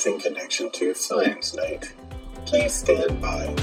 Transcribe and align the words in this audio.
us 0.00 0.06
in 0.06 0.18
connection 0.18 0.70
to 0.70 0.94
Science 0.94 1.54
Night. 1.54 1.92
Please 2.46 2.72
stand 2.72 3.20
by. 3.20 3.54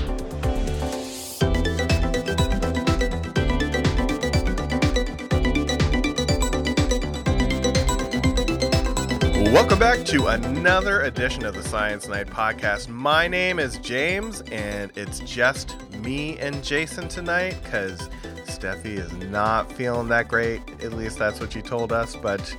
Welcome 9.51 9.79
back 9.79 10.05
to 10.05 10.27
another 10.27 11.01
edition 11.01 11.43
of 11.43 11.55
the 11.55 11.63
Science 11.63 12.07
Night 12.07 12.27
podcast. 12.27 12.87
My 12.87 13.27
name 13.27 13.57
is 13.57 13.79
James, 13.79 14.41
and 14.51 14.91
it's 14.95 15.19
just 15.21 15.75
me 15.93 16.37
and 16.37 16.63
Jason 16.63 17.07
tonight 17.07 17.57
because 17.63 18.09
Steffi 18.45 18.97
is 18.97 19.11
not 19.29 19.71
feeling 19.71 20.07
that 20.09 20.27
great. 20.27 20.61
At 20.83 20.93
least 20.93 21.17
that's 21.17 21.39
what 21.39 21.53
she 21.53 21.61
told 21.63 21.91
us. 21.91 22.15
But 22.15 22.55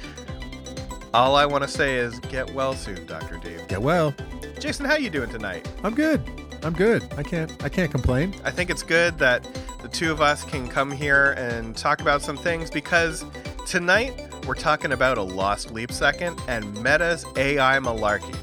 all 1.14 1.36
I 1.36 1.46
want 1.46 1.64
to 1.64 1.68
say 1.68 1.96
is 1.96 2.18
get 2.20 2.52
well 2.52 2.74
soon, 2.74 3.04
Dr. 3.06 3.38
Dave. 3.38 3.66
Get 3.68 3.80
well, 3.80 4.14
Jason, 4.58 4.86
how 4.86 4.96
you 4.96 5.10
doing 5.10 5.30
tonight? 5.30 5.70
I'm 5.82 5.94
good. 5.94 6.22
I'm 6.62 6.72
good. 6.72 7.04
I 7.16 7.22
can't 7.22 7.52
I 7.64 7.68
can't 7.68 7.90
complain. 7.90 8.34
I 8.44 8.50
think 8.50 8.70
it's 8.70 8.82
good 8.82 9.18
that 9.18 9.46
the 9.80 9.88
two 9.88 10.10
of 10.10 10.20
us 10.20 10.44
can 10.44 10.68
come 10.68 10.90
here 10.90 11.32
and 11.32 11.76
talk 11.76 12.00
about 12.00 12.20
some 12.20 12.36
things 12.36 12.70
because 12.70 13.24
tonight 13.66 14.28
we're 14.46 14.54
talking 14.54 14.92
about 14.92 15.18
a 15.18 15.22
lost 15.22 15.70
leap 15.72 15.92
second 15.92 16.40
and 16.48 16.82
Meta's 16.82 17.24
AI 17.36 17.78
malarkey. 17.78 18.34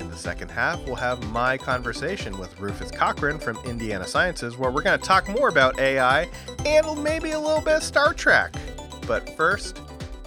In 0.00 0.08
the 0.08 0.16
second 0.16 0.50
half, 0.50 0.82
we'll 0.86 0.94
have 0.94 1.22
my 1.30 1.58
conversation 1.58 2.38
with 2.38 2.58
Rufus 2.58 2.90
Cochran 2.90 3.38
from 3.38 3.58
Indiana 3.64 4.06
Sciences, 4.06 4.56
where 4.56 4.70
we're 4.70 4.82
going 4.82 4.98
to 4.98 5.04
talk 5.04 5.28
more 5.28 5.48
about 5.48 5.78
AI 5.78 6.28
and 6.64 7.02
maybe 7.02 7.32
a 7.32 7.40
little 7.40 7.60
bit 7.60 7.76
of 7.76 7.82
Star 7.82 8.14
Trek. 8.14 8.54
But 9.06 9.36
first, 9.36 9.80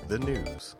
the 0.07 0.19
news. 0.19 0.75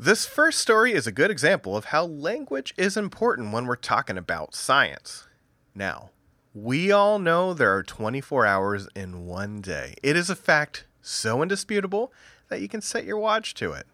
This 0.00 0.24
first 0.26 0.60
story 0.60 0.92
is 0.92 1.06
a 1.06 1.12
good 1.12 1.30
example 1.30 1.76
of 1.76 1.86
how 1.86 2.04
language 2.06 2.72
is 2.76 2.96
important 2.96 3.52
when 3.52 3.66
we're 3.66 3.76
talking 3.76 4.16
about 4.16 4.54
science. 4.54 5.26
Now, 5.74 6.10
we 6.54 6.90
all 6.90 7.18
know 7.18 7.52
there 7.52 7.74
are 7.76 7.82
24 7.82 8.46
hours 8.46 8.88
in 8.96 9.26
one 9.26 9.60
day. 9.60 9.96
It 10.02 10.16
is 10.16 10.30
a 10.30 10.34
fact 10.34 10.86
so 11.02 11.42
indisputable 11.42 12.12
that 12.48 12.60
you 12.60 12.68
can 12.68 12.80
set 12.80 13.04
your 13.04 13.18
watch 13.18 13.54
to 13.54 13.72
it. 13.72 13.86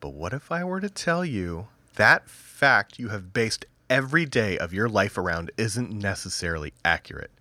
But 0.00 0.14
what 0.14 0.32
if 0.32 0.52
I 0.52 0.62
were 0.64 0.80
to 0.80 0.88
tell 0.88 1.24
you 1.24 1.68
that 1.96 2.28
fact 2.28 2.98
you 2.98 3.08
have 3.08 3.32
based 3.32 3.64
every 3.90 4.26
day 4.26 4.56
of 4.58 4.72
your 4.72 4.88
life 4.88 5.18
around 5.18 5.50
isn't 5.56 5.90
necessarily 5.90 6.72
accurate? 6.84 7.32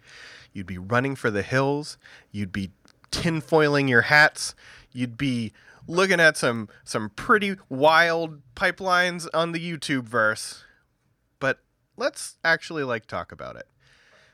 You'd 0.53 0.65
be 0.65 0.77
running 0.77 1.15
for 1.15 1.29
the 1.29 1.43
hills, 1.43 1.97
you'd 2.31 2.51
be 2.51 2.71
tinfoiling 3.15 3.89
your 3.89 4.03
hats, 4.03 4.55
you'd 4.91 5.17
be 5.17 5.53
looking 5.87 6.19
at 6.19 6.37
some 6.37 6.69
some 6.83 7.09
pretty 7.09 7.55
wild 7.69 8.41
pipelines 8.55 9.27
on 9.33 9.51
the 9.51 9.59
YouTube 9.59 10.03
verse. 10.03 10.63
But 11.39 11.59
let's 11.97 12.37
actually 12.43 12.83
like 12.83 13.05
talk 13.05 13.31
about 13.31 13.55
it. 13.55 13.67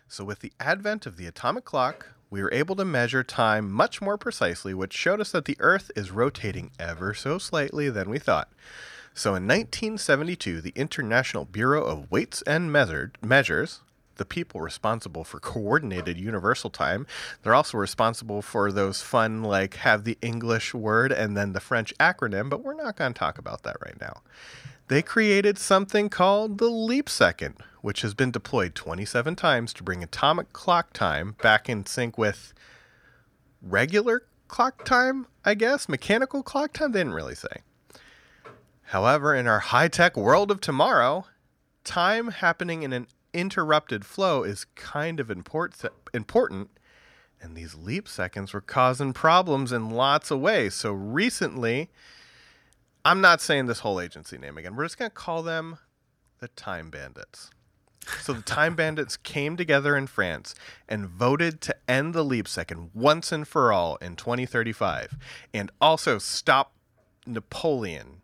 So 0.07 0.23
with 0.23 0.39
the 0.39 0.53
advent 0.59 1.05
of 1.05 1.17
the 1.17 1.25
atomic 1.25 1.63
clock, 1.63 2.07
we 2.29 2.41
were 2.41 2.53
able 2.53 2.75
to 2.77 2.85
measure 2.85 3.23
time 3.23 3.71
much 3.71 4.01
more 4.01 4.17
precisely, 4.17 4.73
which 4.73 4.93
showed 4.93 5.21
us 5.21 5.31
that 5.31 5.45
the 5.45 5.57
Earth 5.59 5.91
is 5.95 6.11
rotating 6.11 6.71
ever 6.79 7.13
so 7.13 7.37
slightly 7.37 7.89
than 7.89 8.09
we 8.09 8.19
thought. 8.19 8.49
So 9.13 9.31
in 9.31 9.45
1972, 9.47 10.61
the 10.61 10.73
International 10.75 11.43
Bureau 11.43 11.83
of 11.83 12.09
Weights 12.09 12.41
and 12.43 12.71
Measured, 12.71 13.17
Measures, 13.21 13.81
the 14.15 14.25
people 14.25 14.61
responsible 14.61 15.23
for 15.23 15.39
coordinated 15.39 16.17
universal 16.17 16.69
time, 16.69 17.07
they're 17.41 17.55
also 17.55 17.77
responsible 17.77 18.41
for 18.41 18.71
those 18.71 19.01
fun, 19.01 19.43
like, 19.43 19.75
have 19.75 20.03
the 20.03 20.17
English 20.21 20.73
word 20.73 21.11
and 21.11 21.35
then 21.35 21.53
the 21.53 21.59
French 21.59 21.93
acronym, 21.99 22.49
but 22.49 22.63
we're 22.63 22.73
not 22.73 22.95
going 22.95 23.13
to 23.13 23.19
talk 23.19 23.37
about 23.37 23.63
that 23.63 23.77
right 23.83 23.99
now. 23.99 24.21
They 24.87 25.01
created 25.01 25.57
something 25.57 26.09
called 26.09 26.57
the 26.57 26.69
leap 26.69 27.07
second, 27.07 27.55
which 27.81 28.01
has 28.01 28.13
been 28.13 28.31
deployed 28.31 28.75
27 28.75 29.35
times 29.35 29.73
to 29.73 29.83
bring 29.83 30.03
atomic 30.03 30.51
clock 30.51 30.91
time 30.93 31.35
back 31.41 31.69
in 31.69 31.85
sync 31.85 32.17
with 32.17 32.53
regular 33.61 34.23
clock 34.49 34.83
time, 34.83 35.27
I 35.45 35.53
guess. 35.53 35.87
Mechanical 35.87 36.43
clock 36.43 36.73
time, 36.73 36.91
they 36.91 36.99
didn't 36.99 37.13
really 37.13 37.35
say. 37.35 37.61
However, 38.91 39.33
in 39.33 39.47
our 39.47 39.59
high 39.59 39.87
tech 39.87 40.17
world 40.17 40.51
of 40.51 40.59
tomorrow, 40.59 41.25
time 41.85 42.27
happening 42.27 42.83
in 42.83 42.91
an 42.91 43.07
interrupted 43.33 44.05
flow 44.05 44.43
is 44.43 44.65
kind 44.75 45.19
of 45.19 45.29
import- 45.29 45.75
important, 46.13 46.69
and 47.41 47.55
these 47.55 47.75
leap 47.75 48.07
seconds 48.07 48.53
were 48.53 48.61
causing 48.61 49.13
problems 49.13 49.71
in 49.71 49.89
lots 49.89 50.31
of 50.31 50.39
ways. 50.39 50.73
So 50.73 50.91
recently, 50.91 51.89
I'm 53.03 53.21
not 53.21 53.41
saying 53.41 53.65
this 53.65 53.79
whole 53.79 53.99
agency 53.99 54.37
name 54.37 54.57
again. 54.57 54.75
We're 54.75 54.85
just 54.85 54.97
going 54.97 55.09
to 55.09 55.15
call 55.15 55.41
them 55.41 55.77
the 56.39 56.49
Time 56.49 56.89
Bandits. 56.89 57.49
So 58.21 58.33
the 58.33 58.41
Time 58.41 58.75
Bandits 58.77 59.17
came 59.17 59.57
together 59.57 59.95
in 59.95 60.07
France 60.07 60.53
and 60.87 61.07
voted 61.07 61.61
to 61.61 61.75
end 61.87 62.13
the 62.13 62.23
leap 62.23 62.47
second 62.47 62.91
once 62.93 63.31
and 63.31 63.47
for 63.47 63.71
all 63.71 63.95
in 63.97 64.15
2035 64.15 65.17
and 65.53 65.71
also 65.79 66.17
stop 66.17 66.73
Napoleon. 67.25 68.21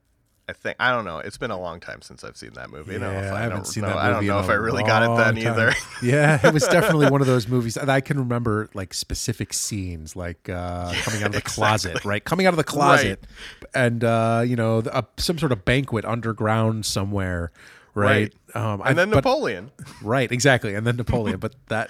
I 0.50 0.54
think 0.54 0.78
I 0.80 0.92
don't 0.92 1.04
know. 1.04 1.18
It's 1.20 1.38
been 1.38 1.52
a 1.52 1.60
long 1.60 1.82
time 1.82 2.02
since 2.02 2.24
I've 2.24 2.38
seen 2.38 2.54
that 2.54 2.70
movie. 2.70 2.96
I 2.96 3.00
don't 3.00 3.12
know 3.14 3.20
if 3.20 3.26
Yeah, 3.26 3.34
I, 3.34 3.38
I 3.38 3.42
haven't 3.42 3.58
don't 3.58 3.66
seen 3.66 3.82
know, 3.84 3.90
that 3.90 3.98
I 3.98 4.10
don't 4.10 4.26
know 4.26 4.40
if 4.40 4.48
I 4.50 4.54
really 4.54 4.84
got 4.84 5.04
it 5.04 5.18
then 5.36 5.36
time. 5.44 5.54
either. 5.54 5.74
Yeah, 6.02 6.40
it 6.48 6.54
was 6.54 6.64
definitely 6.68 7.10
one 7.10 7.20
of 7.22 7.28
those 7.28 7.48
movies 7.50 7.74
that 7.74 7.90
I 7.90 8.00
can 8.02 8.18
remember 8.18 8.70
like 8.74 8.94
specific 8.94 9.52
scenes, 9.52 10.16
like 10.16 10.48
uh, 10.48 10.94
coming 11.02 11.22
out 11.24 11.28
of 11.28 11.34
the 11.34 11.42
closet, 11.42 12.06
right? 12.06 12.24
Coming 12.24 12.46
out 12.46 12.54
of 12.54 12.58
the 12.58 12.64
closet, 12.64 13.26
and 13.74 14.04
uh, 14.04 14.44
you 14.46 14.56
know, 14.56 14.80
the- 14.82 14.96
uh, 14.96 15.02
some 15.18 15.38
sort 15.38 15.52
of 15.52 15.66
banquet 15.66 16.06
underground 16.06 16.86
somewhere, 16.86 17.52
right? 17.94 18.34
Um, 18.56 18.82
I- 18.82 18.90
and 18.92 18.98
then 18.98 19.10
but- 19.10 19.18
Napoleon. 19.18 19.72
right? 20.02 20.32
Exactly, 20.32 20.76
and 20.76 20.88
then 20.88 20.96
Napoleon. 20.96 21.40
but 21.40 21.56
that 21.68 21.90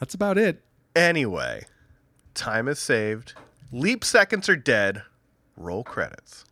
that's 0.00 0.14
about 0.14 0.38
it. 0.38 0.62
Anyway, 0.96 1.64
time 2.34 2.68
is 2.68 2.78
saved. 2.78 3.34
Leap 3.70 4.02
seconds 4.02 4.48
are 4.48 4.56
dead. 4.56 5.02
Roll 5.56 5.84
credits. 5.84 6.44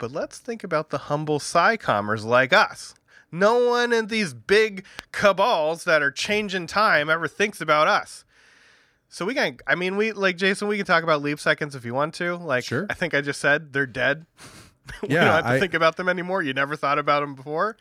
But 0.00 0.10
let's 0.10 0.38
think 0.38 0.64
about 0.64 0.90
the 0.90 0.98
humble 0.98 1.38
SciCommers 1.38 2.24
like 2.24 2.52
us. 2.52 2.94
No 3.30 3.68
one 3.68 3.92
in 3.92 4.08
these 4.08 4.34
big 4.34 4.84
cabals 5.12 5.84
that 5.84 6.02
are 6.02 6.10
changing 6.10 6.66
time 6.66 7.08
ever 7.08 7.28
thinks 7.28 7.60
about 7.60 7.86
us. 7.86 8.24
So 9.08 9.24
we 9.24 9.34
can, 9.34 9.58
I 9.66 9.74
mean, 9.76 9.96
we 9.96 10.10
like 10.12 10.36
Jason. 10.36 10.66
We 10.68 10.76
can 10.78 10.86
talk 10.86 11.02
about 11.04 11.22
leap 11.22 11.38
seconds 11.38 11.74
if 11.76 11.84
you 11.84 11.94
want 11.94 12.14
to. 12.14 12.36
Like, 12.36 12.64
Sure. 12.64 12.86
I 12.90 12.94
think 12.94 13.12
I 13.14 13.20
just 13.20 13.40
said 13.40 13.72
they're 13.72 13.86
dead. 13.86 14.26
we 15.02 15.10
Yeah, 15.10 15.24
don't 15.24 15.32
have 15.34 15.44
to 15.44 15.50
I- 15.50 15.60
think 15.60 15.74
about 15.74 15.96
them 15.96 16.08
anymore. 16.08 16.42
You 16.42 16.54
never 16.54 16.74
thought 16.76 16.98
about 16.98 17.20
them 17.20 17.34
before. 17.34 17.76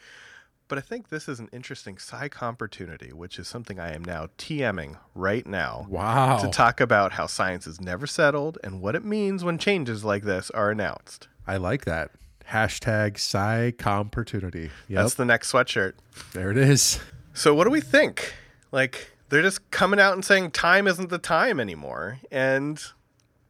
But 0.68 0.78
I 0.78 0.82
think 0.82 1.10
this 1.10 1.28
is 1.28 1.40
an 1.40 1.50
interesting 1.52 1.98
psych 1.98 2.44
opportunity, 2.44 3.12
which 3.12 3.40
is 3.40 3.48
something 3.48 3.80
I 3.80 3.96
am 3.96 4.04
now 4.06 4.28
TMing 4.38 4.98
right 5.16 5.48
now 5.48 5.88
Wow. 5.90 6.38
to 6.38 6.48
talk 6.50 6.80
about 6.80 7.14
how 7.14 7.26
science 7.26 7.66
is 7.66 7.82
never 7.82 8.06
settled 8.06 8.60
and 8.64 8.80
what 8.80 8.96
it 8.96 9.04
means 9.04 9.44
when 9.44 9.58
changes 9.58 10.04
like 10.04 10.24
this 10.26 10.52
are 10.52 10.70
announced. 10.70 11.28
I 11.50 11.58
like 11.58 11.86
that. 11.86 12.12
Hashtag 12.48 13.86
opportunity. 13.86 14.70
Yep, 14.88 15.02
That's 15.02 15.14
the 15.16 15.26
next 15.26 15.52
sweatshirt. 15.52 15.94
there 16.34 16.52
it 16.52 16.58
is. 16.58 17.00
So, 17.34 17.56
what 17.56 17.64
do 17.64 17.72
we 17.72 17.82
think? 17.82 18.34
Like, 18.72 19.12
they're 19.30 19.42
just 19.42 19.72
coming 19.72 20.00
out 20.00 20.14
and 20.14 20.24
saying 20.24 20.52
time 20.52 20.88
isn't 20.88 21.10
the 21.10 21.18
time 21.18 21.60
anymore. 21.60 22.20
And 22.32 22.80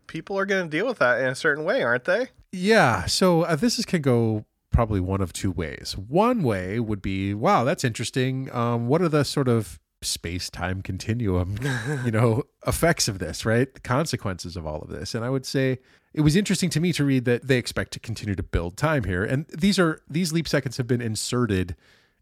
people 0.07 0.39
are 0.39 0.45
going 0.45 0.69
to 0.69 0.77
deal 0.77 0.87
with 0.87 0.99
that 0.99 1.19
in 1.19 1.27
a 1.27 1.35
certain 1.35 1.65
way, 1.65 1.83
aren't 1.83 2.05
they? 2.05 2.27
Yeah. 2.53 3.05
So 3.05 3.43
uh, 3.43 3.57
this 3.57 3.77
is 3.77 3.85
can 3.85 4.01
go 4.01 4.45
probably 4.71 5.01
one 5.01 5.19
of 5.19 5.33
two 5.33 5.51
ways. 5.51 5.95
One 5.97 6.41
way 6.41 6.79
would 6.79 7.01
be, 7.01 7.33
wow, 7.33 7.65
that's 7.65 7.83
interesting. 7.83 8.49
Um, 8.53 8.87
what 8.87 9.01
are 9.01 9.09
the 9.09 9.25
sort 9.25 9.49
of 9.49 9.77
space 10.01 10.49
time 10.49 10.81
continuum, 10.81 11.57
you 12.05 12.11
know, 12.11 12.43
effects 12.65 13.07
of 13.07 13.19
this, 13.19 13.45
right? 13.45 13.73
The 13.73 13.79
consequences 13.81 14.55
of 14.55 14.65
all 14.65 14.81
of 14.81 14.89
this. 14.89 15.13
And 15.15 15.25
I 15.25 15.29
would 15.29 15.45
say 15.45 15.79
it 16.13 16.21
was 16.21 16.35
interesting 16.35 16.69
to 16.71 16.79
me 16.79 16.91
to 16.93 17.03
read 17.03 17.25
that 17.25 17.47
they 17.47 17.57
expect 17.57 17.91
to 17.93 17.99
continue 17.99 18.35
to 18.35 18.43
build 18.43 18.77
time 18.77 19.03
here. 19.03 19.23
And 19.23 19.45
these 19.47 19.77
are 19.77 20.01
these 20.09 20.31
leap 20.33 20.47
seconds 20.47 20.77
have 20.77 20.87
been 20.87 21.01
inserted 21.01 21.75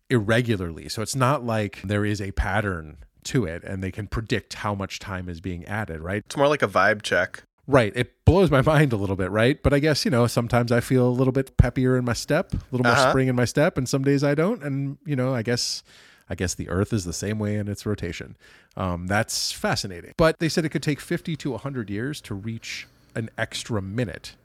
irregularly. 0.10 0.90
So 0.90 1.02
it's 1.02 1.16
not 1.16 1.44
like 1.46 1.82
there 1.84 2.06
is 2.06 2.22
a 2.22 2.32
pattern 2.32 2.98
to 3.26 3.46
it 3.46 3.64
and 3.64 3.84
they 3.84 3.92
can 3.92 4.08
predict 4.08 4.56
how 4.56 4.74
much 4.74 5.00
time 5.00 5.28
is 5.30 5.42
being 5.42 5.66
added, 5.66 6.00
right? 6.02 6.24
It's 6.26 6.38
more 6.38 6.48
like 6.48 6.62
a 6.62 6.68
vibe 6.68 7.02
check. 7.02 7.44
Right. 7.70 7.92
It 7.96 8.24
blows 8.24 8.50
my 8.50 8.62
mind 8.62 8.94
a 8.94 8.96
little 8.96 9.18
bit, 9.18 9.30
right? 9.30 9.62
But 9.62 9.74
I 9.74 9.80
guess, 9.80 10.06
you 10.06 10.12
know, 10.12 10.26
sometimes 10.28 10.72
I 10.72 10.80
feel 10.80 11.06
a 11.08 11.12
little 11.12 11.34
bit 11.34 11.58
peppier 11.58 12.00
in 12.00 12.06
my 12.06 12.14
step, 12.14 12.54
a 12.54 12.58
little 12.72 12.86
more 12.86 12.94
Uh-huh. 12.94 13.10
spring 13.10 13.28
in 13.28 13.36
my 13.36 13.44
step, 13.44 13.78
and 13.78 13.88
some 13.90 14.04
days 14.04 14.24
I 14.24 14.34
don't. 14.36 14.64
And, 14.64 14.98
you 15.06 15.18
know, 15.18 15.36
I 15.36 15.42
guess 15.42 15.84
I 16.30 16.36
guess 16.36 16.54
the 16.54 16.70
earth 16.70 16.94
is 16.94 17.06
the 17.06 17.14
same 17.14 17.40
way 17.40 17.56
in 17.56 17.68
its 17.68 17.86
rotation. 17.86 18.36
Um, 18.76 19.08
that's 19.08 19.52
fascinating. 19.52 20.14
But 20.18 20.40
they 20.40 20.50
said 20.50 20.66
it 20.66 20.70
could 20.70 20.84
take 20.84 21.00
50 21.00 21.36
to 21.38 21.52
100 21.52 21.90
years 21.90 22.22
to 22.22 22.36
reach 22.36 22.88
an 23.16 23.30
extra 23.38 23.82
minute. 23.82 24.36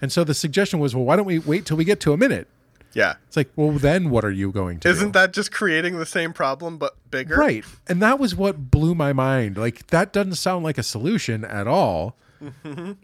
And 0.00 0.10
so 0.12 0.24
the 0.24 0.34
suggestion 0.34 0.80
was, 0.80 0.94
well, 0.94 1.04
why 1.04 1.16
don't 1.16 1.26
we 1.26 1.38
wait 1.38 1.66
till 1.66 1.76
we 1.76 1.84
get 1.84 2.00
to 2.00 2.12
a 2.12 2.16
minute? 2.16 2.48
Yeah. 2.94 3.14
It's 3.26 3.36
like, 3.36 3.50
well, 3.56 3.72
then 3.72 4.10
what 4.10 4.24
are 4.24 4.30
you 4.30 4.52
going 4.52 4.78
to 4.80 4.88
do? 4.88 4.94
Isn't 4.94 5.12
that 5.12 5.32
just 5.32 5.52
creating 5.52 5.98
the 5.98 6.06
same 6.06 6.32
problem 6.32 6.78
but 6.78 6.96
bigger? 7.10 7.36
Right. 7.36 7.64
And 7.88 8.02
that 8.02 8.18
was 8.18 8.34
what 8.34 8.70
blew 8.70 8.94
my 8.94 9.12
mind. 9.12 9.56
Like, 9.56 9.86
that 9.88 10.12
doesn't 10.12 10.34
sound 10.34 10.64
like 10.64 10.78
a 10.78 10.82
solution 10.82 11.44
at 11.44 11.66
all. 11.66 12.16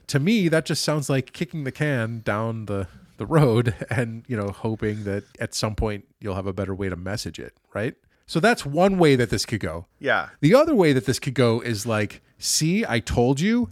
to 0.07 0.19
me, 0.19 0.49
that 0.49 0.67
just 0.67 0.83
sounds 0.83 1.09
like 1.09 1.33
kicking 1.33 1.65
the 1.65 1.73
can 1.73 2.21
down 2.25 2.67
the 2.67 2.89
the 3.19 3.27
road 3.27 3.75
and, 3.91 4.25
you 4.27 4.37
know, 4.37 4.49
hoping 4.49 5.05
that 5.05 5.25
at 5.39 5.55
some 5.55 5.75
point 5.75 6.07
you'll 6.21 6.37
have 6.37 6.47
a 6.47 6.53
better 6.53 6.75
way 6.75 6.89
to 6.89 6.97
message 6.97 7.39
it, 7.39 7.53
right? 7.75 7.95
So 8.29 8.39
that's 8.41 8.65
one 8.65 8.99
way 8.99 9.17
that 9.17 9.31
this 9.31 9.45
could 9.45 9.59
go. 9.61 9.87
Yeah. 9.99 10.29
The 10.41 10.55
other 10.55 10.75
way 10.75 10.93
that 10.93 11.07
this 11.07 11.19
could 11.19 11.35
go 11.35 11.61
is 11.61 11.85
like, 11.87 12.21
see, 12.39 12.85
I 12.87 13.01
told 13.01 13.41
you 13.41 13.71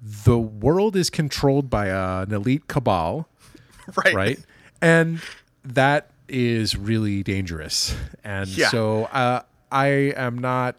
the 0.00 0.38
world 0.38 0.94
is 0.94 1.10
controlled 1.10 1.68
by 1.68 1.90
uh, 1.90 2.24
an 2.28 2.32
elite 2.32 2.68
cabal, 2.68 3.28
Right. 3.96 4.14
right? 4.14 4.38
and 4.80 5.20
that 5.64 6.10
is 6.28 6.76
really 6.76 7.24
dangerous. 7.24 7.96
And 8.22 8.46
Yeah. 8.48 8.68
so 8.68 9.04
uh, 9.06 9.42
I 9.72 9.86
am 10.16 10.38
not 10.38 10.76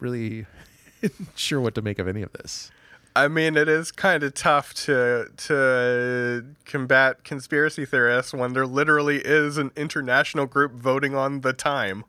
really 0.00 0.46
sure 1.34 1.60
what 1.60 1.74
to 1.74 1.82
make 1.82 1.98
of 1.98 2.08
any 2.08 2.22
of 2.22 2.32
this. 2.32 2.70
I 3.14 3.28
mean, 3.28 3.56
it 3.56 3.68
is 3.68 3.92
kind 3.92 4.22
of 4.22 4.34
tough 4.34 4.72
to 4.84 5.28
to 5.36 6.44
combat 6.64 7.24
conspiracy 7.24 7.84
theorists 7.84 8.32
when 8.32 8.52
there 8.54 8.66
literally 8.66 9.18
is 9.18 9.58
an 9.58 9.70
international 9.76 10.46
group 10.46 10.72
voting 10.72 11.14
on 11.14 11.42
the 11.42 11.52
time. 11.52 12.04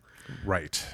Right. 0.45 0.85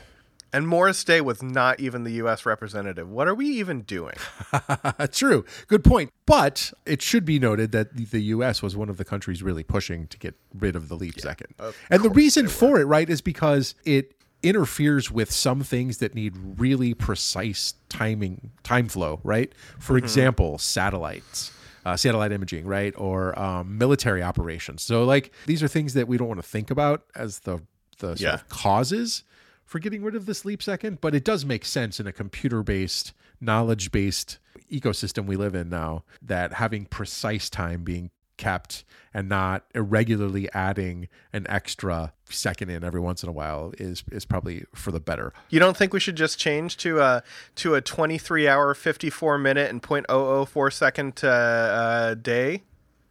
And 0.52 0.68
Morris 0.68 1.04
Day 1.04 1.22
was 1.22 1.44
not 1.44 1.80
even 1.80 2.04
the 2.06 2.14
U.S. 2.14 2.44
representative. 2.44 3.08
What 3.08 3.28
are 3.28 3.36
we 3.36 3.46
even 3.50 3.82
doing? 3.82 4.16
True. 5.12 5.46
Good 5.68 5.84
point. 5.84 6.12
But 6.26 6.74
it 6.88 7.04
should 7.04 7.24
be 7.24 7.38
noted 7.38 7.72
that 7.74 7.96
the- 7.96 8.06
the 8.06 8.22
U.S. 8.22 8.64
was 8.64 8.76
one 8.76 8.90
of 8.90 8.98
the 8.98 9.06
countries 9.06 9.44
really 9.44 9.62
pushing 9.64 10.08
to 10.08 10.18
get 10.18 10.34
rid 10.58 10.76
of 10.76 10.90
the 10.90 10.96
leap 10.96 11.20
second. 11.20 11.54
And 11.92 12.02
the 12.02 12.10
reason 12.10 12.48
for 12.48 12.80
it, 12.82 12.86
right, 12.86 13.08
is 13.08 13.22
because 13.22 13.76
it 13.86 14.14
interferes 14.44 15.12
with 15.12 15.32
some 15.32 15.62
things 15.64 15.98
that 15.98 16.16
need 16.16 16.34
really 16.58 16.94
precise 16.94 17.74
timing, 17.90 18.52
time 18.64 18.88
flow, 18.88 19.20
right? 19.24 19.52
For 19.80 19.98
example, 19.98 20.58
satellites. 20.58 21.52
Uh, 21.86 21.96
satellite 21.96 22.34
imaging, 22.34 22.66
right, 22.68 22.94
or 22.98 23.38
um, 23.40 23.78
military 23.78 24.22
operations. 24.22 24.84
So, 24.84 25.06
like, 25.06 25.32
these 25.46 25.64
are 25.64 25.68
things 25.68 25.94
that 25.94 26.10
we 26.10 26.18
don't 26.18 26.28
want 26.28 26.40
to 26.42 26.48
think 26.48 26.70
about 26.70 27.06
as 27.16 27.40
the 27.40 27.62
the 28.00 28.10
sort 28.10 28.20
Yeah. 28.20 28.34
of 28.34 28.50
causes 28.50 29.24
for 29.66 29.80
getting 29.80 30.04
rid 30.04 30.14
of 30.14 30.26
this 30.26 30.44
leap 30.44 30.62
second, 30.62 31.00
but 31.00 31.16
it 31.16 31.24
does 31.24 31.46
make 31.46 31.64
sense 31.66 32.00
in 32.00 32.06
a 32.06 32.12
computer 32.12 32.64
based, 32.64 33.14
knowledge 33.40 33.92
based 33.92 34.40
ecosystem 34.70 35.26
we 35.26 35.36
live 35.38 35.56
in 35.56 35.70
now 35.70 36.04
that 36.22 36.54
having 36.54 36.86
precise 36.86 37.50
time 37.50 37.84
being 37.84 38.12
kept 38.40 38.84
and 39.14 39.30
not 39.30 39.66
irregularly 39.76 40.50
adding 40.54 41.08
an 41.34 41.46
extra 41.50 42.14
second 42.26 42.70
in 42.70 42.84
every 42.84 43.00
once 43.00 43.22
in 43.22 43.30
a 43.30 43.32
while 43.32 43.74
is 43.78 44.04
is 44.12 44.26
probably 44.26 44.64
for 44.74 44.92
the 44.92 45.00
better. 45.00 45.34
You 45.50 45.60
don't 45.60 45.78
think 45.78 45.94
we 45.94 46.00
should 46.00 46.16
just 46.16 46.40
change 46.40 46.78
to 46.78 47.00
a 47.00 47.24
to 47.58 47.76
a 47.76 47.82
23 47.82 48.48
hour, 48.48 48.74
54 48.74 49.38
minute, 49.38 49.70
and 49.70 49.84
.004 49.84 50.74
second 50.74 51.22
uh, 51.24 51.28
uh, 51.28 52.14
day? 52.16 52.64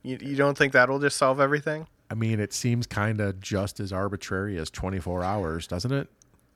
You, 0.03 0.19
you 0.21 0.37
don't 0.37 0.57
think 0.57 0.73
that'll 0.73 0.99
just 0.99 1.17
solve 1.17 1.39
everything? 1.39 1.87
I 2.11 2.15
mean, 2.15 2.41
it 2.41 2.53
seems 2.55 2.87
kind 2.87 3.21
of 3.21 3.41
just 3.41 3.81
as 3.81 3.93
arbitrary 3.93 4.57
as 4.57 4.71
24 4.71 5.23
hours, 5.23 5.67
doesn't 5.67 5.93
it? 5.93 6.09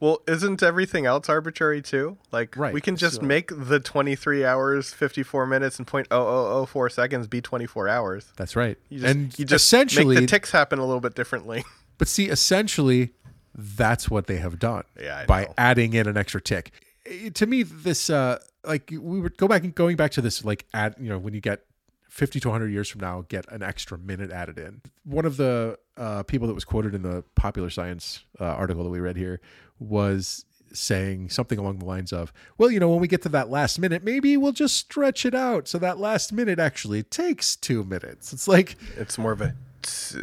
Well, 0.03 0.21
isn't 0.27 0.65
everything 0.65 1.07
else 1.07 1.29
arbitrary 1.29 1.81
too? 1.81 2.19
Like, 2.33 2.57
Right, 2.57 2.75
we 2.75 2.81
can 2.81 2.97
just 2.97 3.21
so- 3.21 3.23
make 3.23 3.53
the 3.57 3.79
23 3.79 4.45
hours, 4.45 4.93
54 4.93 5.47
minutes, 5.47 5.79
and 5.79 5.87
.0004 5.87 6.91
seconds 6.91 7.29
be 7.29 7.41
24 7.41 7.89
hours. 7.89 8.33
That's 8.37 8.57
right. 8.57 8.77
You 8.89 8.99
just, 8.99 9.15
and 9.15 9.39
you 9.39 9.45
just 9.45 9.65
essentially, 9.65 10.17
make 10.17 10.23
the 10.23 10.27
ticks 10.27 10.51
happen 10.51 10.81
a 10.81 10.85
little 10.85 11.01
bit 11.01 11.15
differently. 11.15 11.65
But 11.99 12.09
see, 12.09 12.29
essentially, 12.29 13.13
that's 13.55 14.11
what 14.11 14.27
they 14.27 14.39
have 14.39 14.59
done 14.59 14.83
Yeah, 15.01 15.25
by 15.27 15.45
know. 15.45 15.55
adding 15.57 15.93
in 15.93 16.09
an 16.09 16.17
extra 16.17 16.41
tick. 16.41 16.73
Eh, 17.07 17.31
To 17.35 17.47
me, 17.47 17.63
this 17.63 18.11
uh, 18.11 18.41
like 18.65 18.91
we 18.91 19.21
would 19.21 19.37
go 19.37 19.47
back 19.47 19.63
and 19.63 19.73
going 19.73 19.95
back 19.97 20.11
to 20.13 20.21
this 20.21 20.45
like 20.45 20.65
add 20.75 20.97
you 20.99 21.09
know 21.11 21.19
when 21.19 21.33
you 21.33 21.41
get 21.41 21.65
fifty 22.13 22.39
to 22.39 22.51
hundred 22.51 22.69
years 22.71 22.91
from 22.91 23.01
now, 23.01 23.25
get 23.29 23.51
an 23.51 23.63
extra 23.63 23.97
minute 23.97 24.31
added 24.31 24.59
in. 24.59 24.83
One 25.05 25.25
of 25.25 25.39
the 25.39 25.79
uh, 25.97 26.23
people 26.25 26.47
that 26.47 26.53
was 26.53 26.67
quoted 26.67 26.95
in 26.95 27.01
the 27.01 27.25
Popular 27.35 27.71
Science 27.71 28.25
uh, 28.39 28.45
article 28.45 28.85
that 28.85 28.91
we 28.91 29.01
read 29.01 29.17
here 29.17 29.41
was 29.79 30.45
saying 30.75 31.31
something 31.31 31.59
along 31.59 31.79
the 31.79 31.87
lines 31.87 32.13
of, 32.13 32.31
"Well, 32.59 32.71
you 32.71 32.79
know, 32.79 32.91
when 32.91 33.01
we 33.01 33.09
get 33.09 33.23
to 33.23 33.31
that 33.31 33.49
last 33.49 33.79
minute, 33.79 34.05
maybe 34.05 34.37
we'll 34.37 34.53
just 34.53 34.77
stretch 34.77 35.25
it 35.25 35.35
out 35.35 35.67
so 35.69 35.79
that 35.79 35.99
last 35.99 36.35
minute 36.35 36.59
actually 36.59 37.03
takes 37.03 37.57
two 37.57 37.83
minutes." 37.83 38.35
It's 38.35 38.47
like 38.47 38.77
It's 38.99 39.17
more 39.17 39.33
of 39.33 39.41
a 39.41 39.55
tick. 39.81 40.21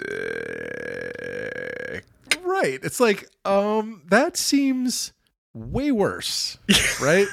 Right. 2.44 2.80
It's 2.84 3.00
like, 3.00 3.30
um, 3.46 4.04
that 4.10 4.38
seems 4.38 5.12
way 5.56 5.92
worse. 5.92 6.60
Right? 7.02 7.26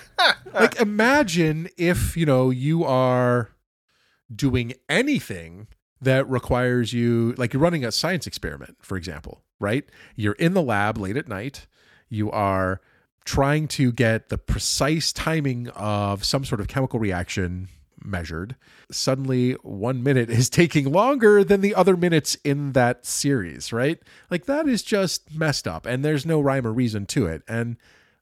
like 0.52 0.80
imagine 0.80 1.68
if, 1.76 2.16
you 2.16 2.26
know, 2.26 2.50
you 2.50 2.84
are 2.84 3.50
doing 4.34 4.74
anything 4.88 5.68
that 6.00 6.28
requires 6.28 6.92
you 6.92 7.34
like 7.36 7.52
you're 7.52 7.62
running 7.62 7.84
a 7.84 7.92
science 7.92 8.26
experiment, 8.26 8.76
for 8.80 8.96
example, 8.96 9.42
right? 9.58 9.84
You're 10.16 10.34
in 10.34 10.54
the 10.54 10.62
lab 10.62 10.98
late 10.98 11.16
at 11.16 11.28
night. 11.28 11.66
You 12.08 12.30
are 12.30 12.80
trying 13.24 13.66
to 13.66 13.90
get 13.90 14.28
the 14.28 14.38
precise 14.38 15.12
timing 15.12 15.68
of 15.68 16.24
some 16.24 16.44
sort 16.44 16.60
of 16.60 16.68
chemical 16.68 16.98
reaction 16.98 17.68
measured. 18.04 18.54
Suddenly, 18.90 19.52
one 19.62 20.02
minute 20.02 20.28
is 20.28 20.50
taking 20.50 20.92
longer 20.92 21.42
than 21.42 21.62
the 21.62 21.74
other 21.74 21.96
minutes 21.96 22.36
in 22.44 22.72
that 22.72 23.06
series, 23.06 23.72
right? 23.72 23.98
Like 24.30 24.44
that 24.44 24.68
is 24.68 24.82
just 24.82 25.34
messed 25.34 25.66
up, 25.66 25.86
and 25.86 26.04
there's 26.04 26.26
no 26.26 26.40
rhyme 26.40 26.66
or 26.66 26.72
reason 26.72 27.06
to 27.06 27.26
it. 27.26 27.42
And 27.48 27.76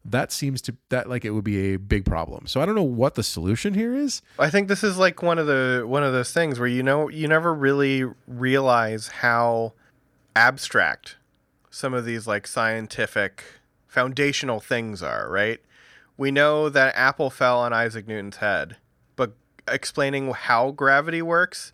that 0.04 0.32
seems 0.32 0.60
to 0.62 0.76
that 0.88 1.08
like 1.08 1.24
it 1.24 1.30
would 1.30 1.44
be 1.44 1.74
a 1.74 1.78
big 1.78 2.04
problem. 2.04 2.46
So 2.46 2.60
I 2.60 2.66
don't 2.66 2.74
know 2.74 2.82
what 2.82 3.14
the 3.14 3.22
solution 3.22 3.74
here 3.74 3.94
is. 3.94 4.22
I 4.38 4.50
think 4.50 4.68
this 4.68 4.82
is 4.82 4.98
like 4.98 5.22
one 5.22 5.38
of 5.38 5.46
the 5.46 5.84
one 5.86 6.02
of 6.02 6.12
those 6.12 6.32
things 6.32 6.58
where 6.58 6.68
you 6.68 6.82
know 6.82 7.08
you 7.08 7.28
never 7.28 7.54
really 7.54 8.04
realize 8.26 9.08
how 9.08 9.74
abstract 10.34 11.16
some 11.70 11.94
of 11.94 12.04
these 12.04 12.26
like 12.26 12.46
scientific 12.46 13.44
foundational 13.86 14.60
things 14.60 15.02
are, 15.02 15.30
right? 15.30 15.60
We 16.16 16.30
know 16.30 16.68
that 16.68 16.94
Apple 16.96 17.30
fell 17.30 17.60
on 17.60 17.72
Isaac 17.72 18.06
Newton's 18.06 18.36
head, 18.36 18.76
but 19.16 19.32
explaining 19.68 20.30
how 20.32 20.70
gravity 20.72 21.22
works 21.22 21.72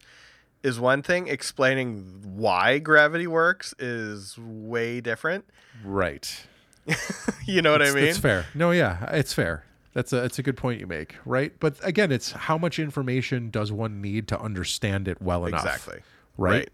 is 0.63 0.79
one 0.79 1.03
thing, 1.03 1.29
explaining 1.29 2.23
why 2.25 2.79
gravity 2.79 3.27
works 3.27 3.75
is 3.79 4.37
way 4.39 5.01
different. 5.01 5.45
Right. 5.85 6.47
You 7.47 7.63
know 7.63 7.73
what 7.73 7.81
I 7.81 7.93
mean? 7.93 8.05
It's 8.05 8.19
fair. 8.19 8.45
No, 8.55 8.73
yeah, 8.73 9.11
it's 9.11 9.33
fair. 9.33 9.65
That's 9.95 10.13
a 10.13 10.23
it's 10.23 10.39
a 10.39 10.43
good 10.43 10.59
point 10.59 10.81
you 10.81 10.87
make, 10.87 11.17
right? 11.25 11.51
But 11.59 11.77
again, 11.83 12.13
it's 12.13 12.33
how 12.33 12.59
much 12.59 12.79
information 12.79 13.49
does 13.49 13.73
one 13.73 14.03
need 14.03 14.29
to 14.29 14.39
understand 14.39 15.09
it 15.09 15.23
well 15.23 15.47
enough? 15.47 15.65
Exactly. 15.65 16.01
Right? 16.37 16.53
Right. 16.53 16.69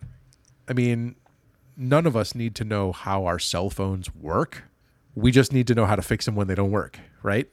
I 0.69 0.73
mean, 0.73 1.15
none 1.77 2.07
of 2.07 2.17
us 2.17 2.35
need 2.35 2.57
to 2.57 2.65
know 2.65 2.91
how 2.91 3.25
our 3.25 3.39
cell 3.39 3.71
phones 3.71 4.13
work. 4.17 4.65
We 5.15 5.31
just 5.31 5.53
need 5.53 5.69
to 5.69 5.77
know 5.77 5.87
how 5.87 5.95
to 5.95 6.03
fix 6.03 6.25
them 6.25 6.35
when 6.35 6.49
they 6.49 6.57
don't 6.57 6.73
work, 6.73 6.99
right? 7.23 7.49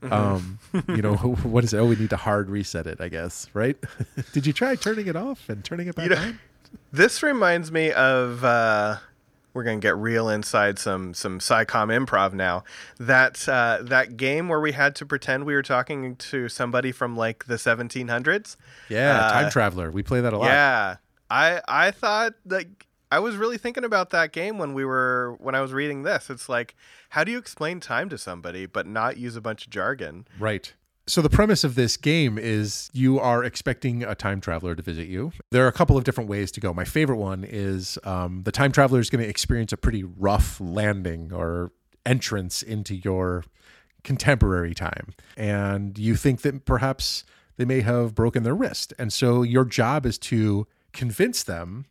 Mm-hmm. 0.00 0.12
Um, 0.12 0.58
you 0.88 1.02
know, 1.02 1.16
what 1.42 1.64
is 1.64 1.74
it? 1.74 1.78
Oh, 1.78 1.86
we 1.86 1.96
need 1.96 2.10
to 2.10 2.16
hard 2.16 2.48
reset 2.48 2.86
it, 2.86 3.00
I 3.00 3.08
guess, 3.08 3.48
right? 3.52 3.76
Did 4.32 4.46
you 4.46 4.52
try 4.52 4.76
turning 4.76 5.08
it 5.08 5.16
off 5.16 5.48
and 5.48 5.64
turning 5.64 5.88
it 5.88 5.96
back 5.96 6.10
know- 6.10 6.16
on? 6.16 6.38
This 6.92 7.20
reminds 7.24 7.72
me 7.72 7.90
of 7.90 8.44
uh, 8.44 8.98
we're 9.52 9.64
gonna 9.64 9.78
get 9.78 9.96
real 9.96 10.28
inside 10.28 10.78
some 10.78 11.14
some 11.14 11.38
SciComm 11.38 12.06
improv 12.06 12.32
now. 12.32 12.64
That 12.98 13.48
uh, 13.48 13.78
that 13.82 14.16
game 14.16 14.48
where 14.48 14.60
we 14.60 14.72
had 14.72 14.94
to 14.96 15.06
pretend 15.06 15.44
we 15.44 15.54
were 15.54 15.62
talking 15.62 16.16
to 16.16 16.48
somebody 16.48 16.92
from 16.92 17.16
like 17.16 17.46
the 17.46 17.54
1700s. 17.56 18.56
Yeah, 18.88 19.18
Uh, 19.18 19.32
time 19.42 19.50
traveler. 19.50 19.90
We 19.90 20.02
play 20.02 20.20
that 20.20 20.32
a 20.32 20.38
lot. 20.38 20.46
Yeah, 20.46 20.96
I 21.30 21.60
I 21.68 21.90
thought 21.90 22.34
like 22.46 22.86
I 23.12 23.18
was 23.18 23.36
really 23.36 23.58
thinking 23.58 23.84
about 23.84 24.10
that 24.10 24.32
game 24.32 24.58
when 24.58 24.72
we 24.72 24.84
were 24.84 25.36
when 25.40 25.54
I 25.54 25.60
was 25.60 25.72
reading 25.72 26.02
this. 26.04 26.30
It's 26.30 26.48
like 26.48 26.74
how 27.10 27.24
do 27.24 27.32
you 27.32 27.38
explain 27.38 27.80
time 27.80 28.08
to 28.10 28.18
somebody 28.18 28.66
but 28.66 28.86
not 28.86 29.16
use 29.16 29.34
a 29.36 29.40
bunch 29.40 29.66
of 29.66 29.70
jargon? 29.72 30.26
Right. 30.38 30.74
So 31.10 31.20
the 31.20 31.28
premise 31.28 31.64
of 31.64 31.74
this 31.74 31.96
game 31.96 32.38
is 32.38 32.88
you 32.92 33.18
are 33.18 33.42
expecting 33.42 34.04
a 34.04 34.14
time 34.14 34.40
traveler 34.40 34.76
to 34.76 34.82
visit 34.82 35.08
you. 35.08 35.32
There 35.50 35.64
are 35.64 35.68
a 35.68 35.72
couple 35.72 35.98
of 35.98 36.04
different 36.04 36.30
ways 36.30 36.52
to 36.52 36.60
go. 36.60 36.72
My 36.72 36.84
favorite 36.84 37.16
one 37.16 37.42
is 37.42 37.98
um, 38.04 38.44
the 38.44 38.52
time 38.52 38.70
traveler 38.70 39.00
is 39.00 39.10
going 39.10 39.20
to 39.20 39.28
experience 39.28 39.72
a 39.72 39.76
pretty 39.76 40.04
rough 40.04 40.60
landing 40.60 41.32
or 41.32 41.72
entrance 42.06 42.62
into 42.62 42.94
your 42.94 43.42
contemporary 44.04 44.72
time, 44.72 45.08
and 45.36 45.98
you 45.98 46.14
think 46.14 46.42
that 46.42 46.64
perhaps 46.64 47.24
they 47.56 47.64
may 47.64 47.80
have 47.80 48.14
broken 48.14 48.44
their 48.44 48.54
wrist, 48.54 48.94
and 48.96 49.12
so 49.12 49.42
your 49.42 49.64
job 49.64 50.06
is 50.06 50.16
to 50.16 50.68
convince 50.92 51.42
them 51.42 51.86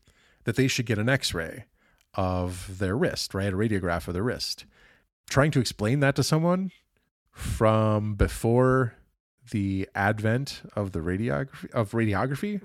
that 0.46 0.56
they 0.56 0.70
should 0.70 0.86
get 0.86 0.98
an 0.98 1.10
X-ray 1.10 1.66
of 2.14 2.80
their 2.80 2.96
wrist, 2.96 3.34
right, 3.34 3.52
a 3.52 3.58
radiograph 3.58 4.08
of 4.08 4.14
their 4.14 4.24
wrist. 4.24 4.64
Trying 5.30 5.52
to 5.52 5.60
explain 5.60 6.00
that 6.00 6.16
to 6.16 6.24
someone 6.24 6.72
from 7.34 8.16
before 8.16 8.94
the 9.52 9.88
advent 9.96 10.62
of 10.76 10.92
the 10.92 11.00
radiography 11.00 11.72
of 11.72 11.92
radiography 11.92 12.62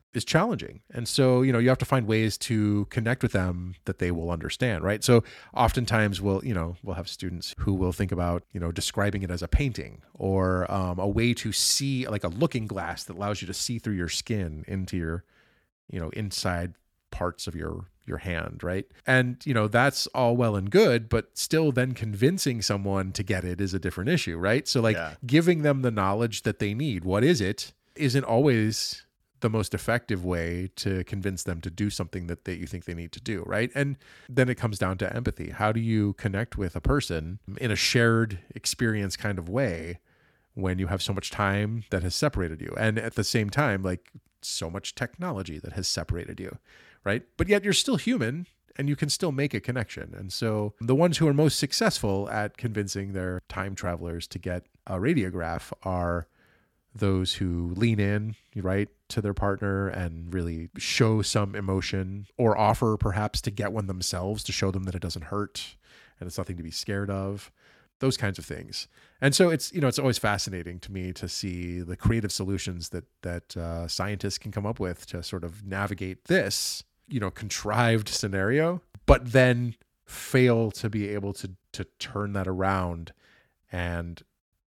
is 0.14 0.24
challenging. 0.24 0.80
And 0.92 1.06
so, 1.06 1.42
you 1.42 1.52
know, 1.52 1.58
you 1.58 1.68
have 1.68 1.78
to 1.78 1.84
find 1.84 2.06
ways 2.06 2.36
to 2.38 2.86
connect 2.86 3.22
with 3.22 3.32
them 3.32 3.74
that 3.84 3.98
they 3.98 4.10
will 4.10 4.30
understand, 4.30 4.82
right? 4.82 5.04
So, 5.04 5.22
oftentimes 5.54 6.20
we'll, 6.20 6.44
you 6.44 6.54
know, 6.54 6.76
we'll 6.82 6.96
have 6.96 7.08
students 7.08 7.54
who 7.58 7.74
will 7.74 7.92
think 7.92 8.10
about, 8.10 8.42
you 8.52 8.60
know, 8.60 8.72
describing 8.72 9.22
it 9.22 9.30
as 9.30 9.42
a 9.42 9.48
painting 9.48 10.02
or 10.14 10.70
um, 10.70 10.98
a 10.98 11.06
way 11.06 11.32
to 11.34 11.52
see 11.52 12.08
like 12.08 12.24
a 12.24 12.28
looking 12.28 12.66
glass 12.66 13.04
that 13.04 13.16
allows 13.16 13.40
you 13.40 13.46
to 13.46 13.54
see 13.54 13.78
through 13.78 13.94
your 13.94 14.08
skin 14.08 14.64
into 14.66 14.96
your 14.96 15.24
you 15.90 16.00
know, 16.00 16.10
inside 16.10 16.74
parts 17.10 17.46
of 17.46 17.54
your 17.54 17.86
your 18.10 18.18
hand, 18.18 18.62
right? 18.62 18.84
And 19.06 19.40
you 19.46 19.54
know, 19.54 19.68
that's 19.68 20.06
all 20.08 20.36
well 20.36 20.54
and 20.56 20.70
good, 20.70 21.08
but 21.08 21.30
still 21.38 21.72
then 21.72 21.92
convincing 21.92 22.60
someone 22.60 23.12
to 23.12 23.22
get 23.22 23.44
it 23.44 23.60
is 23.60 23.72
a 23.72 23.78
different 23.78 24.10
issue, 24.10 24.36
right? 24.36 24.68
So 24.68 24.82
like 24.82 24.96
Yeah. 24.96 25.14
giving 25.24 25.62
them 25.62 25.80
the 25.80 25.90
knowledge 25.90 26.42
that 26.42 26.58
they 26.58 26.74
need, 26.74 27.04
what 27.04 27.24
is 27.24 27.40
it, 27.40 27.72
isn't 27.96 28.24
always 28.24 29.06
the 29.40 29.48
most 29.48 29.72
effective 29.72 30.22
way 30.22 30.68
to 30.76 31.02
convince 31.04 31.44
them 31.44 31.62
to 31.62 31.70
do 31.70 31.88
something 31.88 32.26
that, 32.26 32.44
that 32.44 32.58
you 32.58 32.66
think 32.66 32.84
they 32.84 32.92
need 32.92 33.12
to 33.12 33.20
do, 33.20 33.42
right? 33.46 33.70
And 33.74 33.96
then 34.28 34.50
it 34.50 34.56
comes 34.56 34.78
down 34.78 34.98
to 34.98 35.16
empathy. 35.16 35.48
How 35.50 35.72
do 35.72 35.80
you 35.80 36.12
connect 36.14 36.58
with 36.58 36.76
a 36.76 36.80
person 36.82 37.38
in 37.58 37.70
a 37.70 37.76
shared 37.76 38.40
experience 38.54 39.16
kind 39.16 39.38
of 39.38 39.48
way 39.48 40.00
when 40.52 40.78
you 40.78 40.88
have 40.88 41.00
so 41.00 41.14
much 41.14 41.30
time 41.30 41.84
that 41.90 42.02
has 42.02 42.14
separated 42.14 42.60
you? 42.60 42.74
And 42.76 42.98
at 42.98 43.14
the 43.14 43.24
same 43.24 43.48
time, 43.48 43.82
like 43.82 44.10
so 44.42 44.68
much 44.68 44.94
technology 44.94 45.58
that 45.58 45.72
has 45.72 45.88
separated 45.88 46.38
you, 46.38 46.58
right? 47.04 47.22
But 47.36 47.48
yet 47.48 47.64
you're 47.64 47.72
still 47.72 47.96
human 47.96 48.46
and 48.76 48.88
you 48.88 48.96
can 48.96 49.10
still 49.10 49.32
make 49.32 49.52
a 49.52 49.60
connection. 49.60 50.14
And 50.16 50.32
so 50.32 50.74
the 50.80 50.94
ones 50.94 51.18
who 51.18 51.28
are 51.28 51.34
most 51.34 51.58
successful 51.58 52.28
at 52.30 52.56
convincing 52.56 53.12
their 53.12 53.42
time 53.48 53.74
travelers 53.74 54.26
to 54.28 54.38
get 54.38 54.64
a 54.86 54.94
radiograph 54.94 55.72
are 55.82 56.28
those 56.94 57.34
who 57.34 57.72
lean 57.76 58.00
in, 58.00 58.34
right, 58.56 58.88
to 59.08 59.20
their 59.20 59.34
partner 59.34 59.88
and 59.88 60.32
really 60.32 60.70
show 60.76 61.22
some 61.22 61.54
emotion 61.54 62.26
or 62.36 62.56
offer 62.56 62.96
perhaps 62.96 63.40
to 63.42 63.50
get 63.50 63.72
one 63.72 63.86
themselves 63.86 64.42
to 64.44 64.52
show 64.52 64.70
them 64.70 64.84
that 64.84 64.94
it 64.94 65.02
doesn't 65.02 65.24
hurt 65.26 65.76
and 66.18 66.26
it's 66.26 66.38
nothing 66.38 66.56
to 66.56 66.62
be 66.62 66.70
scared 66.70 67.10
of. 67.10 67.52
Those 68.00 68.16
kinds 68.16 68.38
of 68.38 68.46
things. 68.46 68.88
And 69.20 69.34
so 69.34 69.50
it's, 69.50 69.74
you 69.74 69.80
know, 69.82 69.88
it's 69.88 69.98
always 69.98 70.16
fascinating 70.16 70.80
to 70.80 70.90
me 70.90 71.12
to 71.12 71.28
see 71.28 71.80
the 71.80 71.96
creative 71.96 72.32
solutions 72.32 72.88
that 72.88 73.04
that 73.20 73.54
uh, 73.58 73.88
scientists 73.88 74.38
can 74.38 74.52
come 74.52 74.64
up 74.64 74.80
with 74.80 75.04
to 75.08 75.22
sort 75.22 75.44
of 75.44 75.66
navigate 75.66 76.24
this, 76.24 76.82
you 77.10 77.20
know, 77.20 77.30
contrived 77.30 78.08
scenario, 78.08 78.80
but 79.06 79.32
then 79.32 79.74
fail 80.06 80.70
to 80.72 80.88
be 80.88 81.08
able 81.08 81.32
to 81.32 81.50
to 81.72 81.84
turn 81.98 82.32
that 82.32 82.48
around 82.48 83.12
and 83.70 84.22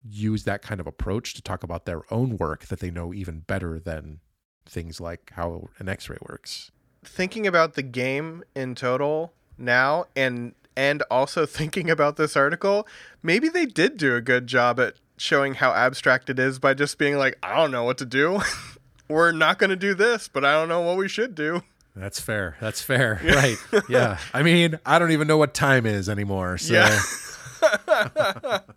use 0.03 0.43
that 0.43 0.61
kind 0.61 0.81
of 0.81 0.87
approach 0.87 1.33
to 1.33 1.41
talk 1.41 1.63
about 1.63 1.85
their 1.85 2.01
own 2.11 2.37
work 2.37 2.65
that 2.65 2.79
they 2.79 2.91
know 2.91 3.13
even 3.13 3.39
better 3.41 3.79
than 3.79 4.19
things 4.65 4.99
like 4.99 5.31
how 5.35 5.67
an 5.77 5.89
x-ray 5.89 6.17
works 6.29 6.71
thinking 7.03 7.47
about 7.47 7.73
the 7.73 7.81
game 7.81 8.43
in 8.55 8.75
total 8.75 9.33
now 9.57 10.05
and 10.15 10.53
and 10.79 11.03
also 11.11 11.45
thinking 11.45 11.89
about 11.89 12.15
this 12.15 12.37
article, 12.37 12.87
maybe 13.21 13.49
they 13.49 13.65
did 13.65 13.97
do 13.97 14.15
a 14.15 14.21
good 14.21 14.47
job 14.47 14.79
at 14.79 14.95
showing 15.17 15.55
how 15.55 15.73
abstract 15.73 16.29
it 16.29 16.39
is 16.39 16.57
by 16.57 16.73
just 16.73 16.97
being 16.97 17.17
like, 17.17 17.37
I 17.43 17.55
don't 17.57 17.71
know 17.71 17.83
what 17.83 17.97
to 17.97 18.05
do. 18.05 18.41
We're 19.09 19.33
not 19.33 19.59
going 19.59 19.71
to 19.71 19.75
do 19.75 19.93
this, 19.93 20.29
but 20.29 20.45
I 20.45 20.53
don't 20.53 20.69
know 20.69 20.81
what 20.81 20.95
we 20.95 21.09
should 21.09 21.35
do. 21.35 21.63
That's 21.99 22.19
fair 22.19 22.55
that's 22.61 22.81
fair 22.81 23.19
right 23.23 23.57
yeah 23.89 24.17
i 24.33 24.41
mean 24.41 24.79
i 24.85 24.97
don't 24.97 25.11
even 25.11 25.27
know 25.27 25.37
what 25.37 25.53
time 25.53 25.85
is 25.85 26.07
anymore 26.09 26.57
so 26.57 26.73
Yeah. 26.73 26.99
right. 28.51 28.61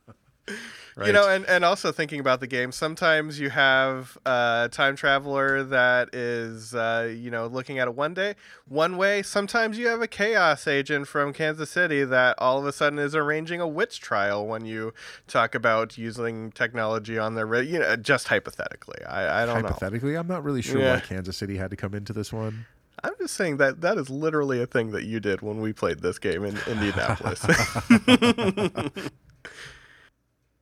You 1.06 1.12
know, 1.12 1.26
and, 1.28 1.46
and 1.46 1.64
also 1.64 1.90
thinking 1.90 2.20
about 2.20 2.40
the 2.40 2.46
game, 2.46 2.70
sometimes 2.70 3.40
you 3.40 3.48
have 3.48 4.18
a 4.26 4.68
time 4.70 4.94
traveler 4.94 5.62
that 5.64 6.14
is, 6.14 6.74
uh, 6.74 7.10
you 7.16 7.30
know, 7.30 7.46
looking 7.46 7.78
at 7.78 7.88
it 7.88 7.94
one 7.94 8.12
day, 8.12 8.34
one 8.68 8.98
way. 8.98 9.22
Sometimes 9.22 9.78
you 9.78 9.86
have 9.88 10.02
a 10.02 10.06
chaos 10.06 10.66
agent 10.66 11.08
from 11.08 11.32
Kansas 11.32 11.70
City 11.70 12.04
that 12.04 12.34
all 12.38 12.58
of 12.58 12.66
a 12.66 12.72
sudden 12.72 12.98
is 12.98 13.14
arranging 13.16 13.60
a 13.60 13.66
witch 13.66 14.00
trial 14.00 14.46
when 14.46 14.66
you 14.66 14.92
talk 15.26 15.54
about 15.54 15.96
using 15.96 16.52
technology 16.52 17.16
on 17.18 17.36
their, 17.36 17.62
you 17.62 17.78
know, 17.78 17.96
just 17.96 18.28
hypothetically. 18.28 19.02
I, 19.06 19.44
I 19.44 19.46
don't 19.46 19.62
know. 19.62 19.68
hypothetically 19.68 20.14
i'm 20.16 20.26
not 20.28 20.44
really 20.44 20.62
sure 20.62 20.80
Yeah. 20.80 20.94
why 20.94 21.00
kansas 21.00 21.36
city 21.38 21.56
had 21.56 21.70
to 21.70 21.76
come 21.76 21.94
into 21.94 22.12
this 22.12 22.32
one 22.32 22.66
I'm 23.04 23.14
just 23.18 23.34
saying 23.34 23.56
that 23.56 23.80
that 23.80 23.98
is 23.98 24.08
literally 24.10 24.62
a 24.62 24.66
thing 24.66 24.92
that 24.92 25.04
you 25.04 25.20
did 25.20 25.42
when 25.42 25.60
we 25.60 25.72
played 25.72 26.00
this 26.00 26.18
game 26.18 26.44
in 26.44 26.58
Indianapolis. 26.68 27.44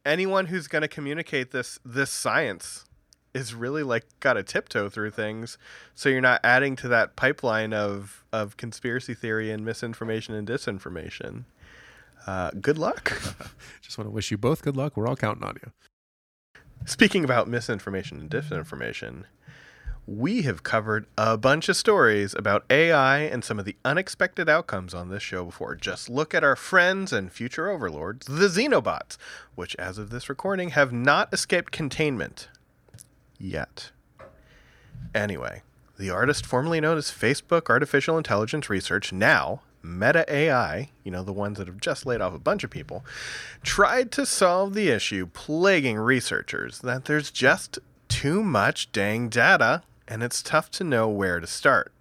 Anyone 0.06 0.46
who's 0.46 0.66
going 0.66 0.82
to 0.82 0.88
communicate 0.88 1.50
this 1.50 1.78
this 1.84 2.10
science 2.10 2.86
is 3.34 3.54
really 3.54 3.82
like 3.82 4.04
got 4.20 4.32
to 4.34 4.42
tiptoe 4.42 4.88
through 4.88 5.10
things 5.10 5.56
so 5.94 6.08
you're 6.08 6.20
not 6.20 6.40
adding 6.42 6.74
to 6.76 6.88
that 6.88 7.14
pipeline 7.14 7.72
of 7.72 8.24
of 8.32 8.56
conspiracy 8.56 9.14
theory 9.14 9.50
and 9.50 9.64
misinformation 9.64 10.34
and 10.34 10.48
disinformation. 10.48 11.44
Uh, 12.26 12.50
good 12.60 12.78
luck. 12.78 13.20
just 13.82 13.98
want 13.98 14.06
to 14.06 14.10
wish 14.10 14.30
you 14.30 14.38
both 14.38 14.62
good 14.62 14.76
luck 14.76 14.96
we're 14.96 15.06
all 15.06 15.16
counting 15.16 15.44
on 15.44 15.56
you 15.62 15.70
Speaking 16.86 17.24
about 17.24 17.46
misinformation 17.46 18.20
and 18.20 18.30
disinformation, 18.30 19.24
we 20.06 20.42
have 20.42 20.62
covered 20.62 21.06
a 21.16 21.36
bunch 21.36 21.68
of 21.68 21.76
stories 21.76 22.34
about 22.34 22.64
AI 22.70 23.18
and 23.20 23.44
some 23.44 23.58
of 23.58 23.64
the 23.64 23.76
unexpected 23.84 24.48
outcomes 24.48 24.94
on 24.94 25.08
this 25.08 25.22
show 25.22 25.44
before. 25.44 25.74
Just 25.74 26.08
look 26.08 26.34
at 26.34 26.44
our 26.44 26.56
friends 26.56 27.12
and 27.12 27.30
future 27.30 27.68
overlords, 27.68 28.26
the 28.26 28.48
Xenobots, 28.48 29.16
which, 29.54 29.76
as 29.76 29.98
of 29.98 30.10
this 30.10 30.28
recording, 30.28 30.70
have 30.70 30.92
not 30.92 31.32
escaped 31.32 31.70
containment. 31.70 32.48
Yet. 33.38 33.92
Anyway, 35.14 35.62
the 35.98 36.10
artist 36.10 36.44
formerly 36.44 36.80
known 36.80 36.98
as 36.98 37.10
Facebook 37.10 37.68
Artificial 37.68 38.18
Intelligence 38.18 38.68
Research, 38.68 39.12
now 39.12 39.62
Meta 39.82 40.24
AI, 40.28 40.90
you 41.04 41.10
know, 41.10 41.22
the 41.22 41.32
ones 41.32 41.58
that 41.58 41.66
have 41.66 41.80
just 41.80 42.04
laid 42.04 42.20
off 42.20 42.34
a 42.34 42.38
bunch 42.38 42.64
of 42.64 42.70
people, 42.70 43.04
tried 43.62 44.10
to 44.12 44.26
solve 44.26 44.74
the 44.74 44.88
issue 44.88 45.26
plaguing 45.32 45.96
researchers 45.96 46.80
that 46.80 47.06
there's 47.06 47.30
just 47.30 47.78
too 48.08 48.42
much 48.42 48.90
dang 48.92 49.28
data 49.28 49.82
and 50.10 50.22
it's 50.22 50.42
tough 50.42 50.70
to 50.72 50.84
know 50.84 51.08
where 51.08 51.38
to 51.40 51.46
start. 51.46 51.92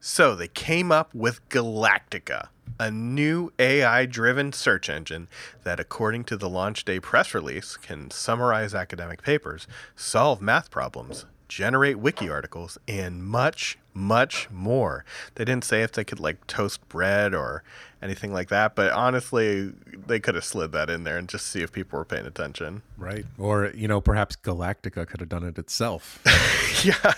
So 0.00 0.34
they 0.36 0.48
came 0.48 0.92
up 0.92 1.14
with 1.14 1.46
Galactica, 1.48 2.48
a 2.78 2.90
new 2.90 3.52
AI 3.58 4.06
driven 4.06 4.52
search 4.52 4.88
engine 4.88 5.28
that, 5.64 5.80
according 5.80 6.24
to 6.24 6.36
the 6.36 6.48
launch 6.48 6.84
day 6.84 7.00
press 7.00 7.34
release, 7.34 7.76
can 7.76 8.10
summarize 8.10 8.74
academic 8.74 9.22
papers, 9.22 9.66
solve 9.96 10.40
math 10.40 10.70
problems, 10.70 11.26
generate 11.48 11.98
wiki 11.98 12.28
articles, 12.28 12.78
and 12.86 13.24
much, 13.24 13.78
much 13.94 14.50
more. 14.50 15.04
They 15.36 15.44
didn't 15.44 15.64
say 15.64 15.82
if 15.82 15.92
they 15.92 16.04
could 16.04 16.20
like 16.20 16.46
toast 16.46 16.86
bread 16.88 17.34
or 17.34 17.62
anything 18.02 18.32
like 18.32 18.48
that, 18.48 18.74
but 18.74 18.92
honestly, 18.92 19.72
they 20.06 20.20
could 20.20 20.34
have 20.34 20.44
slid 20.44 20.72
that 20.72 20.90
in 20.90 21.04
there 21.04 21.16
and 21.16 21.28
just 21.28 21.46
see 21.46 21.62
if 21.62 21.72
people 21.72 21.98
were 21.98 22.04
paying 22.04 22.26
attention. 22.26 22.82
right 22.98 23.24
or 23.38 23.72
you 23.74 23.88
know 23.88 24.00
perhaps 24.00 24.36
galactica 24.36 25.06
could 25.06 25.20
have 25.20 25.28
done 25.28 25.44
it 25.44 25.58
itself 25.58 26.20
Yeah. 26.84 27.12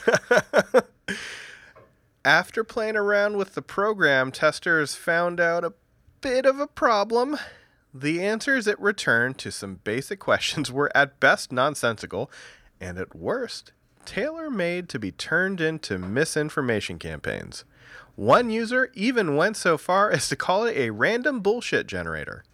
After 2.24 2.64
playing 2.64 2.96
around 2.96 3.36
with 3.36 3.54
the 3.54 3.62
program, 3.62 4.32
testers 4.32 4.94
found 4.94 5.38
out 5.40 5.64
a 5.64 5.72
bit 6.20 6.44
of 6.44 6.58
a 6.58 6.66
problem. 6.66 7.36
The 7.94 8.22
answers 8.22 8.66
it 8.66 8.78
returned 8.80 9.38
to 9.38 9.52
some 9.52 9.80
basic 9.84 10.18
questions 10.28 10.72
were 10.72 10.90
at 10.94 11.20
best 11.20 11.52
nonsensical 11.52 12.30
and 12.80 12.98
at 12.98 13.14
worst 13.14 13.72
tailor 14.06 14.48
made 14.48 14.88
to 14.88 14.98
be 14.98 15.12
turned 15.12 15.60
into 15.60 15.98
misinformation 15.98 16.98
campaigns. 16.98 17.64
One 18.14 18.48
user 18.48 18.90
even 18.94 19.36
went 19.36 19.58
so 19.58 19.76
far 19.76 20.10
as 20.10 20.28
to 20.28 20.36
call 20.36 20.64
it 20.64 20.76
a 20.76 20.90
random 20.90 21.40
bullshit 21.40 21.86
generator. 21.86 22.44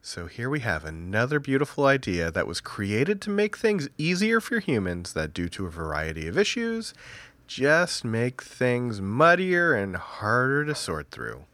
So 0.00 0.26
here 0.26 0.48
we 0.48 0.60
have 0.60 0.84
another 0.84 1.40
beautiful 1.40 1.86
idea 1.86 2.30
that 2.30 2.46
was 2.46 2.60
created 2.60 3.20
to 3.22 3.30
make 3.30 3.56
things 3.56 3.88
easier 3.98 4.40
for 4.40 4.60
humans 4.60 5.12
that, 5.14 5.34
due 5.34 5.48
to 5.48 5.66
a 5.66 5.70
variety 5.70 6.28
of 6.28 6.38
issues, 6.38 6.94
just 7.48 8.04
make 8.04 8.42
things 8.42 9.00
muddier 9.00 9.74
and 9.74 9.96
harder 9.96 10.64
to 10.66 10.74
sort 10.74 11.10
through. 11.10 11.44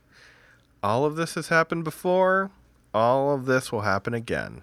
All 0.82 1.06
of 1.06 1.16
this 1.16 1.34
has 1.34 1.48
happened 1.48 1.84
before. 1.84 2.50
All 2.92 3.34
of 3.34 3.46
this 3.46 3.72
will 3.72 3.80
happen 3.80 4.12
again. 4.12 4.62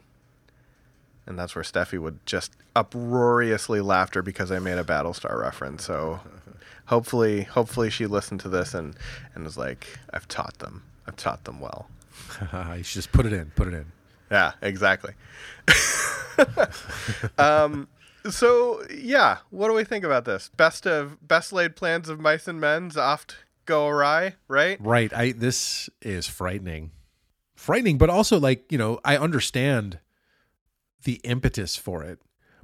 And 1.27 1.37
that's 1.37 1.55
where 1.55 1.63
Steffi 1.63 1.99
would 1.99 2.25
just 2.25 2.53
uproariously 2.75 3.79
laughter 3.79 4.21
because 4.21 4.51
I 4.51 4.59
made 4.59 4.77
a 4.77 4.83
Battlestar 4.83 5.39
reference. 5.39 5.85
So 5.85 6.19
hopefully, 6.85 7.43
hopefully 7.43 7.89
she 7.89 8.05
listened 8.05 8.39
to 8.41 8.49
this 8.49 8.73
and 8.73 8.95
and 9.35 9.43
was 9.43 9.57
like, 9.57 9.87
"I've 10.13 10.27
taught 10.27 10.57
them. 10.59 10.83
I've 11.07 11.15
taught 11.17 11.43
them 11.43 11.59
well." 11.59 11.87
you 12.75 12.83
should 12.83 12.95
just 12.95 13.11
put 13.11 13.25
it 13.25 13.33
in 13.33 13.51
put 13.55 13.67
it 13.67 13.73
in 13.73 13.85
Yeah, 14.29 14.53
exactly. 14.61 15.13
um, 17.37 17.87
so 18.29 18.83
yeah, 18.93 19.37
what 19.49 19.67
do 19.67 19.73
we 19.73 19.83
think 19.83 20.03
about 20.03 20.25
this? 20.25 20.49
Best 20.57 20.85
of 20.85 21.25
best 21.27 21.53
laid 21.53 21.75
plans 21.75 22.09
of 22.09 22.19
mice 22.19 22.47
and 22.47 22.59
men's 22.59 22.97
oft 22.97 23.37
go 23.65 23.87
awry, 23.87 24.35
right? 24.47 24.77
Right. 24.81 25.13
I 25.13 25.31
this 25.31 25.89
is 26.01 26.27
frightening. 26.27 26.91
Frightening, 27.55 27.97
but 27.97 28.09
also 28.09 28.39
like, 28.39 28.71
you 28.71 28.77
know, 28.77 28.99
I 29.05 29.17
understand 29.17 29.99
the 31.03 31.15
impetus 31.24 31.75
for 31.75 32.03
it. 32.03 32.20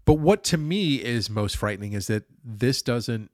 But 0.05 0.15
what 0.15 0.43
to 0.45 0.57
me 0.57 0.95
is 0.95 1.29
most 1.29 1.57
frightening 1.57 1.93
is 1.93 2.07
that 2.07 2.23
this 2.43 2.81
doesn't, 2.81 3.29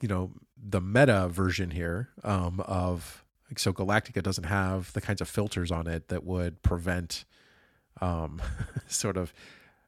you 0.00 0.08
know, 0.08 0.32
the 0.62 0.80
meta 0.80 1.28
version 1.28 1.70
here 1.70 2.10
um, 2.22 2.60
of 2.60 3.24
so 3.56 3.72
Galactica 3.72 4.22
doesn't 4.22 4.44
have 4.44 4.92
the 4.92 5.00
kinds 5.00 5.20
of 5.20 5.28
filters 5.28 5.70
on 5.70 5.86
it 5.86 6.08
that 6.08 6.24
would 6.24 6.62
prevent 6.62 7.24
um, 8.00 8.42
sort 8.88 9.16
of 9.16 9.32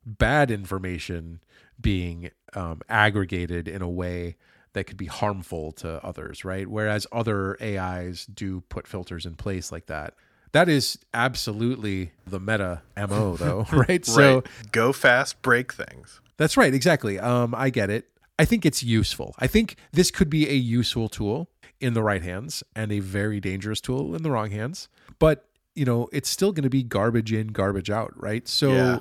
bad 0.06 0.50
information 0.50 1.40
being 1.78 2.30
um, 2.54 2.80
aggregated 2.88 3.68
in 3.68 3.82
a 3.82 3.88
way 3.88 4.36
that 4.72 4.84
could 4.84 4.96
be 4.96 5.06
harmful 5.06 5.72
to 5.72 6.04
others, 6.04 6.44
right? 6.44 6.68
Whereas 6.68 7.06
other 7.12 7.60
AIs 7.62 8.24
do 8.26 8.62
put 8.62 8.86
filters 8.86 9.26
in 9.26 9.34
place 9.34 9.72
like 9.72 9.86
that. 9.86 10.14
That 10.52 10.68
is 10.68 10.98
absolutely 11.14 12.12
the 12.26 12.40
meta 12.40 12.82
MO 12.96 13.36
though, 13.36 13.66
right? 13.72 14.04
So. 14.04 14.42
Go 14.72 14.92
fast, 14.92 15.40
break 15.42 15.72
things. 15.72 16.20
that's 16.36 16.56
right, 16.56 16.74
exactly. 16.74 17.18
Um, 17.18 17.54
I 17.54 17.70
get 17.70 17.90
it. 17.90 18.06
I 18.38 18.44
think 18.46 18.64
it's 18.64 18.82
useful. 18.82 19.34
I 19.38 19.46
think 19.46 19.76
this 19.92 20.10
could 20.10 20.30
be 20.30 20.48
a 20.48 20.54
useful 20.54 21.08
tool 21.08 21.50
in 21.78 21.94
the 21.94 22.02
right 22.02 22.22
hands 22.22 22.62
and 22.74 22.90
a 22.90 22.98
very 23.00 23.38
dangerous 23.40 23.80
tool 23.80 24.14
in 24.14 24.22
the 24.22 24.30
wrong 24.30 24.50
hands. 24.50 24.88
But, 25.18 25.44
you 25.74 25.84
know, 25.84 26.08
it's 26.12 26.28
still 26.28 26.50
going 26.52 26.64
to 26.64 26.70
be 26.70 26.82
garbage 26.82 27.32
in, 27.32 27.48
garbage 27.48 27.90
out, 27.90 28.12
right? 28.16 28.48
So 28.48 28.72
Yeah. 28.72 28.98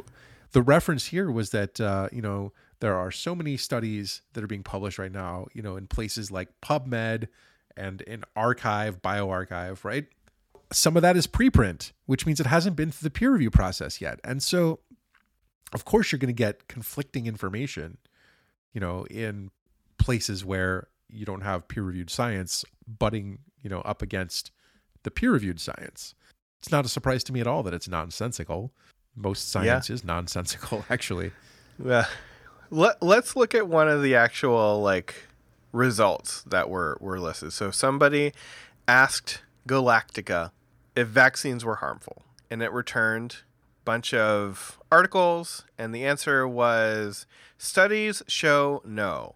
the 0.52 0.62
reference 0.62 1.06
here 1.06 1.32
was 1.32 1.52
that, 1.52 1.80
uh, 1.80 2.10
you 2.12 2.22
know, 2.22 2.52
there 2.82 2.96
are 2.96 3.12
so 3.12 3.34
many 3.34 3.56
studies 3.58 4.22
that 4.34 4.44
are 4.44 4.48
being 4.48 4.64
published 4.64 5.00
right 5.00 5.12
now, 5.12 5.48
you 5.54 5.62
know, 5.62 5.78
in 5.78 5.88
places 5.88 6.32
like 6.32 6.50
PubMed 6.62 7.28
and 7.78 8.02
in 8.02 8.24
arXiv, 8.36 9.00
bioRxiv, 9.02 9.84
right? 9.86 10.06
Some 10.72 10.96
of 10.96 11.02
that 11.02 11.18
is 11.18 11.28
preprint, 11.28 11.92
which 12.06 12.26
means 12.26 12.40
it 12.40 12.46
hasn't 12.46 12.76
been 12.76 12.92
through 12.92 13.08
the 13.08 13.12
peer 13.12 13.32
review 13.32 13.50
process 13.50 14.00
yet. 14.00 14.20
And 14.24 14.42
so, 14.44 14.80
of 15.74 15.86
course, 15.86 16.12
you're 16.12 16.20
going 16.20 16.28
to 16.28 16.34
get 16.34 16.68
conflicting 16.68 17.26
information, 17.26 17.98
you 18.74 18.80
know, 18.80 19.06
in 19.10 19.52
places 19.98 20.46
where 20.46 20.88
you 21.10 21.26
don't 21.26 21.42
have 21.42 21.68
peer 21.68 21.84
reviewed 21.84 22.10
science 22.10 22.64
butting, 22.88 23.40
you 23.62 23.70
know, 23.70 23.82
up 23.82 24.02
against 24.02 24.52
the 25.04 25.12
peer 25.12 25.32
reviewed 25.32 25.60
science. 25.60 26.14
It's 26.60 26.72
not 26.72 26.86
a 26.86 26.90
surprise 26.90 27.24
to 27.26 27.34
me 27.34 27.40
at 27.40 27.48
all 27.48 27.64
that 27.64 27.74
it's 27.74 27.88
nonsensical. 27.88 28.72
Most 29.16 29.50
science 29.50 29.90
is 29.90 30.04
nonsensical, 30.04 30.86
actually. 30.90 31.32
Yeah. 31.84 32.06
Let, 32.70 33.02
let's 33.02 33.36
look 33.36 33.56
at 33.56 33.68
one 33.68 33.88
of 33.88 34.04
the 34.04 34.16
actual 34.16 34.82
like 34.82 35.16
results 35.72 36.44
that 36.44 36.70
were 36.70 36.98
were 37.00 37.20
listed. 37.20 37.54
So 37.54 37.72
somebody 37.72 38.34
asked 38.88 39.42
Galactica 39.68 40.52
if 41.00 41.08
vaccines 41.08 41.64
were 41.64 41.78
harmful, 41.78 42.24
and 42.52 42.62
it 42.62 42.72
returned 42.74 43.38
a 43.82 43.86
bunch 43.86 44.14
of 44.14 44.80
articles, 44.92 45.64
and 45.78 45.96
the 45.96 46.06
answer 46.06 46.48
was 46.48 47.26
studies 47.58 48.22
show 48.28 48.82
no. 48.86 49.36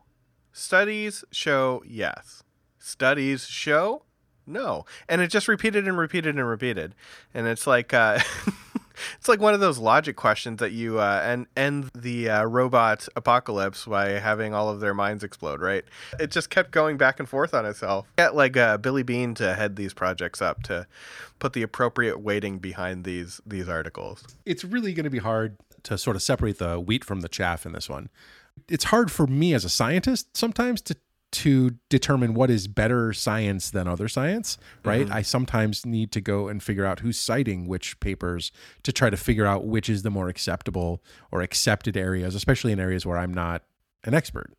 Studies 0.51 1.23
show 1.31 1.81
yes. 1.87 2.43
Studies 2.79 3.47
show 3.47 4.03
no. 4.45 4.85
And 5.07 5.21
it 5.21 5.27
just 5.27 5.47
repeated 5.47 5.87
and 5.87 5.97
repeated 5.97 6.35
and 6.35 6.47
repeated. 6.47 6.95
And 7.33 7.47
it's 7.47 7.65
like 7.65 7.93
uh 7.93 8.19
it's 9.17 9.27
like 9.27 9.39
one 9.39 9.53
of 9.53 9.59
those 9.59 9.77
logic 9.77 10.15
questions 10.15 10.59
that 10.59 10.71
you 10.71 10.99
uh, 10.99 11.43
end 11.55 11.89
the 11.95 12.29
uh, 12.29 12.43
robot 12.43 13.07
apocalypse 13.15 13.85
by 13.85 14.11
having 14.11 14.53
all 14.53 14.69
of 14.69 14.79
their 14.79 14.93
minds 14.93 15.23
explode, 15.23 15.61
right? 15.61 15.83
It 16.19 16.31
just 16.31 16.49
kept 16.49 16.71
going 16.71 16.97
back 16.97 17.19
and 17.19 17.27
forth 17.27 17.53
on 17.53 17.65
itself. 17.65 18.07
Get 18.17 18.35
like 18.35 18.57
uh, 18.57 18.77
Billy 18.77 19.03
Beane 19.03 19.33
to 19.35 19.53
head 19.55 19.75
these 19.75 19.93
projects 19.93 20.41
up 20.41 20.63
to 20.63 20.87
put 21.39 21.53
the 21.53 21.61
appropriate 21.61 22.19
weighting 22.19 22.59
behind 22.59 23.03
these 23.03 23.41
these 23.45 23.67
articles. 23.67 24.23
It's 24.45 24.63
really 24.63 24.93
going 24.93 25.05
to 25.05 25.09
be 25.09 25.19
hard 25.19 25.57
to 25.83 25.97
sort 25.97 26.15
of 26.15 26.21
separate 26.21 26.59
the 26.59 26.79
wheat 26.79 27.03
from 27.03 27.21
the 27.21 27.29
chaff 27.29 27.65
in 27.65 27.73
this 27.73 27.89
one. 27.89 28.09
It's 28.69 28.85
hard 28.85 29.11
for 29.11 29.27
me 29.27 29.53
as 29.53 29.65
a 29.65 29.69
scientist 29.69 30.37
sometimes 30.37 30.81
to 30.83 30.95
to 31.33 31.71
determine 31.89 32.33
what 32.33 32.49
is 32.49 32.67
better 32.67 33.11
science 33.13 33.69
than 33.71 33.87
other 33.87 34.07
science, 34.07 34.57
right? 34.85 35.09
I 35.11 35.21
sometimes 35.21 35.85
need 35.85 36.11
to 36.13 36.21
go 36.21 36.47
and 36.47 36.61
figure 36.63 36.85
out 36.85 36.99
who's 37.01 37.17
citing 37.19 37.67
which 37.67 37.99
papers 37.99 38.51
to 38.83 38.91
try 38.91 39.09
to 39.09 39.17
figure 39.17 39.45
out 39.45 39.65
which 39.65 39.89
is 39.89 40.03
the 40.03 40.09
more 40.09 40.29
acceptable 40.29 41.01
or 41.31 41.41
accepted 41.41 41.97
areas, 41.97 42.35
especially 42.35 42.71
in 42.71 42.79
areas 42.79 43.05
where 43.05 43.17
I'm 43.17 43.33
not 43.33 43.63
an 44.03 44.13
expert. 44.13 44.51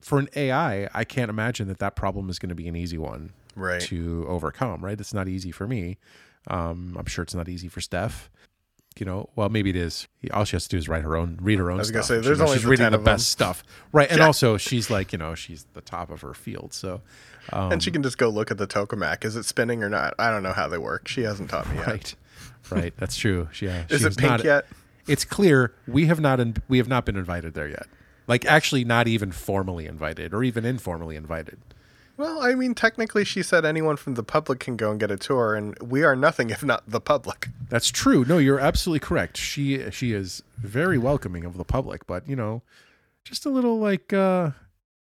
For 0.00 0.18
an 0.18 0.28
AI, 0.36 0.88
I 0.94 1.04
can't 1.04 1.30
imagine 1.30 1.68
that 1.68 1.78
that 1.78 1.96
problem 1.96 2.28
is 2.28 2.38
going 2.38 2.50
to 2.50 2.54
be 2.54 2.68
an 2.68 2.76
easy 2.76 2.98
one 2.98 3.32
Right. 3.54 3.80
to 3.82 4.26
overcome, 4.28 4.84
right? 4.84 5.00
It's 5.00 5.14
not 5.14 5.28
easy 5.28 5.50
for 5.50 5.66
me. 5.66 5.98
Um, 6.48 6.96
I'm 6.98 7.06
sure 7.06 7.22
it's 7.22 7.34
not 7.34 7.48
easy 7.48 7.68
for 7.68 7.80
Steph. 7.80 8.30
You 8.98 9.06
know, 9.06 9.28
well, 9.36 9.48
maybe 9.48 9.70
it 9.70 9.76
is. 9.76 10.08
All 10.32 10.44
she 10.44 10.56
has 10.56 10.64
to 10.64 10.68
do 10.70 10.78
is 10.78 10.88
write 10.88 11.02
her 11.02 11.16
own, 11.16 11.38
read 11.42 11.58
her 11.58 11.70
own. 11.70 11.76
I 11.76 11.80
was 11.80 11.90
gonna 11.90 12.02
say, 12.02 12.20
there's 12.20 12.38
She- 12.38 12.42
only 12.42 12.54
she's 12.56 12.62
the 12.64 12.68
reading 12.70 12.84
10 12.84 12.92
the 12.92 12.98
best 12.98 13.28
stuff, 13.28 13.62
right? 13.92 14.08
And 14.10 14.18
Yeah. 14.18 14.26
also, 14.26 14.56
she's 14.56 14.88
like, 14.90 15.12
you 15.12 15.18
know, 15.18 15.34
she's 15.34 15.66
the 15.74 15.80
top 15.82 16.10
of 16.10 16.22
her 16.22 16.32
field. 16.34 16.72
So, 16.72 17.02
um, 17.52 17.72
and 17.72 17.82
she 17.82 17.90
can 17.90 18.02
just 18.02 18.16
go 18.16 18.28
look 18.30 18.50
at 18.50 18.56
the 18.58 18.66
tokamak. 18.66 19.24
Is 19.24 19.36
it 19.36 19.44
spinning 19.44 19.82
or 19.82 19.88
not? 19.90 20.14
I 20.18 20.30
don't 20.30 20.42
know 20.42 20.52
how 20.52 20.66
they 20.68 20.78
work. 20.78 21.08
She 21.08 21.22
hasn't 21.22 21.50
taught 21.50 21.68
me 21.70 21.76
yet. 21.76 21.86
right, 21.86 22.14
right. 22.70 22.94
That's 22.96 23.16
true. 23.16 23.48
She, 23.52 23.66
yeah, 23.66 23.84
is 23.90 24.04
it 24.04 24.16
pink 24.16 24.30
not, 24.30 24.44
yet? 24.44 24.66
It's 25.06 25.24
clear 25.24 25.74
we 25.86 26.06
have 26.06 26.18
not 26.20 26.40
in, 26.40 26.56
we 26.68 26.78
have 26.78 26.88
not 26.88 27.04
been 27.04 27.16
invited 27.16 27.54
there 27.54 27.68
yet. 27.68 27.86
Like, 28.26 28.44
actually, 28.46 28.84
not 28.84 29.06
even 29.06 29.30
formally 29.30 29.86
invited, 29.86 30.34
or 30.34 30.42
even 30.42 30.64
informally 30.64 31.14
invited. 31.16 31.58
Well, 32.16 32.42
I 32.42 32.54
mean, 32.54 32.74
technically, 32.74 33.24
she 33.24 33.42
said 33.42 33.64
anyone 33.66 33.96
from 33.96 34.14
the 34.14 34.22
public 34.22 34.58
can 34.60 34.76
go 34.76 34.90
and 34.90 34.98
get 34.98 35.10
a 35.10 35.16
tour, 35.16 35.54
and 35.54 35.78
we 35.80 36.02
are 36.02 36.16
nothing 36.16 36.50
if 36.50 36.64
not 36.64 36.82
the 36.88 37.00
public. 37.00 37.48
That's 37.68 37.90
true. 37.90 38.24
No, 38.24 38.38
you're 38.38 38.58
absolutely 38.60 39.00
correct. 39.00 39.36
She 39.36 39.90
she 39.90 40.12
is 40.12 40.42
very 40.58 40.96
welcoming 40.98 41.44
of 41.44 41.56
the 41.58 41.64
public, 41.64 42.06
but 42.06 42.26
you 42.28 42.34
know, 42.36 42.62
just 43.24 43.44
a 43.44 43.50
little 43.50 43.78
like, 43.78 44.12
uh, 44.12 44.52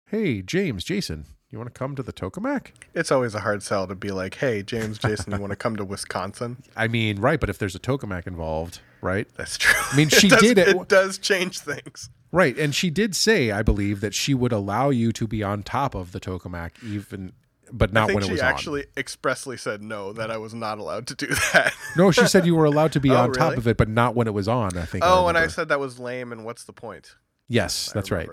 hey, 0.08 0.42
James, 0.42 0.84
Jason, 0.84 1.26
you 1.52 1.60
want 1.60 1.72
to 1.72 1.78
come 1.78 1.96
to 1.96 2.02
the 2.02 2.14
Tokamak? 2.14 2.70
It's 2.96 3.12
always 3.12 3.36
a 3.36 3.42
hard 3.42 3.62
sell 3.62 3.86
to 3.88 3.94
be 3.94 4.10
like, 4.10 4.36
"Hey, 4.36 4.64
James, 4.64 4.98
Jason, 4.98 5.34
you 5.34 5.40
want 5.40 5.52
to 5.52 5.56
come 5.56 5.76
to 5.76 5.86
Wisconsin?" 5.86 6.64
I 6.76 6.88
mean, 6.88 7.20
right, 7.20 7.40
but 7.40 7.50
if 7.50 7.60
there's 7.60 7.76
a 7.76 7.80
Tokamak 7.80 8.26
involved, 8.26 8.80
right? 9.02 9.28
That's 9.38 9.60
true. 9.60 9.80
I 9.92 9.96
mean, 9.96 10.10
she 10.10 10.30
does, 10.30 10.42
did 10.42 10.58
it- 10.58 10.70
It 10.70 10.88
does 10.88 11.20
change 11.20 11.60
things. 11.60 12.10
Right, 12.34 12.58
and 12.58 12.74
she 12.74 12.90
did 12.90 13.16
say, 13.16 13.52
I 13.52 13.62
believe, 13.62 14.02
that 14.02 14.16
she 14.16 14.34
would 14.34 14.52
allow 14.52 14.90
you 14.90 15.12
to 15.14 15.28
be 15.28 15.44
on 15.44 15.62
top 15.62 15.94
of 15.94 16.12
the 16.14 16.20
Tokamak 16.20 16.72
even 16.84 17.32
but 17.72 17.92
I 17.92 17.94
not 17.94 18.08
think 18.08 18.22
when 18.22 18.30
it 18.30 18.32
was 18.32 18.42
on. 18.42 18.48
she 18.48 18.54
was 18.54 18.54
actually 18.54 18.86
expressly 18.98 19.56
said 19.56 19.82
no, 19.82 20.14
that 20.14 20.30
I 20.30 20.38
was 20.38 20.54
not 20.54 20.80
allowed 20.80 21.08
to 21.08 21.16
do 21.16 21.28
that. 21.54 21.74
No, 21.96 22.12
she 22.12 22.26
said 22.28 22.46
you 22.46 22.56
were 22.56 22.66
allowed 22.66 22.92
to 22.94 23.00
be 23.00 23.10
Oh, 23.14 23.18
on 23.18 23.32
top 23.34 23.58
of 23.58 23.68
it, 23.68 23.78
but 23.78 23.88
not 23.88 24.16
when 24.16 24.28
it 24.28 24.34
was 24.34 24.48
on, 24.48 24.78
I 24.78 24.86
think. 24.86 25.04
oh, 25.06 25.28
and 25.28 25.38
I 25.38 25.48
said 25.48 25.70
that 25.70 25.80
was 25.80 26.00
lame, 26.00 26.32
and 26.32 26.44
what's 26.44 26.64
the 26.64 26.74
point? 26.74 27.16
Yes, 27.48 27.90
I 27.90 27.94
that's 27.96 28.12
right. 28.12 28.28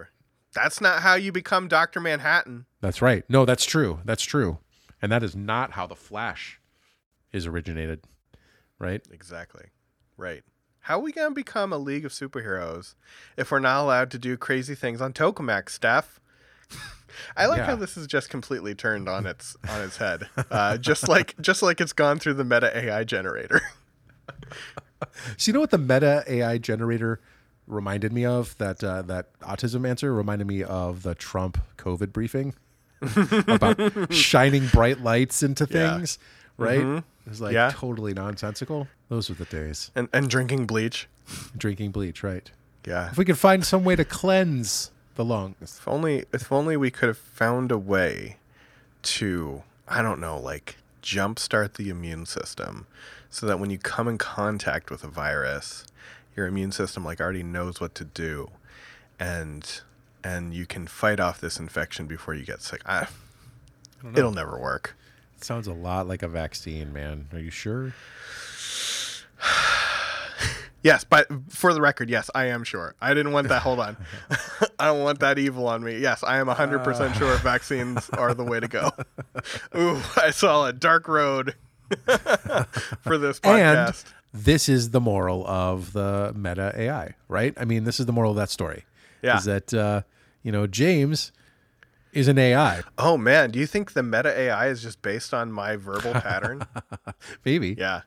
That's 0.55 0.81
not 0.81 1.03
how 1.03 1.15
you 1.15 1.31
become 1.31 1.69
Dr. 1.69 2.01
Manhattan. 2.01 2.67
That's 2.81 3.03
right. 3.03 3.25
No, 3.29 3.45
that's 3.45 3.65
true. 3.65 4.01
That's 4.05 4.25
true. 4.25 4.59
And 5.03 5.13
that 5.13 5.23
is 5.23 5.37
not 5.37 5.73
how 5.73 5.87
the 5.87 5.95
Flash 5.95 6.59
is 7.33 7.47
originated. 7.47 8.01
Right? 8.79 9.07
Exactly. 9.13 9.67
Right. 10.17 10.43
How 10.81 10.99
are 10.99 11.03
we 11.03 11.13
going 11.13 11.31
to 11.31 11.35
become 11.35 11.73
a 11.73 11.79
league 11.79 12.05
of 12.05 12.13
superheroes 12.13 12.95
if 13.37 13.51
we're 13.51 13.61
not 13.61 13.83
allowed 13.83 14.11
to 14.13 14.19
do 14.19 14.37
crazy 14.37 14.75
things 14.75 15.01
on 15.01 15.13
Tokamak, 15.13 15.69
Steph? 15.69 16.21
I 17.37 17.47
like 17.47 17.63
how 17.63 17.77
this 17.77 17.97
is 17.97 18.07
just 18.07 18.31
completely 18.31 18.75
turned 18.75 19.09
on 19.09 19.27
its 19.27 19.57
on 19.69 19.81
its 19.83 19.97
head. 19.97 20.29
Uh, 20.51 20.79
just 20.79 21.09
like 21.09 21.35
just 21.41 21.63
like 21.63 21.81
it's 21.81 21.93
gone 21.93 22.19
through 22.19 22.35
the 22.35 22.45
meta 22.45 22.77
AI 22.77 23.05
generator. 23.05 23.61
So 25.37 25.51
you 25.51 25.53
know 25.53 25.61
what 25.61 25.71
the 25.71 25.79
meta 25.79 26.25
AI 26.27 26.59
generator 26.59 27.21
reminded 27.67 28.13
me 28.13 28.25
of? 28.25 28.57
That 28.59 28.83
uh, 28.85 29.03
that 29.03 29.39
autism 29.41 29.89
answer 29.89 30.13
reminded 30.13 30.47
me 30.47 30.63
of 30.63 31.03
the 31.03 31.15
Trump 31.15 31.59
COVID 31.79 32.13
briefing 32.13 32.55
about 33.49 34.13
shining 34.13 34.67
bright 34.69 35.01
lights 35.01 35.43
into 35.43 35.67
Yeah. 35.71 35.97
Right? 36.61 36.81
Mm-hmm. 36.81 36.97
It 36.99 37.29
was 37.29 37.41
like 37.41 37.53
Yeah. 37.55 37.71
totally 37.73 38.15
nonsensical. 38.15 38.89
Those 39.09 39.29
were 39.29 39.35
the 39.35 39.45
days. 39.45 39.91
and, 39.95 40.09
and 40.13 40.29
drinking 40.29 40.67
bleach. 40.67 41.09
Drinking 41.57 41.91
bleach, 41.93 42.23
right? 42.23 42.51
Yeah. 42.87 43.11
If 43.11 43.19
we 43.19 43.25
could 43.25 43.39
find 43.39 43.65
some 43.65 43.85
way 43.85 43.97
to 43.97 44.05
cleanse 44.05 44.91
the 45.17 45.25
lungs. 45.25 45.79
If 45.79 45.87
only 45.89 46.25
if 46.33 46.51
only 46.53 46.77
we 46.77 46.91
could 46.91 47.09
have 47.09 47.19
found 47.19 47.71
a 47.73 47.79
way 47.79 48.37
to 49.03 49.63
I 49.89 50.03
don't 50.03 50.21
know, 50.21 50.39
like 50.39 50.77
jumpstart 51.03 51.75
the 51.75 51.89
immune 51.91 52.27
system 52.27 52.87
so 53.31 53.47
that 53.47 53.59
when 53.59 53.71
you 53.71 53.79
come 53.79 54.07
in 54.09 54.19
contact 54.19 54.91
with 54.91 55.03
a 55.05 55.09
virus, 55.09 55.87
your 56.37 56.47
immune 56.47 56.73
system 56.73 57.05
like 57.05 57.21
already 57.21 57.43
knows 57.43 57.81
what 57.81 57.95
to 57.97 58.05
do 58.05 58.51
and 59.19 59.83
and 60.23 60.53
you 60.55 60.67
can 60.67 60.87
fight 60.87 61.19
off 61.21 61.41
this 61.41 61.59
infection 61.59 62.07
before 62.07 62.35
you 62.35 62.45
get 62.45 62.61
sick. 62.63 62.83
I, 62.87 62.99
I 62.99 63.07
don't 64.03 64.13
know. 64.13 64.19
it'll 64.19 64.33
never 64.33 64.59
work. 64.59 64.97
Sounds 65.41 65.67
a 65.67 65.73
lot 65.73 66.07
like 66.07 66.23
a 66.23 66.29
vaccine, 66.29 66.93
man. 66.93 67.29
Are 67.33 67.39
you 67.39 67.51
sure? 67.51 67.95
Yes, 70.83 71.05
but 71.05 71.29
for 71.51 71.75
the 71.75 71.81
record, 71.83 72.09
yes, 72.09 72.31
I 72.35 72.47
am 72.47 72.65
sure. 72.65 72.95
I 73.03 73.13
didn't 73.13 73.33
want 73.33 73.49
that. 73.49 73.61
Hold 73.61 73.81
on. 73.81 73.99
I 74.79 74.87
don't 74.87 75.03
want 75.03 75.19
that 75.19 75.39
evil 75.39 75.69
on 75.69 75.85
me. 75.85 75.99
Yes, 75.99 76.25
I 76.25 76.39
am 76.39 76.47
100% 76.47 77.15
sure 77.19 77.37
vaccines 77.37 78.09
are 78.11 78.33
the 78.33 78.45
way 78.45 78.61
to 78.61 78.69
go. 78.69 78.91
Ooh, 79.77 80.01
I 80.17 80.31
saw 80.31 80.67
a 80.67 80.73
dark 80.73 81.07
road 81.07 81.55
for 83.03 83.19
this 83.19 83.41
And 83.45 83.95
this 84.33 84.69
is 84.71 84.91
the 84.91 85.01
moral 85.01 85.47
of 85.47 85.93
the 85.93 86.33
meta 86.35 86.73
AI, 86.75 87.15
right? 87.29 87.53
I 87.59 87.67
mean, 87.67 87.85
this 87.85 88.01
is 88.01 88.07
the 88.07 88.13
moral 88.13 88.31
of 88.31 88.39
that 88.39 88.49
story. 88.49 88.85
Yeah. 89.23 89.37
Is 89.37 89.45
that, 89.45 89.75
uh, 89.75 90.03
you 90.43 90.51
know, 90.51 90.67
James 90.67 91.31
is 92.13 92.29
an 92.29 92.39
AI. 92.39 92.83
oh, 92.99 93.17
man. 93.17 93.51
Do 93.51 93.59
you 93.59 93.67
think 93.67 93.93
the 93.93 94.03
meta 94.03 94.37
AI 94.39 94.69
is 94.69 94.83
just 94.83 95.03
based 95.03 95.33
on 95.35 95.53
my 95.53 95.77
verbal 95.77 96.13
pattern? 96.15 96.67
Maybe. 97.45 97.77
yeah. 97.79 98.03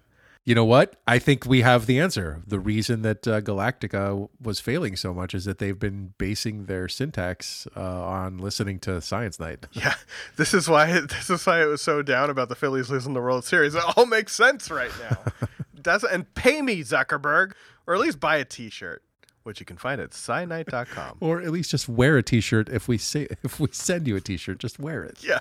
You 0.45 0.55
know 0.55 0.65
what? 0.65 0.97
I 1.07 1.19
think 1.19 1.45
we 1.45 1.61
have 1.61 1.85
the 1.85 2.01
answer. 2.01 2.41
The 2.45 2.59
reason 2.59 3.01
that 3.03 3.25
uh, 3.25 3.39
Galactica 3.39 4.27
was 4.41 4.59
failing 4.59 4.97
so 4.97 5.13
much 5.13 5.33
is 5.33 5.45
that 5.45 5.57
they've 5.59 5.79
been 5.79 6.15
basing 6.17 6.65
their 6.65 6.89
syntax 6.89 7.65
uh, 7.77 7.79
on 8.03 8.39
listening 8.39 8.79
to 8.79 8.99
Science 8.99 9.39
Night. 9.39 9.67
Yeah, 9.71 9.93
this 10.35 10.53
is 10.53 10.67
why 10.67 10.99
this 10.99 11.29
is 11.29 11.45
why 11.45 11.61
it 11.63 11.67
was 11.67 11.81
so 11.81 12.01
down 12.01 12.29
about 12.29 12.49
the 12.49 12.55
Phillies 12.55 12.89
losing 12.89 13.13
the 13.13 13.21
World 13.21 13.45
Series. 13.45 13.73
It 13.73 13.83
all 13.95 14.05
makes 14.05 14.35
sense 14.35 14.69
right 14.69 14.91
now. 15.09 15.47
Does 15.81 16.03
and 16.03 16.33
pay 16.35 16.61
me 16.61 16.81
Zuckerberg, 16.83 17.53
or 17.87 17.93
at 17.95 18.01
least 18.01 18.19
buy 18.19 18.35
a 18.35 18.43
T-shirt, 18.43 19.01
which 19.43 19.59
you 19.59 19.65
can 19.65 19.77
find 19.77 20.01
at 20.01 20.11
SciNight.com. 20.11 21.17
or 21.19 21.41
at 21.41 21.51
least 21.51 21.71
just 21.71 21.87
wear 21.87 22.17
a 22.17 22.23
T-shirt. 22.23 22.69
If 22.69 22.87
we 22.87 22.97
say 22.97 23.27
if 23.43 23.59
we 23.59 23.67
send 23.71 24.07
you 24.07 24.15
a 24.15 24.21
T-shirt, 24.21 24.59
just 24.59 24.79
wear 24.79 25.03
it. 25.03 25.23
yeah, 25.23 25.39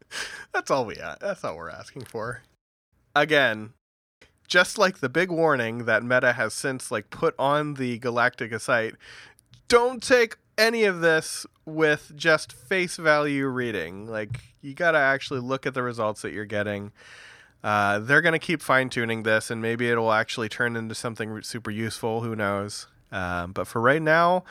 that's 0.52 0.70
all 0.70 0.86
we. 0.86 0.96
That's 1.20 1.44
all 1.44 1.56
we're 1.56 1.70
asking 1.70 2.04
for. 2.04 2.42
Again, 3.14 3.72
just 4.46 4.78
like 4.78 4.98
the 4.98 5.08
big 5.08 5.30
warning 5.30 5.84
that 5.84 6.02
Meta 6.02 6.32
has 6.32 6.54
since 6.54 6.90
like 6.90 7.10
put 7.10 7.34
on 7.38 7.74
the 7.74 7.98
Galactica 7.98 8.60
site, 8.60 8.94
don't 9.68 10.02
take 10.02 10.36
any 10.58 10.84
of 10.84 11.00
this 11.00 11.46
with 11.64 12.12
just 12.16 12.52
face 12.52 12.96
value 12.96 13.46
reading. 13.46 14.06
Like 14.06 14.40
you 14.60 14.74
got 14.74 14.92
to 14.92 14.98
actually 14.98 15.40
look 15.40 15.66
at 15.66 15.74
the 15.74 15.82
results 15.82 16.22
that 16.22 16.32
you're 16.32 16.44
getting. 16.44 16.92
Uh, 17.62 17.98
they're 17.98 18.22
going 18.22 18.32
to 18.32 18.38
keep 18.38 18.62
fine 18.62 18.88
tuning 18.88 19.22
this, 19.22 19.50
and 19.50 19.60
maybe 19.60 19.90
it'll 19.90 20.12
actually 20.12 20.48
turn 20.48 20.76
into 20.76 20.94
something 20.94 21.42
super 21.42 21.70
useful. 21.70 22.22
Who 22.22 22.34
knows? 22.34 22.86
Um, 23.12 23.52
but 23.52 23.66
for 23.66 23.80
right 23.80 24.02
now, 24.02 24.44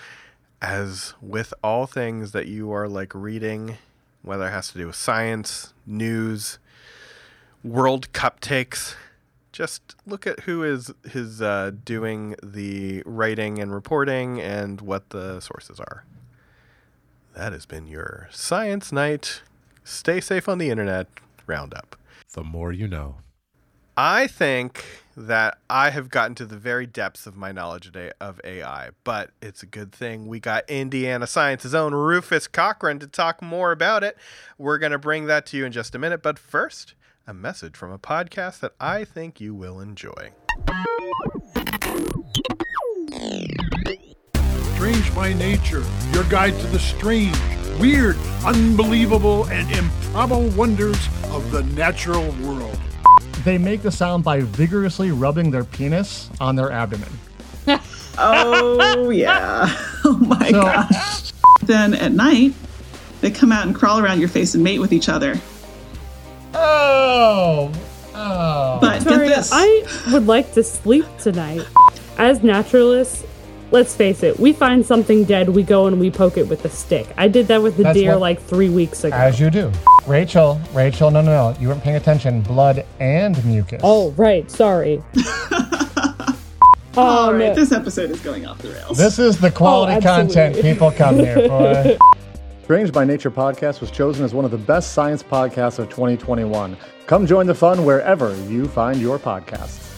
as 0.62 1.13
with 1.22 1.54
all 1.63 1.86
things 1.86 2.32
that 2.34 2.48
you 2.48 2.72
are 2.72 2.88
like 2.88 3.13
reading, 3.15 3.78
whether 4.22 4.48
it 4.48 4.52
has 4.52 4.72
to 4.72 4.78
do 4.78 4.88
with 4.88 4.95
science, 4.95 5.74
news, 5.86 6.60
World 7.63 8.12
Cup 8.13 8.39
takes, 8.39 8.95
just 9.52 9.95
look 10.06 10.26
at 10.28 10.41
who 10.41 10.63
is 10.63 10.91
is 11.04 11.41
uh, 11.41 11.72
doing 11.84 12.36
the 12.43 13.04
writing 13.06 13.60
and 13.60 13.74
reporting 13.74 14.39
and 14.39 14.82
what 14.82 15.10
the 15.10 15.39
sources 15.39 15.80
are. 15.80 16.06
That 17.36 17.54
has 17.54 17.65
been 17.65 17.88
your 17.88 18.28
Science 18.32 18.91
Night. 18.91 19.41
Stay 19.84 20.22
safe 20.22 20.48
on 20.48 20.58
the 20.58 20.69
internet 20.69 21.08
roundup. 21.48 21.95
The 22.34 22.43
more 22.43 22.72
you 22.72 22.88
know. 22.88 23.17
I 24.02 24.28
think 24.28 24.86
that 25.18 25.58
I 25.70 25.90
have 25.90 26.10
gotten 26.10 26.34
to 26.36 26.46
the 26.46 26.56
very 26.56 26.86
depths 26.86 27.28
of 27.28 27.36
my 27.36 27.52
knowledge 27.52 27.84
today 27.84 28.14
of 28.22 28.40
AI, 28.46 28.92
but 29.04 29.32
it's 29.42 29.62
a 29.62 29.66
good 29.66 29.92
thing 29.92 30.26
we 30.26 30.40
got 30.40 30.64
Indiana 30.70 31.28
Science's 31.28 31.76
own 31.76 31.94
Rufus 31.94 32.48
Cochran 32.48 33.00
to 33.00 33.08
talk 33.08 33.42
more 33.42 33.74
about 33.74 34.06
it. 34.06 34.16
We're 34.58 34.78
going 34.78 34.94
to 34.94 34.98
bring 34.98 35.26
that 35.26 35.46
to 35.48 35.58
you 35.58 35.66
in 35.66 35.74
just 35.74 35.96
a 35.96 36.00
minute, 36.00 36.24
but 36.24 36.40
first, 36.40 36.94
a 37.28 37.34
message 37.34 37.76
from 37.76 37.92
a 37.92 38.00
podcast 38.00 38.62
that 38.62 38.72
I 38.80 39.04
think 39.04 39.42
you 39.42 39.54
will 39.54 39.82
enjoy. 39.82 40.32
Strange 44.76 45.14
by 45.14 45.34
Nature, 45.34 45.84
your 46.14 46.24
guide 46.30 46.58
to 46.62 46.68
the 46.68 46.80
strange, 46.80 47.36
weird, 47.82 48.16
unbelievable, 48.46 49.44
and 49.48 49.70
improbable 49.72 50.48
wonders 50.52 51.10
of 51.32 51.52
the 51.52 51.64
natural 51.64 52.32
world. 52.42 52.80
They 53.50 53.58
make 53.58 53.82
the 53.82 53.90
sound 53.92 54.24
by 54.24 54.42
vigorously 54.42 55.10
rubbing 55.10 55.50
their 55.50 55.64
penis 55.64 56.30
on 56.40 56.56
their 56.56 56.72
abdomen. 56.72 57.10
Oh 58.16 59.10
yeah. 59.14 59.76
Oh 60.06 60.14
my 60.14 60.52
So- 60.52 60.62
gosh. 60.62 61.32
Then 61.64 61.96
at 61.96 62.12
night, 62.12 62.54
they 63.22 63.32
come 63.32 63.52
out 63.52 63.66
and 63.66 63.76
crawl 63.76 63.98
around 63.98 64.20
your 64.20 64.30
face 64.30 64.54
and 64.54 64.64
mate 64.64 64.78
with 64.78 64.94
each 64.94 65.10
other. 65.10 65.34
Oh, 66.54 67.72
oh. 68.14 68.78
But 68.80 69.02
Sorry, 69.02 69.28
get 69.30 69.36
this. 69.38 69.50
I 69.52 69.84
would 70.14 70.28
like 70.28 70.54
to 70.54 70.62
sleep 70.64 71.06
tonight. 71.18 71.66
As 72.20 72.44
naturalists, 72.44 73.26
let's 73.72 73.96
face 73.96 74.24
it, 74.24 74.40
we 74.40 74.54
find 74.54 74.86
something 74.86 75.24
dead, 75.24 75.50
we 75.50 75.64
go 75.64 75.88
and 75.88 76.00
we 76.00 76.10
poke 76.12 76.38
it 76.38 76.48
with 76.48 76.66
a 76.66 76.70
stick. 76.70 77.08
I 77.18 77.28
did 77.28 77.48
that 77.48 77.62
with 77.62 77.78
the 77.78 77.84
That's 77.84 77.98
deer 77.98 78.12
what- 78.14 78.22
like 78.22 78.42
three 78.42 78.70
weeks 78.70 79.04
ago. 79.04 79.16
As 79.16 79.40
you 79.40 79.50
do. 79.50 79.72
Rachel, 80.08 80.60
Rachel, 80.74 81.12
no, 81.12 81.22
no, 81.22 81.52
no. 81.52 81.60
You 81.60 81.68
weren't 81.70 81.84
paying 81.84 81.96
attention. 81.98 82.42
Blood 82.42 82.86
and 83.00 83.44
mucus. 83.46 83.82
oh, 83.84 84.12
right, 84.12 84.50
sorry. 84.50 85.02
All 86.98 87.30
Um, 87.30 87.38
right, 87.40 87.56
this 87.56 87.72
episode 87.72 88.10
is 88.10 88.20
going 88.22 88.46
off 88.46 88.58
the 88.60 88.70
rails. 88.72 88.98
This 88.98 89.20
is 89.20 89.40
the 89.40 89.52
quality 89.52 89.94
Oh, 89.98 90.02
content 90.02 90.60
people 90.60 90.92
come 90.92 91.16
here 91.18 91.36
for. 91.48 91.98
Strange 92.64 92.92
by 92.92 93.04
Nature 93.06 93.32
podcast 93.32 93.80
was 93.82 93.90
chosen 93.92 94.26
as 94.26 94.34
one 94.34 94.46
of 94.46 94.52
the 94.52 94.58
best 94.58 94.94
science 94.94 95.24
podcasts 95.24 95.80
of 95.80 95.90
2021. 95.90 96.76
Come 97.08 97.26
join 97.26 97.48
the 97.48 97.56
fun 97.56 97.86
wherever 97.86 98.36
you 98.46 98.68
find 98.68 99.00
your 99.00 99.18
podcasts. 99.18 99.88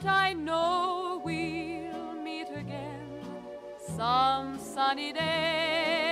But 0.00 0.08
I 0.08 0.32
know 0.32 1.20
we'll 1.24 2.14
meet 2.22 2.48
again 2.54 3.20
some 3.96 4.58
sunny 4.58 5.12
day. 5.12 6.07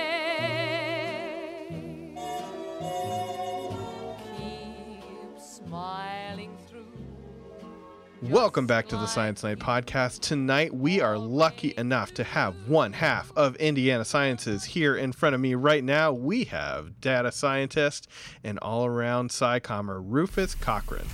Welcome 8.23 8.65
back 8.65 8.87
to 8.87 8.95
the 8.95 9.05
Science 9.05 9.43
Night 9.43 9.59
podcast. 9.59 10.21
Tonight, 10.21 10.73
we 10.73 11.01
are 11.01 11.19
lucky 11.19 11.75
enough 11.77 12.15
to 12.15 12.23
have 12.23 12.55
one 12.67 12.93
half 12.93 13.31
of 13.35 13.55
Indiana 13.57 14.03
Sciences 14.03 14.63
here 14.63 14.95
in 14.95 15.11
front 15.11 15.35
of 15.35 15.41
me 15.41 15.53
right 15.53 15.83
now. 15.83 16.11
We 16.11 16.45
have 16.45 16.99
data 16.99 17.31
scientist 17.31 18.07
and 18.43 18.57
all 18.59 18.87
around 18.87 19.29
SciCommer 19.29 20.01
Rufus 20.03 20.55
Cochran. 20.55 21.05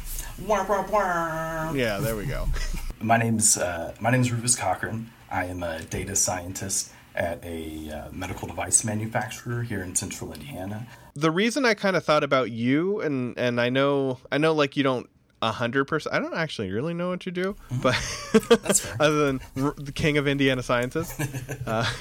Yeah, 1.76 2.00
there 2.00 2.16
we 2.16 2.26
go. 2.26 2.48
My 3.02 3.18
name's 3.18 3.58
uh, 3.58 3.94
my 4.00 4.10
name's 4.10 4.32
Rufus 4.32 4.56
Cochran. 4.56 5.12
I 5.30 5.46
am 5.46 5.62
a 5.62 5.82
data 5.84 6.16
scientist 6.16 6.94
at 7.16 7.44
a 7.44 7.92
uh, 7.92 8.12
medical 8.14 8.48
device 8.48 8.86
manufacturer 8.86 9.62
here 9.64 9.84
in 9.84 9.94
Central 9.94 10.32
Indiana. 10.32 10.88
the 11.16 11.30
reason 11.32 11.66
I 11.66 11.74
kind 11.74 11.98
of 11.98 12.06
thought 12.06 12.24
about 12.24 12.52
you, 12.52 13.02
and 13.02 13.38
and 13.38 13.60
I 13.60 13.70
know 13.70 14.20
I 14.32 14.38
know 14.38 14.54
like 14.54 14.78
you 14.78 14.84
don't 14.84 15.10
a 15.10 15.13
hundred 15.52 15.86
percent. 15.86 16.16
I 16.16 16.20
don't 16.20 16.34
actually 16.36 16.72
really 16.72 16.94
know 16.94 17.10
what 17.10 17.26
you 17.26 17.32
do, 17.32 17.56
but 17.82 17.96
other 19.00 19.26
than 19.26 19.42
the 19.56 19.92
king 19.94 20.18
of 20.18 20.28
Indiana 20.28 20.64
sciences. 20.64 21.14
uh, 21.68 21.92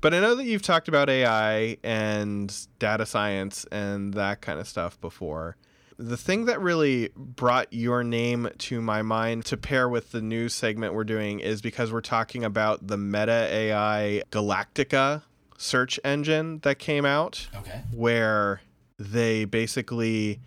but 0.00 0.12
I 0.14 0.20
know 0.20 0.34
that 0.34 0.44
you've 0.44 0.62
talked 0.62 0.88
about 0.88 1.08
AI 1.08 1.76
and 1.84 2.54
data 2.78 3.06
science 3.06 3.64
and 3.70 4.14
that 4.14 4.40
kind 4.40 4.58
of 4.58 4.66
stuff 4.66 5.00
before. 5.00 5.56
The 5.98 6.16
thing 6.16 6.46
that 6.46 6.60
really 6.60 7.10
brought 7.14 7.72
your 7.72 8.02
name 8.02 8.48
to 8.58 8.80
my 8.80 9.02
mind 9.02 9.44
to 9.46 9.56
pair 9.56 9.88
with 9.88 10.10
the 10.10 10.20
new 10.20 10.48
segment 10.48 10.94
we're 10.94 11.04
doing 11.04 11.38
is 11.38 11.62
because 11.62 11.92
we're 11.92 12.00
talking 12.00 12.42
about 12.44 12.84
the 12.88 12.96
Meta 12.96 13.46
AI 13.50 14.22
Galactica 14.32 15.22
search 15.56 16.00
engine 16.02 16.58
that 16.60 16.80
came 16.80 17.04
out 17.04 17.46
Okay. 17.56 17.82
where 17.94 18.62
they 18.98 19.44
basically 19.44 20.40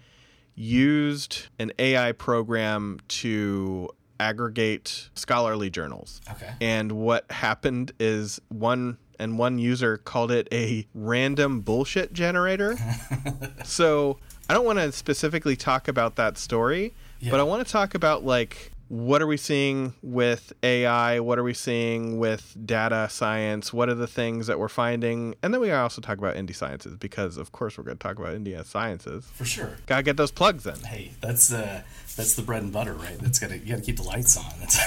used 0.56 1.48
an 1.60 1.72
AI 1.80 2.12
program 2.14 3.00
to 3.08 3.90
aggregate 4.20 5.10
scholarly 5.16 5.70
journals. 5.70 6.22
Okay. 6.32 6.54
And 6.62 6.94
what 6.94 7.30
happened 7.32 7.92
is 8.00 8.40
one 8.50 8.98
and 9.20 9.38
one 9.38 9.60
user 9.60 9.98
called 9.98 10.32
it 10.32 10.48
a 10.52 10.88
random 10.94 11.62
bullshit 11.62 12.14
generator. 12.14 12.78
so 13.64 14.18
I 14.50 14.54
don't 14.54 14.66
want 14.66 14.80
to 14.80 14.92
specifically 14.92 15.56
talk 15.56 15.88
about 15.88 16.16
that 16.16 16.38
story, 16.38 16.94
Yeah. 17.20 17.32
but 17.32 17.40
I 17.40 17.44
want 17.44 17.66
to 17.66 17.72
talk 17.72 17.96
about 17.96 18.26
like 18.26 18.72
what 18.88 19.22
are 19.22 19.28
we 19.28 19.38
seeing 19.38 19.94
with 20.04 20.54
AI? 20.62 21.20
What 21.20 21.40
are 21.40 21.44
we 21.44 21.54
seeing 21.54 22.20
with 22.20 22.56
data 22.66 23.08
science? 23.10 23.74
What 23.74 23.90
are 23.90 23.96
the 23.96 24.08
things 24.08 24.48
that 24.48 24.60
we're 24.60 24.68
finding? 24.68 25.36
And 25.42 25.54
then 25.54 25.62
we 25.62 25.72
also 25.72 26.02
talk 26.02 26.20
about 26.20 26.36
indie 26.36 26.56
sciences 26.56 26.96
because, 26.96 27.38
of 27.38 27.52
course, 27.52 27.78
we're 27.78 27.84
going 27.84 27.98
to 27.98 28.04
talk 28.04 28.20
about 28.20 28.36
India 28.36 28.64
sciences. 28.64 29.26
For 29.34 29.46
sure. 29.46 29.78
Gotta 29.88 30.04
get 30.04 30.18
those 30.18 30.32
plugs 30.32 30.68
in. 30.68 30.76
Hey, 30.84 31.14
that's 31.20 31.52
uh, 31.52 31.82
that's 32.16 32.36
the 32.36 32.44
bread 32.44 32.64
and 32.64 32.72
butter, 32.72 32.94
right? 32.94 33.18
That's 33.20 33.40
gotta 33.40 33.58
you 33.58 33.70
gotta 33.70 33.82
keep 33.82 33.98
the 33.98 34.04
lights 34.04 34.38
on. 34.38 34.52
That's 34.60 34.80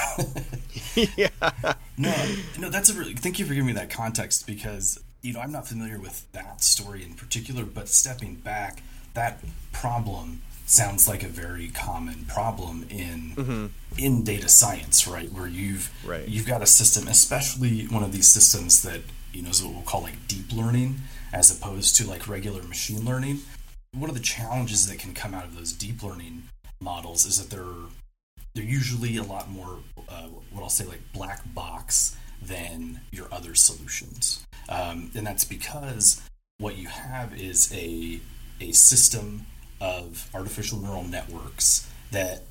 yeah. 1.17 1.29
no, 1.97 2.15
no. 2.59 2.71
That's 2.71 2.91
a 2.91 2.95
really. 2.95 3.15
Thank 3.15 3.39
you 3.39 3.47
for 3.47 3.55
giving 3.55 3.67
me 3.67 3.73
that 3.75 3.91
context 3.91 4.47
because 4.47 5.01
you 5.23 5.33
know 5.33 5.41
I'm 5.41 5.53
not 5.53 5.67
familiar 5.67 5.99
with 5.99 6.31
that 6.33 6.63
story 6.63 7.03
in 7.03 7.15
particular, 7.15 7.65
but 7.65 7.89
stepping 7.89 8.37
back, 8.37 8.83
that 9.15 9.41
problem 9.73 10.43
sounds 10.69 11.09
like 11.09 11.23
a 11.23 11.29
very 11.29 11.69
common 11.69 12.25
problem 12.27 12.87
in 12.91 13.71
in 13.97 14.23
data 14.23 14.49
science, 14.49 15.07
right? 15.09 15.33
Where 15.33 15.47
you've 15.49 15.91
Right. 16.05 16.29
you've 16.29 16.47
got 16.47 16.63
a 16.63 16.67
system, 16.67 17.09
especially 17.09 17.87
one 17.87 18.03
of 18.03 18.13
these 18.13 18.29
systems 18.31 18.83
that 18.83 19.01
you 19.33 19.43
know 19.43 19.51
is 19.51 19.63
what 19.63 19.73
we'll 19.75 19.83
call 19.83 20.03
like 20.03 20.27
deep 20.29 20.53
learning, 20.53 21.01
as 21.33 21.51
opposed 21.51 21.97
to 21.97 22.07
like 22.07 22.29
regular 22.29 22.63
machine 22.63 23.05
learning. 23.05 23.41
One 23.93 24.11
of 24.11 24.17
the 24.17 24.23
challenges 24.23 24.87
that 24.89 24.99
can 24.99 25.15
come 25.15 25.35
out 25.35 25.45
of 25.45 25.57
those 25.57 25.73
deep 25.73 26.03
learning 26.03 26.45
models 26.81 27.25
is 27.27 27.39
that 27.41 27.51
they're 27.55 27.89
they're 28.55 28.65
usually 28.65 29.17
a 29.17 29.23
lot 29.23 29.51
more 29.51 29.79
uh, 30.09 30.29
what 30.53 30.63
I'll 30.63 30.69
say 30.69 30.85
like 30.85 31.01
black 31.13 31.43
box 31.55 32.17
than 32.43 33.01
your 33.11 33.27
other 33.33 33.55
solutions, 33.55 34.45
um, 34.69 35.11
and 35.15 35.27
that's 35.27 35.45
because 35.45 36.21
what 36.59 36.77
you 36.77 36.89
have 36.89 37.35
is 37.41 37.73
a 37.75 38.21
a 38.61 38.73
system 38.73 39.47
of 39.81 40.29
artificial 40.35 40.79
neural 40.79 41.05
networks 41.05 41.89
that 42.11 42.43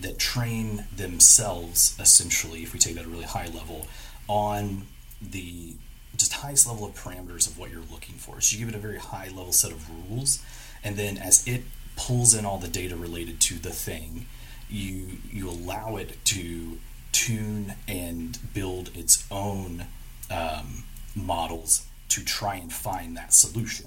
that 0.00 0.18
train 0.18 0.86
themselves 0.96 1.96
essentially 2.00 2.62
if 2.62 2.72
we 2.72 2.78
take 2.78 2.94
that 2.94 3.02
at 3.02 3.06
a 3.06 3.10
really 3.10 3.24
high 3.24 3.46
level 3.46 3.86
on 4.28 4.86
the 5.22 5.74
just 6.16 6.32
highest 6.32 6.66
level 6.66 6.84
of 6.84 6.94
parameters 6.94 7.46
of 7.46 7.58
what 7.58 7.70
you're 7.70 7.82
looking 7.90 8.14
for. 8.16 8.40
So 8.40 8.54
you 8.54 8.64
give 8.64 8.74
it 8.74 8.76
a 8.76 8.80
very 8.80 8.98
high 8.98 9.28
level 9.28 9.52
set 9.52 9.72
of 9.72 9.88
rules 9.90 10.44
and 10.82 10.96
then 10.96 11.16
as 11.16 11.46
it 11.46 11.62
pulls 11.96 12.34
in 12.34 12.44
all 12.44 12.58
the 12.58 12.68
data 12.68 12.96
related 12.96 13.40
to 13.40 13.54
the 13.54 13.70
thing 13.70 14.26
you 14.68 15.18
you 15.30 15.48
allow 15.48 15.96
it 15.96 16.16
to 16.24 16.78
tune 17.12 17.74
and 17.86 18.38
build 18.52 18.90
its 18.96 19.24
own 19.30 19.86
um, 20.30 20.84
models 21.14 21.86
to 22.08 22.24
try 22.24 22.56
and 22.56 22.72
find 22.72 23.16
that 23.16 23.32
solution 23.32 23.86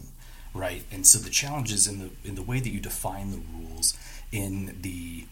right? 0.58 0.84
And 0.92 1.06
so 1.06 1.20
the 1.20 1.30
challenge 1.30 1.72
is 1.72 1.88
in 1.88 2.00
the 2.00 2.10
in 2.24 2.36
the 2.36 2.42
way 2.42 2.60
that 2.60 2.70
you 2.70 2.80
define 2.80 3.32
the 3.32 3.42
rules 3.54 3.98
in 4.32 4.78
the 4.82 5.26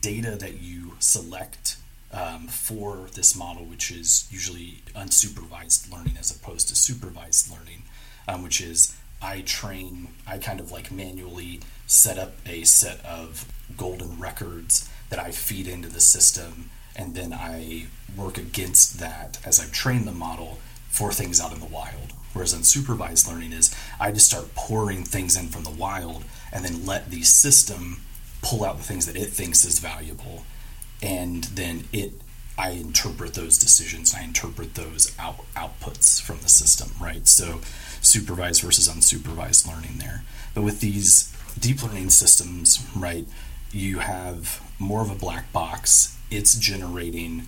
data 0.00 0.36
that 0.36 0.60
you 0.60 0.94
select 0.98 1.76
um, 2.12 2.46
for 2.46 3.08
this 3.14 3.36
model 3.36 3.64
which 3.64 3.90
is 3.90 4.26
usually 4.30 4.82
unsupervised 4.94 5.90
learning 5.92 6.16
as 6.18 6.34
opposed 6.34 6.68
to 6.68 6.76
supervised 6.76 7.50
learning 7.50 7.82
um, 8.26 8.42
which 8.42 8.60
is 8.60 8.96
i 9.20 9.40
train 9.42 10.08
i 10.26 10.38
kind 10.38 10.60
of 10.60 10.72
like 10.72 10.90
manually 10.90 11.60
set 11.86 12.18
up 12.18 12.34
a 12.46 12.64
set 12.64 13.04
of 13.04 13.46
golden 13.76 14.18
records 14.18 14.88
that 15.10 15.18
i 15.18 15.30
feed 15.30 15.66
into 15.66 15.88
the 15.88 16.00
system 16.00 16.70
and 16.96 17.14
then 17.14 17.32
i 17.32 17.86
work 18.16 18.38
against 18.38 18.98
that 18.98 19.38
as 19.44 19.60
i 19.60 19.66
train 19.66 20.04
the 20.04 20.12
model 20.12 20.58
for 20.88 21.12
things 21.12 21.40
out 21.40 21.52
in 21.52 21.60
the 21.60 21.66
wild 21.66 22.12
Whereas 22.32 22.54
unsupervised 22.54 23.28
learning 23.28 23.52
is 23.52 23.74
I 23.98 24.12
just 24.12 24.26
start 24.26 24.54
pouring 24.54 25.04
things 25.04 25.36
in 25.36 25.48
from 25.48 25.64
the 25.64 25.70
wild 25.70 26.24
and 26.52 26.64
then 26.64 26.86
let 26.86 27.10
the 27.10 27.22
system 27.22 28.02
pull 28.42 28.64
out 28.64 28.76
the 28.76 28.84
things 28.84 29.06
that 29.06 29.16
it 29.16 29.30
thinks 29.30 29.64
is 29.64 29.78
valuable. 29.78 30.44
And 31.02 31.44
then 31.44 31.84
it 31.92 32.12
I 32.58 32.70
interpret 32.70 33.34
those 33.34 33.56
decisions, 33.56 34.14
I 34.14 34.24
interpret 34.24 34.74
those 34.74 35.14
out, 35.16 35.44
outputs 35.54 36.20
from 36.20 36.40
the 36.40 36.48
system, 36.48 36.90
right? 37.00 37.26
So 37.28 37.60
supervised 38.00 38.62
versus 38.62 38.88
unsupervised 38.88 39.68
learning 39.68 39.98
there. 39.98 40.24
But 40.54 40.62
with 40.62 40.80
these 40.80 41.32
deep 41.58 41.84
learning 41.84 42.10
systems, 42.10 42.84
right, 42.96 43.26
you 43.70 44.00
have 44.00 44.60
more 44.80 45.02
of 45.02 45.10
a 45.10 45.14
black 45.14 45.52
box. 45.52 46.18
It's 46.32 46.58
generating 46.58 47.46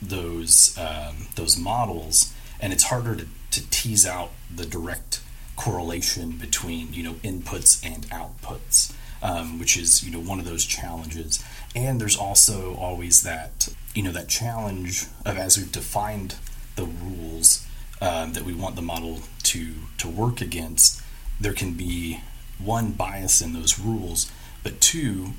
those 0.00 0.76
um, 0.78 1.28
those 1.36 1.58
models, 1.58 2.32
and 2.58 2.72
it's 2.72 2.84
harder 2.84 3.14
to 3.14 3.26
to 3.56 3.70
tease 3.70 4.06
out 4.06 4.30
the 4.54 4.66
direct 4.66 5.22
correlation 5.56 6.32
between 6.32 6.92
you 6.92 7.02
know 7.02 7.14
inputs 7.24 7.84
and 7.84 8.06
outputs, 8.10 8.92
um, 9.22 9.58
which 9.58 9.76
is 9.76 10.04
you 10.04 10.12
know 10.12 10.20
one 10.20 10.38
of 10.38 10.44
those 10.44 10.64
challenges. 10.64 11.42
And 11.74 12.00
there's 12.00 12.16
also 12.16 12.74
always 12.76 13.22
that 13.22 13.68
you 13.94 14.02
know 14.02 14.12
that 14.12 14.28
challenge 14.28 15.06
of 15.24 15.38
as 15.38 15.56
we've 15.56 15.72
defined 15.72 16.36
the 16.76 16.84
rules 16.84 17.66
um, 18.02 18.34
that 18.34 18.44
we 18.44 18.52
want 18.52 18.76
the 18.76 18.82
model 18.82 19.20
to 19.44 19.72
to 19.98 20.08
work 20.08 20.42
against, 20.42 21.02
there 21.40 21.54
can 21.54 21.72
be 21.72 22.20
one 22.58 22.92
bias 22.92 23.40
in 23.40 23.54
those 23.54 23.78
rules, 23.78 24.30
but 24.62 24.80
two 24.82 25.32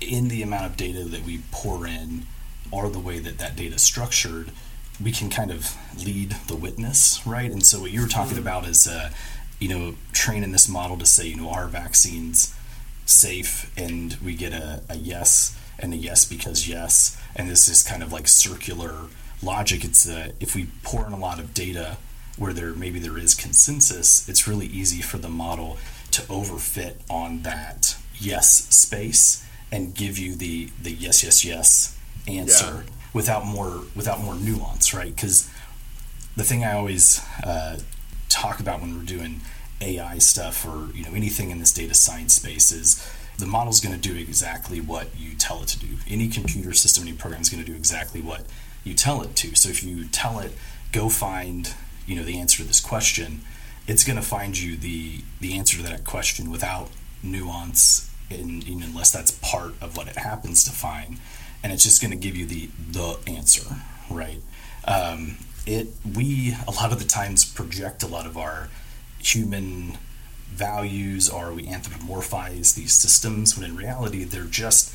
in 0.00 0.28
the 0.28 0.42
amount 0.42 0.64
of 0.64 0.78
data 0.78 1.04
that 1.04 1.24
we 1.24 1.42
pour 1.50 1.86
in 1.86 2.24
or 2.70 2.88
the 2.88 2.98
way 2.98 3.18
that 3.18 3.36
that 3.36 3.54
data 3.54 3.74
is 3.74 3.82
structured 3.82 4.50
we 5.02 5.12
can 5.12 5.30
kind 5.30 5.50
of 5.50 5.76
lead 6.04 6.32
the 6.46 6.56
witness, 6.56 7.24
right? 7.26 7.50
And 7.50 7.64
so 7.64 7.80
what 7.80 7.90
you 7.90 8.02
were 8.02 8.08
talking 8.08 8.32
mm-hmm. 8.32 8.46
about 8.46 8.66
is, 8.66 8.86
uh, 8.86 9.10
you 9.58 9.68
know, 9.68 9.94
training 10.12 10.52
this 10.52 10.68
model 10.68 10.96
to 10.98 11.06
say, 11.06 11.26
you 11.26 11.36
know, 11.36 11.50
our 11.50 11.66
vaccine's 11.66 12.54
safe, 13.06 13.70
and 13.76 14.16
we 14.24 14.34
get 14.34 14.52
a, 14.52 14.82
a 14.88 14.96
yes 14.96 15.56
and 15.78 15.92
a 15.94 15.96
yes 15.96 16.24
because 16.24 16.68
yes, 16.68 17.20
and 17.34 17.48
this 17.48 17.68
is 17.68 17.82
kind 17.82 18.02
of 18.02 18.12
like 18.12 18.28
circular 18.28 19.06
logic. 19.42 19.84
It's 19.84 20.08
uh, 20.08 20.32
if 20.40 20.54
we 20.54 20.68
pour 20.82 21.06
in 21.06 21.12
a 21.12 21.18
lot 21.18 21.38
of 21.38 21.54
data 21.54 21.96
where 22.36 22.52
there 22.52 22.74
maybe 22.74 22.98
there 22.98 23.18
is 23.18 23.34
consensus, 23.34 24.28
it's 24.28 24.46
really 24.46 24.66
easy 24.66 25.02
for 25.02 25.18
the 25.18 25.28
model 25.28 25.78
to 26.12 26.22
overfit 26.22 26.96
on 27.08 27.42
that 27.42 27.96
yes 28.18 28.66
space 28.74 29.46
and 29.72 29.94
give 29.94 30.18
you 30.18 30.34
the 30.34 30.70
the 30.82 30.92
yes 30.92 31.24
yes 31.24 31.44
yes 31.44 31.98
answer. 32.26 32.84
Yeah 32.86 32.94
without 33.12 33.44
more 33.44 33.82
without 33.96 34.20
more 34.20 34.34
nuance, 34.34 34.94
right? 34.94 35.14
Because 35.14 35.50
the 36.36 36.44
thing 36.44 36.64
I 36.64 36.72
always 36.72 37.24
uh, 37.44 37.78
talk 38.28 38.60
about 38.60 38.80
when 38.80 38.96
we're 38.96 39.04
doing 39.04 39.40
AI 39.80 40.18
stuff 40.18 40.66
or 40.66 40.88
you 40.94 41.04
know 41.04 41.14
anything 41.14 41.50
in 41.50 41.58
this 41.58 41.72
data 41.72 41.94
science 41.94 42.34
space 42.34 42.70
is 42.72 43.06
the 43.38 43.46
model's 43.46 43.80
going 43.80 43.98
to 43.98 44.00
do 44.00 44.16
exactly 44.16 44.80
what 44.80 45.08
you 45.16 45.34
tell 45.34 45.62
it 45.62 45.68
to 45.68 45.78
do. 45.78 45.96
Any 46.08 46.28
computer 46.28 46.72
system, 46.72 47.06
any 47.06 47.16
program 47.16 47.40
is 47.40 47.48
going 47.48 47.64
to 47.64 47.70
do 47.70 47.76
exactly 47.76 48.20
what 48.20 48.42
you 48.84 48.94
tell 48.94 49.22
it 49.22 49.34
to. 49.36 49.54
So 49.54 49.70
if 49.70 49.82
you 49.82 50.04
tell 50.06 50.38
it, 50.40 50.52
go 50.92 51.08
find 51.08 51.74
you 52.06 52.16
know 52.16 52.22
the 52.22 52.38
answer 52.38 52.58
to 52.58 52.64
this 52.64 52.80
question, 52.80 53.40
it's 53.86 54.04
going 54.04 54.16
to 54.16 54.22
find 54.24 54.58
you 54.58 54.76
the 54.76 55.22
the 55.40 55.56
answer 55.58 55.76
to 55.78 55.82
that 55.84 56.04
question 56.04 56.50
without 56.50 56.90
nuance, 57.22 58.10
in, 58.30 58.62
unless 58.66 59.10
that's 59.10 59.32
part 59.32 59.74
of 59.80 59.96
what 59.96 60.08
it 60.08 60.16
happens 60.16 60.62
to 60.64 60.70
find 60.70 61.18
and 61.62 61.72
it's 61.72 61.84
just 61.84 62.00
going 62.00 62.10
to 62.10 62.16
give 62.16 62.36
you 62.36 62.46
the 62.46 62.70
the 62.90 63.18
answer, 63.26 63.64
right? 64.10 64.40
Um, 64.86 65.36
it 65.66 65.88
we 66.16 66.56
a 66.66 66.70
lot 66.70 66.92
of 66.92 66.98
the 66.98 67.04
times 67.04 67.44
project 67.44 68.02
a 68.02 68.06
lot 68.06 68.26
of 68.26 68.36
our 68.36 68.68
human 69.18 69.98
values 70.48 71.28
or 71.28 71.52
we 71.52 71.64
anthropomorphize 71.64 72.74
these 72.74 72.92
systems 72.92 73.56
when 73.56 73.68
in 73.68 73.76
reality 73.76 74.24
they're 74.24 74.44
just 74.44 74.94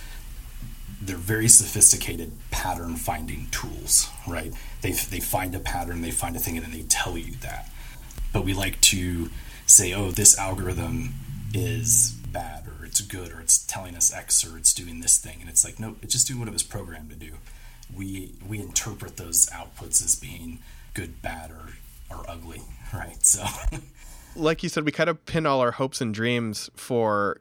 they're 1.01 1.15
very 1.15 1.47
sophisticated 1.47 2.31
pattern 2.51 2.95
finding 2.95 3.47
tools 3.51 4.09
right 4.27 4.53
they, 4.81 4.91
they 4.91 5.19
find 5.19 5.55
a 5.55 5.59
pattern 5.59 6.01
they 6.01 6.11
find 6.11 6.35
a 6.35 6.39
thing 6.39 6.57
and 6.57 6.65
then 6.65 6.73
they 6.73 6.83
tell 6.83 7.17
you 7.17 7.33
that 7.41 7.69
but 8.33 8.43
we 8.43 8.53
like 8.53 8.79
to 8.81 9.29
say 9.65 9.93
oh 9.93 10.11
this 10.11 10.37
algorithm 10.37 11.13
is 11.53 12.11
bad 12.31 12.67
it's 12.99 13.07
good 13.07 13.31
or 13.31 13.41
it's 13.41 13.57
telling 13.65 13.95
us 13.95 14.13
X 14.13 14.45
or 14.45 14.57
it's 14.57 14.73
doing 14.73 15.01
this 15.01 15.17
thing. 15.17 15.37
And 15.41 15.49
it's 15.49 15.65
like, 15.65 15.79
no, 15.79 15.97
it's 16.01 16.13
just 16.13 16.27
doing 16.27 16.39
what 16.39 16.47
it 16.47 16.53
was 16.53 16.63
programmed 16.63 17.09
to 17.09 17.15
do. 17.15 17.33
We 17.95 18.31
we 18.47 18.59
interpret 18.59 19.17
those 19.17 19.47
outputs 19.47 20.03
as 20.03 20.15
being 20.15 20.59
good, 20.93 21.21
bad, 21.21 21.51
or 21.51 21.73
or 22.09 22.25
ugly, 22.29 22.61
right? 22.93 23.23
So 23.23 23.45
like 24.35 24.63
you 24.63 24.69
said, 24.69 24.85
we 24.85 24.91
kind 24.91 25.09
of 25.09 25.23
pin 25.25 25.45
all 25.45 25.59
our 25.59 25.71
hopes 25.71 26.01
and 26.01 26.13
dreams 26.13 26.69
for 26.75 27.37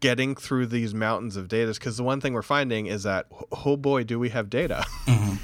getting 0.00 0.36
through 0.36 0.66
these 0.66 0.94
mountains 0.94 1.36
of 1.36 1.48
data 1.48 1.72
because 1.72 1.96
the 1.96 2.04
one 2.04 2.20
thing 2.20 2.32
we're 2.32 2.42
finding 2.42 2.86
is 2.86 3.02
that 3.02 3.26
oh 3.66 3.76
boy 3.76 4.04
do 4.04 4.16
we 4.16 4.28
have 4.28 4.48
data 4.48 4.84
mm-hmm. 5.06 5.34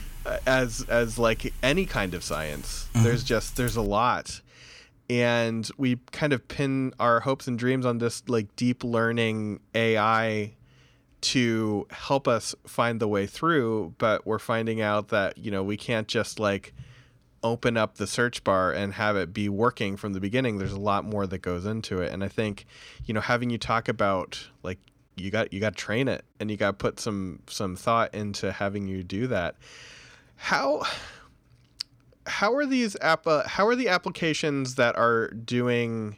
as 0.46 0.83
as 0.88 1.18
like 1.18 1.53
any 1.61 1.85
kind 1.85 2.14
of 2.14 2.22
science 2.22 2.87
mm-hmm. 2.94 3.03
there's 3.03 3.24
just 3.24 3.57
there's 3.57 3.74
a 3.74 3.83
lot 3.83 4.40
and 5.11 5.69
we 5.77 5.97
kind 6.12 6.33
of 6.33 6.47
pin 6.49 6.93
our 6.99 7.21
hopes 7.21 7.47
and 7.47 7.59
dreams 7.59 7.85
on 7.85 7.99
this 7.99 8.23
like 8.29 8.55
deep 8.57 8.83
learning 8.83 9.61
AI 9.75 10.55
to 11.21 11.87
help 11.90 12.29
us 12.29 12.55
find 12.67 13.01
the 13.01 13.09
way 13.09 13.27
through, 13.27 13.95
but 13.99 14.27
we're 14.27 14.38
finding 14.38 14.81
out 14.81 15.09
that, 15.09 15.38
you 15.38 15.51
know, 15.51 15.62
we 15.62 15.77
can't 15.77 16.07
just 16.07 16.38
like 16.38 16.75
open 17.43 17.77
up 17.77 17.97
the 17.97 18.07
search 18.07 18.43
bar 18.45 18.73
and 18.73 18.95
have 18.95 19.17
it 19.17 19.33
be 19.33 19.49
working 19.49 19.97
from 19.97 20.14
the 20.14 20.21
beginning. 20.21 20.59
There's 20.59 20.73
a 20.73 20.81
lot 20.81 21.05
more 21.05 21.27
that 21.27 21.38
goes 21.38 21.67
into 21.67 22.01
it. 22.01 22.12
And 22.12 22.25
I 22.25 22.29
think, 22.29 22.67
you 23.05 23.14
know, 23.14 23.21
having 23.21 23.51
you 23.51 23.59
talk 23.59 23.88
about 23.88 24.49
like 24.62 24.79
you 25.17 25.31
got 25.31 25.53
you 25.53 25.61
got 25.61 25.77
to 25.77 25.83
train 25.83 26.09
it 26.09 26.25
and 26.40 26.51
you 26.51 26.57
got 26.57 26.69
to 26.69 26.73
put 26.73 26.99
some 26.99 27.40
some 27.47 27.77
thought 27.77 28.14
into 28.14 28.51
having 28.53 28.87
you 28.88 29.03
do 29.03 29.27
that. 29.29 29.57
How 30.37 30.83
how 32.27 32.55
are 32.55 32.67
these 32.67 32.97
app 33.01 33.27
how 33.47 33.67
are 33.67 33.77
the 33.77 33.89
applications 33.89 34.77
that 34.77 34.97
are 34.97 35.29
doing 35.29 36.17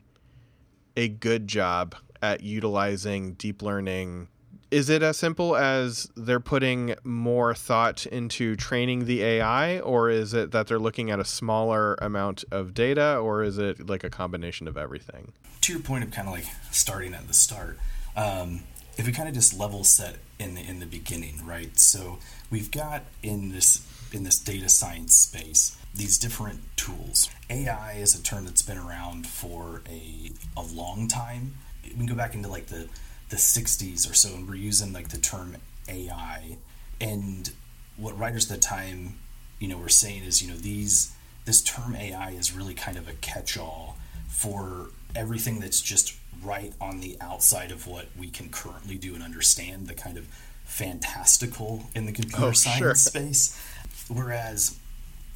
a 0.96 1.08
good 1.08 1.48
job 1.48 1.94
at 2.22 2.42
utilizing 2.42 3.34
deep 3.34 3.62
learning 3.62 4.28
is 4.70 4.90
it 4.90 5.02
as 5.02 5.16
simple 5.16 5.56
as 5.56 6.08
they're 6.16 6.40
putting 6.40 6.96
more 7.04 7.54
thought 7.54 8.04
into 8.06 8.56
training 8.56 9.04
the 9.04 9.22
AI, 9.22 9.78
or 9.80 10.10
is 10.10 10.34
it 10.34 10.50
that 10.50 10.66
they're 10.66 10.78
looking 10.78 11.10
at 11.10 11.20
a 11.20 11.24
smaller 11.24 11.94
amount 11.94 12.44
of 12.50 12.74
data, 12.74 13.16
or 13.16 13.42
is 13.42 13.58
it 13.58 13.88
like 13.88 14.02
a 14.02 14.10
combination 14.10 14.66
of 14.66 14.76
everything? 14.76 15.32
To 15.62 15.72
your 15.72 15.82
point 15.82 16.04
of 16.04 16.10
kind 16.10 16.26
of 16.28 16.34
like 16.34 16.46
starting 16.72 17.14
at 17.14 17.28
the 17.28 17.34
start, 17.34 17.78
um, 18.16 18.64
if 18.96 19.06
we 19.06 19.12
kind 19.12 19.28
of 19.28 19.34
just 19.34 19.56
level 19.56 19.84
set 19.84 20.16
in 20.38 20.54
the 20.54 20.62
in 20.62 20.80
the 20.80 20.86
beginning, 20.86 21.46
right? 21.46 21.78
So 21.78 22.18
we've 22.50 22.70
got 22.70 23.04
in 23.22 23.50
this 23.50 23.86
in 24.12 24.24
this 24.24 24.38
data 24.38 24.68
science 24.68 25.14
space, 25.14 25.76
these 25.96 26.18
different 26.18 26.60
tools. 26.76 27.30
AI 27.50 27.94
is 27.94 28.18
a 28.18 28.22
term 28.22 28.44
that's 28.44 28.62
been 28.62 28.78
around 28.78 29.26
for 29.26 29.82
a, 29.88 30.30
a 30.56 30.62
long 30.62 31.08
time. 31.08 31.54
We 31.84 31.90
can 31.90 32.06
go 32.06 32.14
back 32.14 32.34
into 32.34 32.48
like 32.48 32.66
the, 32.66 32.88
the 33.28 33.36
60s 33.36 34.10
or 34.10 34.14
so, 34.14 34.34
and 34.34 34.48
we're 34.48 34.56
using 34.56 34.92
like 34.92 35.08
the 35.08 35.18
term 35.18 35.56
AI. 35.88 36.56
And 37.00 37.50
what 37.96 38.18
writers 38.18 38.50
at 38.50 38.56
the 38.56 38.62
time, 38.62 39.18
you 39.58 39.68
know, 39.68 39.78
were 39.78 39.88
saying 39.88 40.24
is, 40.24 40.42
you 40.42 40.48
know, 40.48 40.56
these 40.56 41.12
this 41.44 41.62
term 41.62 41.94
AI 41.94 42.30
is 42.30 42.52
really 42.52 42.74
kind 42.74 42.96
of 42.98 43.08
a 43.08 43.12
catch-all 43.14 43.96
for 44.28 44.88
everything 45.14 45.60
that's 45.60 45.80
just 45.80 46.16
right 46.42 46.72
on 46.80 47.00
the 47.00 47.16
outside 47.20 47.70
of 47.70 47.86
what 47.86 48.06
we 48.18 48.28
can 48.28 48.48
currently 48.48 48.96
do 48.96 49.14
and 49.14 49.22
understand, 49.22 49.86
the 49.86 49.94
kind 49.94 50.18
of 50.18 50.26
fantastical 50.64 51.84
in 51.94 52.04
the 52.06 52.12
oh, 52.12 52.14
computer 52.14 52.46
Oh, 52.46 52.52
science 52.52 52.78
sure. 52.78 52.94
space. 52.94 53.60
Whereas 54.08 54.76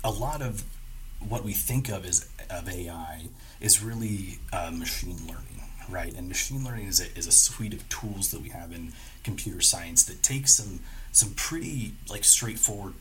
a 0.03 0.11
lot 0.11 0.43
of 0.43 0.65
what 1.29 1.45
we 1.45 1.53
think 1.53 1.89
of 1.89 2.05
as 2.05 2.29
of 2.49 2.69
AI 2.69 3.29
is 3.61 3.83
really 3.83 4.39
uh, 4.53 4.71
machine 4.73 5.19
learning, 5.27 5.63
right? 5.89 6.15
And 6.15 6.29
machine 6.29 6.65
learning 6.65 6.87
is 6.87 7.01
a, 7.01 7.17
is 7.17 7.27
a 7.27 7.33
suite 7.33 7.75
of 7.75 7.87
tools 7.89 8.31
that 8.31 8.41
we 8.41 8.49
have 8.51 8.73
in 8.73 8.93
computer 9.23 9.61
science 9.61 10.03
that 10.05 10.23
take 10.23 10.49
some 10.49 10.81
some 11.13 11.31
pretty 11.35 11.95
like 12.09 12.25
straightforward 12.25 12.95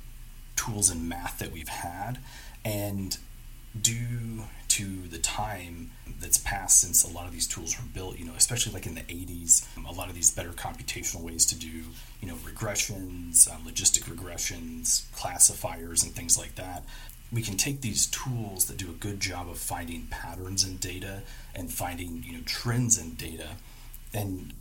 tools 0.55 0.89
and 0.89 1.07
math 1.07 1.39
that 1.39 1.51
we've 1.51 1.69
had 1.69 2.17
and 2.65 3.17
due 3.79 4.43
to 4.79 5.09
the 5.09 5.17
time 5.17 5.91
that's 6.21 6.37
passed 6.37 6.79
since 6.79 7.03
a 7.03 7.13
lot 7.13 7.25
of 7.25 7.33
these 7.33 7.47
tools 7.47 7.77
were 7.77 7.85
built, 7.93 8.17
you 8.17 8.23
know, 8.23 8.33
especially 8.37 8.71
like 8.71 8.85
in 8.85 8.95
the 8.95 9.01
80s, 9.01 9.67
a 9.85 9.91
lot 9.91 10.07
of 10.07 10.15
these 10.15 10.31
better 10.31 10.51
computational 10.51 11.21
ways 11.21 11.45
to 11.47 11.55
do, 11.55 11.83
you 12.21 12.27
know, 12.27 12.35
regressions, 12.35 13.53
um, 13.53 13.63
logistic 13.63 14.03
regressions, 14.03 15.11
classifiers, 15.13 16.01
and 16.01 16.13
things 16.13 16.37
like 16.37 16.55
that. 16.55 16.85
We 17.29 17.41
can 17.41 17.57
take 17.57 17.81
these 17.81 18.07
tools 18.07 18.65
that 18.65 18.77
do 18.77 18.89
a 18.89 18.93
good 18.93 19.19
job 19.19 19.49
of 19.49 19.57
finding 19.57 20.07
patterns 20.09 20.65
in 20.65 20.77
data 20.77 21.23
and 21.53 21.69
finding, 21.69 22.23
you 22.25 22.33
know, 22.33 22.43
trends 22.45 22.97
in 22.97 23.15
data. 23.15 23.49
And 24.13 24.53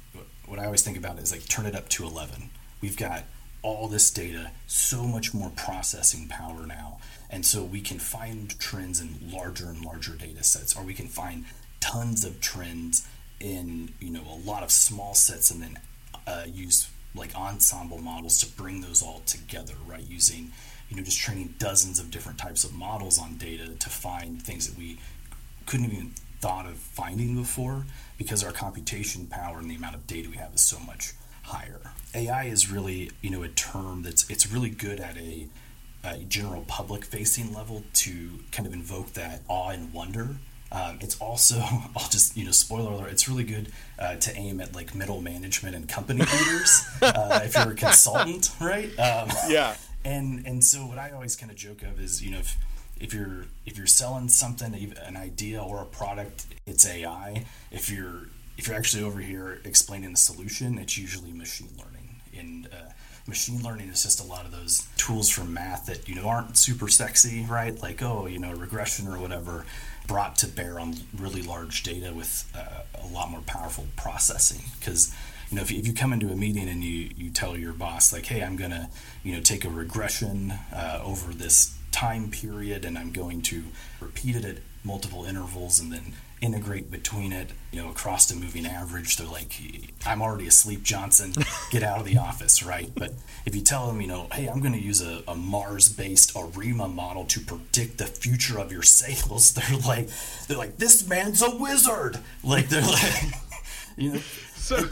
what 0.47 0.59
I 0.59 0.65
always 0.65 0.83
think 0.83 0.99
about 0.99 1.21
is 1.21 1.31
like 1.31 1.47
turn 1.47 1.65
it 1.65 1.77
up 1.77 1.89
to 1.91 2.05
11. 2.05 2.51
We've 2.81 2.97
got 2.97 3.23
all 3.63 3.89
this 3.89 4.11
data, 4.11 4.51
so 4.67 5.05
much 5.05 5.35
more 5.35 5.51
processing 5.51 6.29
power 6.29 6.67
now. 6.67 6.99
And 7.31 7.45
so 7.45 7.63
we 7.63 7.81
can 7.81 7.99
find 7.99 8.59
trends 8.59 9.01
in 9.01 9.19
larger 9.31 9.67
and 9.67 9.85
larger 9.85 10.15
data 10.15 10.45
sets, 10.45 10.77
or 10.77 10.83
we 10.83 10.95
can 10.95 11.09
find 11.09 11.45
tons 11.81 12.25
of 12.25 12.41
trends 12.41 13.07
in 13.41 13.93
you 14.01 14.11
know 14.11 14.23
a 14.29 14.39
lot 14.49 14.63
of 14.63 14.71
small 14.71 15.15
sets, 15.15 15.51
and 15.51 15.63
then 15.63 15.79
uh, 16.27 16.45
use 16.47 16.89
like 17.15 17.35
ensemble 17.35 17.99
models 17.99 18.39
to 18.41 18.47
bring 18.57 18.81
those 18.81 19.03
all 19.03 19.23
together, 19.27 19.75
right? 19.87 20.09
Using 20.09 20.53
you 20.89 20.97
know 20.97 21.03
just 21.03 21.19
training 21.19 21.55
dozens 21.59 21.99
of 22.01 22.11
different 22.11 22.39
types 22.39 22.65
of 22.65 22.73
models 22.73 23.19
on 23.19 23.37
data 23.37 23.75
to 23.75 23.91
find 23.91 24.41
things 24.43 24.69
that 24.69 24.79
we 24.79 24.99
couldn't 25.67 25.87
even 25.87 26.13
thought 26.41 26.67
of 26.67 26.77
finding 26.77 27.37
before 27.37 27.85
because 28.17 28.45
our 28.45 28.53
computation 28.53 29.27
power 29.27 29.59
and 29.59 29.71
the 29.71 29.75
amount 29.75 29.95
of 29.95 30.07
data 30.07 30.31
we 30.31 30.37
have 30.37 30.55
is 30.55 30.61
so 30.61 30.79
much 30.81 31.13
higher. 31.49 31.81
AI 32.15 32.45
is 32.45 32.71
really, 32.71 33.11
you 33.21 33.31
know, 33.31 33.43
a 33.43 33.49
term 33.49 34.03
that's 34.03 34.29
it's 34.31 34.51
really 34.51 34.71
good 34.71 35.01
at 35.01 35.17
a, 35.17 35.47
a 36.05 36.19
general 36.21 36.65
public 36.67 37.05
facing 37.05 37.53
level 37.53 37.83
to 37.95 38.31
kind 38.53 38.67
of 38.67 38.73
invoke 38.73 39.13
that 39.15 39.43
awe 39.49 39.71
and 39.71 39.93
wonder. 39.93 40.37
Um, 40.71 40.99
it's 41.01 41.19
also, 41.19 41.57
I'll 41.97 42.09
just, 42.11 42.37
you 42.37 42.45
know, 42.45 42.51
spoiler 42.51 42.93
alert, 42.93 43.11
it's 43.11 43.29
really 43.29 43.45
good 43.45 43.73
uh, 43.99 44.17
to 44.17 44.37
aim 44.37 44.61
at 44.61 44.75
like 44.75 44.95
middle 44.95 45.21
management 45.21 45.75
and 45.75 45.89
company 45.89 46.21
leaders 46.21 46.83
uh, 47.03 47.41
if 47.43 47.55
you're 47.55 47.73
a 47.73 47.75
consultant, 47.75 48.51
right? 48.61 48.91
Um, 48.99 49.31
Yeah. 49.49 49.75
and 50.05 50.47
and 50.47 50.63
so 50.65 50.79
what 50.81 50.99
I 50.99 51.11
always 51.11 51.37
kind 51.37 51.51
of 51.51 51.57
joke 51.59 51.83
of 51.83 51.99
is 52.01 52.23
you 52.23 52.31
know 52.31 52.39
if 52.39 52.57
if 53.01 53.13
you're 53.15 53.45
if 53.67 53.77
you're 53.79 53.87
selling 53.87 54.29
something 54.29 54.75
an 55.05 55.17
idea 55.17 55.63
or 55.63 55.81
a 55.83 55.87
product 55.87 56.47
it's 56.67 56.87
AI 56.87 57.45
if 57.71 57.91
you're 57.91 58.29
if 58.59 58.67
you're 58.67 58.77
actually 58.77 59.05
over 59.05 59.21
here 59.21 59.61
explaining 59.65 60.11
the 60.11 60.19
solution 60.19 60.79
it's 60.79 60.99
usually 60.99 61.33
machine 61.33 61.71
learning. 61.79 62.17
And 62.37 62.67
uh, 62.67 62.91
machine 63.27 63.63
learning 63.63 63.89
is 63.89 64.03
just 64.03 64.21
a 64.21 64.27
lot 64.27 64.45
of 64.45 64.53
those 64.53 64.87
tools 64.97 65.31
from 65.31 65.55
math 65.55 65.87
that 65.87 66.09
you 66.09 66.15
know 66.15 66.29
aren't 66.29 66.59
super 66.59 66.89
sexy 66.89 67.47
right? 67.49 67.81
Like 67.81 68.03
oh 68.03 68.27
you 68.27 68.39
know 68.39 68.53
regression 68.53 69.09
or 69.09 69.19
whatever 69.19 69.65
brought 70.07 70.37
to 70.37 70.49
bear 70.49 70.79
on 70.79 70.95
really 71.17 71.43
large 71.43 71.83
data 71.83 72.13
with 72.13 72.51
uh, 72.57 72.83
a 73.03 73.07
lot 73.07 73.31
more 73.31 73.41
powerful 73.41 73.87
processing. 73.97 74.63
Because 74.79 75.15
you 75.51 75.57
know 75.57 75.63
if 75.63 75.71
you, 75.71 75.79
if 75.79 75.87
you 75.87 75.95
come 75.95 76.13
into 76.13 76.29
a 76.29 76.37
meeting 76.37 76.69
and 76.69 76.83
you 76.85 77.11
you 77.17 77.31
tell 77.31 77.57
your 77.57 77.73
boss 77.73 78.13
like 78.13 78.27
hey 78.27 78.43
i'm 78.43 78.57
gonna 78.57 78.91
you 79.23 79.35
know 79.35 79.41
take 79.41 79.65
a 79.65 79.71
regression 79.71 80.53
uh, 80.75 81.01
over 81.03 81.33
this 81.33 81.78
time 81.91 82.31
period 82.31 82.85
and 82.85 82.99
i'm 82.99 83.13
going 83.13 83.43
to 83.43 83.65
repeat 84.01 84.37
it 84.37 84.45
at 84.45 84.57
multiple 84.85 85.25
intervals 85.25 85.81
and 85.81 85.93
then 85.93 86.15
integrate 86.41 86.91
between 86.91 87.33
it 87.33 87.51
you 87.73 87.83
know 87.83 87.91
across 87.91 88.27
the 88.27 88.35
moving 88.35 88.65
average. 88.65 89.17
They're 89.17 89.27
like 89.27 89.53
i'm 90.07 90.23
already 90.23 90.47
asleep 90.47 90.83
johnson. 90.83 91.35
Get 91.71 91.83
out 91.83 91.99
of 91.99 92.07
the 92.07 92.17
office 92.17 92.63
right? 92.63 92.91
But 92.95 93.13
if 93.45 93.55
you 93.55 93.63
tell 93.63 93.87
them 93.87 94.01
you 94.01 94.07
know 94.07 94.29
hey 94.33 94.47
i'm 94.47 94.61
going 94.61 94.73
to 94.73 94.81
use 94.81 95.03
a, 95.03 95.23
a 95.27 95.35
mars 95.35 95.89
based 95.89 96.33
arima 96.37 96.89
model 96.89 97.25
to 97.27 97.41
predict 97.41 97.99
the 97.99 98.07
future 98.07 98.59
of 98.59 98.71
your 98.71 98.83
sales 98.83 99.53
they're 99.55 99.79
like 99.79 100.09
they're 100.47 100.57
like 100.57 100.77
this 100.79 101.07
man's 101.09 101.43
a 101.43 101.57
wizard. 101.57 102.19
Like 102.45 102.69
they're 102.69 102.83
like 102.83 103.25
you 103.97 104.13
know. 104.15 104.21
So, 104.57 104.85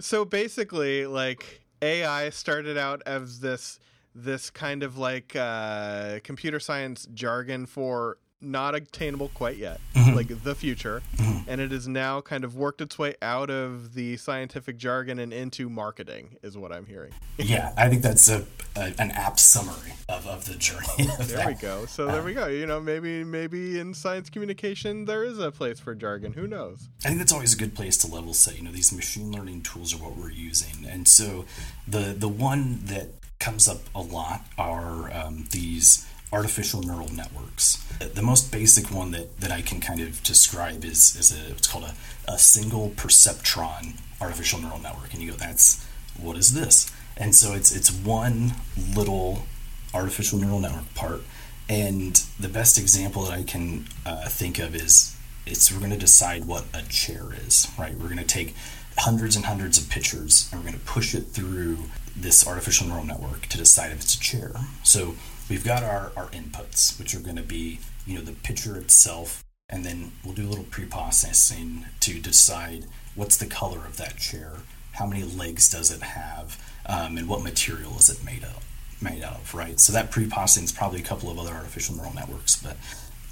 so 0.00 0.24
basically, 0.24 1.06
like 1.06 1.62
AI 1.80 2.30
started 2.30 2.76
out 2.76 3.02
as 3.06 3.40
this 3.40 3.78
this 4.24 4.50
kind 4.50 4.82
of 4.82 4.98
like 4.98 5.34
uh, 5.36 6.18
computer 6.24 6.60
science 6.60 7.06
jargon 7.14 7.66
for 7.66 8.18
not 8.40 8.72
attainable 8.76 9.28
quite 9.34 9.56
yet, 9.56 9.80
like 10.14 10.28
the 10.44 10.54
future, 10.54 11.02
and 11.48 11.60
it 11.60 11.72
has 11.72 11.88
now 11.88 12.20
kind 12.20 12.44
of 12.44 12.54
worked 12.54 12.80
its 12.80 12.96
way 12.96 13.12
out 13.20 13.50
of 13.50 13.94
the 13.94 14.16
scientific 14.16 14.76
jargon 14.76 15.18
and 15.18 15.32
into 15.32 15.68
marketing, 15.68 16.36
is 16.44 16.56
what 16.56 16.70
I'm 16.72 16.86
hearing. 16.86 17.12
yeah 17.38 17.72
i 17.76 17.88
think 17.88 18.02
that's 18.02 18.28
a, 18.28 18.44
a 18.76 18.92
an 18.98 19.10
apt 19.12 19.38
summary 19.40 19.92
of, 20.08 20.26
of 20.26 20.44
the 20.46 20.54
journey 20.56 20.86
of 21.18 21.28
There 21.28 21.36
that. 21.38 21.46
we 21.48 21.54
go. 21.54 21.86
So 21.86 22.06
there 22.06 22.22
we 22.22 22.32
go. 22.34 22.46
You 22.46 22.66
know, 22.66 22.80
maybe 22.80 23.24
maybe 23.24 23.78
in 23.80 23.92
science 23.92 24.30
communication 24.30 25.04
there 25.04 25.24
is 25.24 25.38
a 25.40 25.50
place 25.50 25.80
for 25.80 25.94
jargon. 25.96 26.32
Who 26.32 26.46
knows? 26.46 26.88
I 27.04 27.08
think 27.08 27.18
that's 27.18 27.32
always 27.32 27.54
a 27.54 27.56
good 27.58 27.74
place 27.74 27.96
to 27.98 28.06
level 28.12 28.34
set. 28.34 28.56
You 28.56 28.62
know, 28.64 28.72
these 28.72 28.92
machine 28.92 29.32
learning 29.32 29.62
tools 29.62 29.92
are 29.94 29.98
what 29.98 30.16
we're 30.16 30.30
using, 30.30 30.86
and 30.88 31.08
so 31.08 31.44
the 31.88 32.14
the 32.16 32.28
one 32.28 32.80
that 32.84 33.08
comes 33.38 33.68
up 33.68 33.78
a 33.94 34.00
lot 34.00 34.42
are 34.56 35.14
um, 35.14 35.46
these 35.50 36.06
artificial 36.32 36.82
neural 36.82 37.12
networks. 37.12 37.76
The 37.98 38.22
most 38.22 38.52
basic 38.52 38.90
one 38.90 39.12
that, 39.12 39.40
that 39.40 39.50
I 39.50 39.62
can 39.62 39.80
kind 39.80 40.00
of 40.00 40.22
describe 40.22 40.84
is 40.84 41.16
is 41.16 41.32
a 41.32 41.52
what's 41.52 41.68
called 41.68 41.84
a, 41.84 41.94
a 42.32 42.38
single 42.38 42.90
perceptron 42.90 43.98
artificial 44.20 44.60
neural 44.60 44.78
network, 44.78 45.12
and 45.12 45.22
you 45.22 45.30
go, 45.30 45.36
that's 45.36 45.84
what 46.20 46.36
is 46.36 46.52
this? 46.54 46.90
And 47.16 47.34
so 47.34 47.54
it's 47.54 47.74
it's 47.74 47.90
one 47.90 48.52
little 48.94 49.46
artificial 49.94 50.38
neural 50.38 50.60
network 50.60 50.94
part. 50.94 51.22
And 51.68 52.22
the 52.40 52.48
best 52.48 52.78
example 52.78 53.24
that 53.24 53.32
I 53.32 53.42
can 53.42 53.86
uh, 54.06 54.28
think 54.28 54.58
of 54.58 54.74
is 54.74 55.14
it's 55.46 55.72
we're 55.72 55.78
going 55.78 55.90
to 55.90 55.98
decide 55.98 56.46
what 56.46 56.64
a 56.74 56.82
chair 56.82 57.28
is, 57.46 57.68
right? 57.78 57.94
We're 57.94 58.06
going 58.06 58.18
to 58.18 58.24
take 58.24 58.54
hundreds 58.96 59.36
and 59.36 59.44
hundreds 59.44 59.78
of 59.78 59.88
pictures 59.88 60.48
and 60.50 60.60
we're 60.60 60.70
going 60.70 60.80
to 60.80 60.86
push 60.86 61.14
it 61.14 61.28
through 61.28 61.78
this 62.20 62.46
artificial 62.46 62.86
neural 62.86 63.04
network 63.04 63.46
to 63.46 63.58
decide 63.58 63.92
if 63.92 64.00
it's 64.00 64.14
a 64.14 64.20
chair. 64.20 64.52
So 64.82 65.14
we've 65.48 65.64
got 65.64 65.82
our, 65.82 66.12
our 66.16 66.28
inputs, 66.28 66.98
which 66.98 67.14
are 67.14 67.20
going 67.20 67.36
to 67.36 67.42
be, 67.42 67.78
you 68.06 68.16
know, 68.16 68.24
the 68.24 68.32
picture 68.32 68.76
itself, 68.76 69.44
and 69.68 69.84
then 69.84 70.12
we'll 70.24 70.34
do 70.34 70.46
a 70.46 70.50
little 70.50 70.64
pre-processing 70.64 71.86
to 72.00 72.20
decide 72.20 72.86
what's 73.14 73.36
the 73.36 73.46
color 73.46 73.78
of 73.86 73.96
that 73.96 74.16
chair, 74.16 74.52
how 74.92 75.06
many 75.06 75.22
legs 75.22 75.70
does 75.70 75.90
it 75.90 76.02
have, 76.02 76.62
um, 76.86 77.18
and 77.18 77.28
what 77.28 77.42
material 77.42 77.96
is 77.98 78.10
it 78.10 78.24
made 78.24 78.44
of 78.44 78.64
made 79.00 79.22
out 79.22 79.36
of, 79.36 79.54
right? 79.54 79.78
So 79.78 79.92
that 79.92 80.10
pre-processing 80.10 80.64
is 80.64 80.72
probably 80.72 81.00
a 81.00 81.04
couple 81.04 81.30
of 81.30 81.38
other 81.38 81.52
artificial 81.52 81.94
neural 81.94 82.14
networks, 82.14 82.60
but 82.60 82.76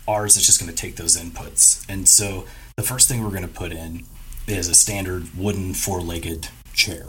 ours 0.06 0.36
is 0.36 0.46
just 0.46 0.60
going 0.60 0.70
to 0.70 0.76
take 0.76 0.96
those 0.96 1.16
inputs. 1.16 1.84
And 1.88 2.08
so 2.08 2.44
the 2.76 2.82
first 2.82 3.08
thing 3.08 3.24
we're 3.24 3.30
going 3.30 3.42
to 3.42 3.48
put 3.48 3.72
in 3.72 4.04
is 4.46 4.68
a 4.68 4.74
standard 4.74 5.36
wooden 5.36 5.74
four-legged 5.74 6.48
chair, 6.72 7.06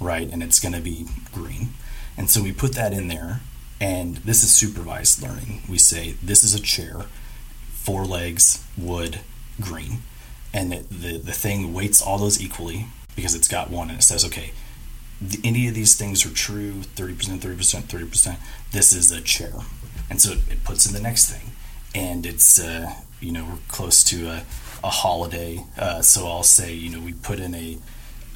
right? 0.00 0.28
And 0.30 0.42
it's 0.42 0.58
going 0.58 0.74
to 0.74 0.80
be 0.80 1.06
green. 1.32 1.74
And 2.16 2.28
so 2.30 2.42
we 2.42 2.52
put 2.52 2.74
that 2.74 2.92
in 2.92 3.08
there, 3.08 3.40
and 3.80 4.16
this 4.18 4.42
is 4.42 4.52
supervised 4.52 5.22
learning. 5.22 5.62
We 5.68 5.78
say 5.78 6.14
this 6.22 6.42
is 6.42 6.54
a 6.54 6.60
chair, 6.60 7.02
four 7.70 8.04
legs, 8.04 8.64
wood, 8.76 9.20
green, 9.60 10.02
and 10.52 10.72
the 10.72 10.78
the, 10.90 11.18
the 11.18 11.32
thing 11.32 11.72
weights 11.72 12.02
all 12.02 12.18
those 12.18 12.40
equally 12.42 12.86
because 13.16 13.34
it's 13.34 13.48
got 13.48 13.70
one, 13.70 13.90
and 13.90 13.98
it 13.98 14.02
says, 14.02 14.24
okay, 14.24 14.52
any 15.44 15.68
of 15.68 15.74
these 15.74 15.96
things 15.96 16.24
are 16.24 16.30
true 16.30 16.80
30% 16.96 17.38
30% 17.38 17.82
30% 17.82 18.36
this 18.72 18.92
is 18.92 19.12
a 19.12 19.20
chair 19.20 19.52
and 20.08 20.20
so 20.20 20.32
it, 20.32 20.38
it 20.50 20.64
puts 20.64 20.86
in 20.86 20.94
the 20.94 21.00
next 21.00 21.30
thing 21.30 21.50
and 21.94 22.24
it's 22.24 22.58
uh, 22.58 22.90
you 23.20 23.30
know 23.30 23.44
we're 23.44 23.58
close 23.68 24.02
to 24.02 24.28
a, 24.28 24.42
a 24.82 24.88
holiday 24.88 25.62
uh, 25.78 26.00
so 26.00 26.26
i'll 26.26 26.42
say 26.42 26.72
you 26.72 26.88
know 26.88 27.04
we 27.04 27.12
put 27.12 27.38
in 27.38 27.54
a 27.54 27.76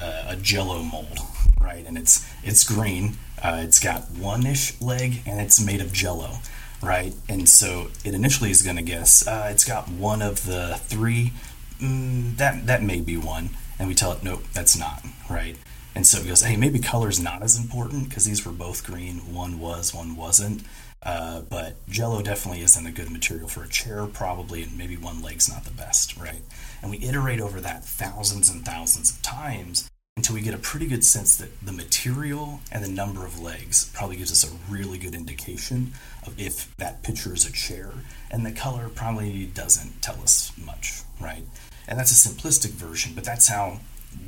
uh, 0.01 0.25
a 0.27 0.35
jello 0.35 0.81
mold 0.83 1.19
right? 1.65 1.85
And 1.85 1.97
it's 1.97 2.25
it's 2.43 2.63
green 2.63 3.17
uh, 3.43 3.61
it's 3.63 3.79
got 3.79 4.09
one 4.11 4.45
ish 4.45 4.79
leg 4.81 5.21
and 5.25 5.41
it's 5.41 5.63
made 5.63 5.81
of 5.81 5.91
jello 5.91 6.37
right? 6.81 7.13
And 7.27 7.49
so 7.49 7.87
it 8.03 8.13
initially 8.13 8.51
is 8.51 8.61
going 8.61 8.75
to 8.75 8.83
guess 8.83 9.27
uh, 9.27 9.47
it's 9.51 9.63
got 9.63 9.89
one 9.89 10.21
of 10.21 10.45
the 10.45 10.79
three 10.83 11.33
mm, 11.79 12.35
that 12.37 12.67
that 12.67 12.83
may 12.83 13.01
be 13.01 13.17
one. 13.17 13.49
And 13.77 13.87
we 13.87 13.95
tell 13.95 14.11
it 14.11 14.23
nope 14.23 14.43
that's 14.53 14.77
not 14.77 15.03
right? 15.29 15.57
And 15.95 16.05
so 16.05 16.19
it 16.19 16.27
goes 16.27 16.43
hey 16.43 16.55
maybe 16.55 16.79
color's 16.79 17.19
not 17.19 17.41
as 17.41 17.57
important 17.57 18.09
because 18.09 18.25
these 18.25 18.45
were 18.45 18.51
both 18.51 18.85
green. 18.85 19.33
One 19.33 19.59
was 19.59 19.93
one 19.93 20.15
wasn't. 20.15 20.63
Uh, 21.03 21.41
but 21.41 21.75
Jello 21.87 22.23
definitely 22.23 22.63
isn't 22.63 22.87
a 22.87 22.91
good 22.91 23.11
material 23.11 23.47
for 23.47 23.63
a 23.63 23.69
chair, 23.69 24.07
probably, 24.07 24.63
and 24.63 24.75
maybe 24.75 24.97
one 24.97 25.21
leg's 25.21 25.47
not 25.47 25.63
the 25.63 25.71
best, 25.71 26.17
right? 26.17 26.41
And 26.85 26.91
we 26.91 27.03
iterate 27.03 27.41
over 27.41 27.59
that 27.61 27.83
thousands 27.83 28.47
and 28.47 28.63
thousands 28.63 29.09
of 29.09 29.19
times 29.23 29.89
until 30.17 30.35
we 30.35 30.41
get 30.41 30.53
a 30.53 30.59
pretty 30.59 30.85
good 30.85 31.03
sense 31.03 31.35
that 31.37 31.49
the 31.65 31.71
material 31.71 32.59
and 32.71 32.83
the 32.83 32.87
number 32.87 33.25
of 33.25 33.39
legs 33.39 33.89
probably 33.91 34.17
gives 34.17 34.31
us 34.31 34.43
a 34.47 34.71
really 34.71 34.99
good 34.99 35.15
indication 35.15 35.93
of 36.27 36.39
if 36.39 36.77
that 36.77 37.01
picture 37.01 37.33
is 37.33 37.43
a 37.43 37.51
chair, 37.51 37.89
and 38.29 38.45
the 38.45 38.51
color 38.51 38.87
probably 38.87 39.47
doesn't 39.47 40.03
tell 40.03 40.21
us 40.21 40.51
much, 40.63 41.01
right? 41.19 41.43
And 41.87 41.97
that's 41.97 42.11
a 42.11 42.29
simplistic 42.29 42.69
version, 42.69 43.13
but 43.15 43.23
that's 43.23 43.47
how 43.47 43.79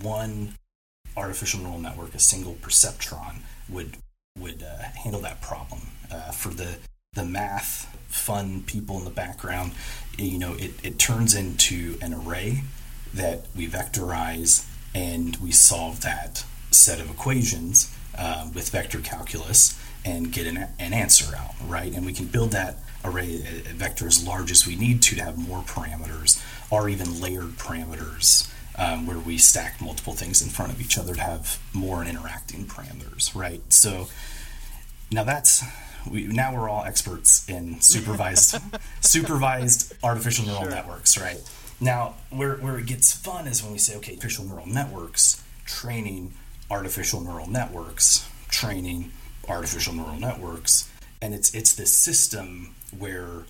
one 0.01 0.55
artificial 1.15 1.59
neural 1.59 1.77
network, 1.77 2.15
a 2.15 2.19
single 2.19 2.55
perceptron, 2.55 3.41
would 3.69 3.97
would 4.39 4.63
uh, 4.63 4.81
handle 5.03 5.21
that 5.21 5.43
problem. 5.43 5.81
Uh, 6.11 6.31
for 6.31 6.49
the 6.49 6.79
the 7.13 7.23
math 7.23 7.95
fun 8.07 8.63
people 8.63 8.97
in 8.97 9.05
the 9.05 9.11
background, 9.11 9.73
you 10.17 10.39
know, 10.39 10.53
it, 10.53 10.71
it 10.83 10.99
turns 10.99 11.35
into 11.35 11.97
an 12.01 12.13
array 12.13 12.63
that 13.13 13.45
we 13.55 13.67
vectorize 13.67 14.65
and 14.93 15.35
we 15.37 15.51
solve 15.51 16.01
that 16.01 16.43
set 16.71 16.99
of 16.99 17.09
equations 17.09 17.93
uh, 18.17 18.49
with 18.53 18.69
vector 18.69 18.99
calculus 18.99 19.79
and 20.03 20.31
get 20.31 20.47
an, 20.47 20.67
an 20.79 20.93
answer 20.93 21.35
out, 21.35 21.53
right? 21.65 21.93
And 21.93 22.05
we 22.05 22.13
can 22.13 22.25
build 22.25 22.51
that 22.51 22.77
array 23.03 23.35
a 23.35 23.73
vector 23.73 24.07
as 24.07 24.25
large 24.25 24.51
as 24.51 24.65
we 24.65 24.75
need 24.75 25.01
to 25.03 25.15
to 25.15 25.23
have 25.23 25.37
more 25.37 25.61
parameters 25.63 26.43
or 26.69 26.89
even 26.89 27.21
layered 27.21 27.57
parameters 27.57 28.51
um, 28.77 29.07
where 29.07 29.19
we 29.19 29.37
stack 29.37 29.81
multiple 29.81 30.13
things 30.13 30.41
in 30.41 30.49
front 30.49 30.71
of 30.71 30.81
each 30.81 30.97
other 30.97 31.15
to 31.15 31.21
have 31.21 31.59
more 31.73 32.03
interacting 32.03 32.65
parameters, 32.65 33.33
right? 33.35 33.61
So 33.73 34.07
now 35.11 35.23
that's 35.23 35.63
we, 36.11 36.27
now 36.27 36.53
we're 36.55 36.69
all 36.69 36.83
experts 36.83 37.47
in 37.49 37.79
supervised 37.81 38.57
supervised 39.01 39.93
artificial 40.03 40.45
neural 40.45 40.61
Sure. 40.63 40.71
networks, 40.71 41.17
right? 41.19 41.39
Now 41.79 42.15
where 42.29 42.55
where 42.57 42.77
it 42.79 42.85
gets 42.85 43.11
fun 43.13 43.47
is 43.47 43.63
when 43.63 43.71
we 43.71 43.77
say, 43.77 43.95
okay, 43.97 44.13
artificial 44.13 44.45
neural 44.45 44.67
networks 44.67 45.43
training 45.65 46.33
artificial 46.71 47.21
neural 47.21 47.49
networks 47.49 48.27
training 48.49 49.11
artificial 49.47 49.93
neural 49.93 50.19
networks, 50.19 50.89
and 51.21 51.33
it's 51.33 51.53
it's 51.53 51.73
this 51.73 51.93
system 51.93 52.75
where 52.97 53.45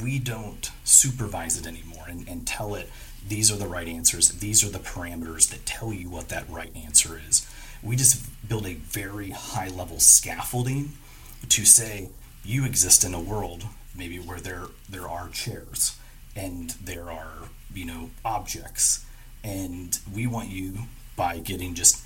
we 0.00 0.18
don't 0.18 0.70
supervise 0.84 1.58
it 1.58 1.66
anymore 1.66 2.04
and, 2.08 2.28
and 2.28 2.46
tell 2.46 2.74
it 2.76 2.88
these 3.26 3.50
are 3.52 3.56
the 3.56 3.66
right 3.66 3.88
answers, 3.88 4.28
these 4.28 4.64
are 4.64 4.70
the 4.70 4.78
parameters 4.78 5.50
that 5.50 5.66
tell 5.66 5.92
you 5.92 6.08
what 6.08 6.28
that 6.30 6.48
right 6.48 6.74
answer 6.76 7.20
is. 7.28 7.46
We 7.82 7.96
just 7.96 8.22
build 8.48 8.66
a 8.66 8.74
very 8.74 9.30
high 9.30 9.68
level 9.68 9.98
scaffolding 10.00 10.92
to 11.48 11.64
say 11.64 12.10
you 12.44 12.64
exist 12.64 13.04
in 13.04 13.14
a 13.14 13.20
world 13.20 13.64
maybe 13.96 14.18
where 14.18 14.40
there 14.40 14.66
there 14.88 15.08
are 15.08 15.28
chairs 15.28 15.98
and 16.36 16.70
there 16.82 17.10
are 17.10 17.48
you 17.74 17.84
know 17.84 18.10
objects. 18.24 19.04
And 19.42 19.98
we 20.12 20.26
want 20.26 20.50
you 20.50 20.74
by 21.16 21.38
getting 21.38 21.74
just 21.74 22.04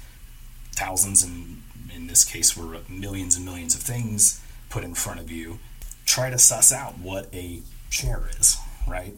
thousands 0.73 1.23
and 1.23 1.63
in 1.95 2.07
this 2.07 2.25
case 2.25 2.57
we're 2.57 2.79
millions 2.89 3.37
and 3.37 3.45
millions 3.45 3.75
of 3.75 3.81
things 3.81 4.43
put 4.71 4.83
in 4.83 4.95
front 4.95 5.21
of 5.21 5.31
you 5.31 5.59
try 6.05 6.31
to 6.31 6.39
suss 6.39 6.73
out 6.73 6.99
what 6.99 7.33
a 7.33 7.61
chair 7.91 8.29
is 8.39 8.57
right? 8.89 9.15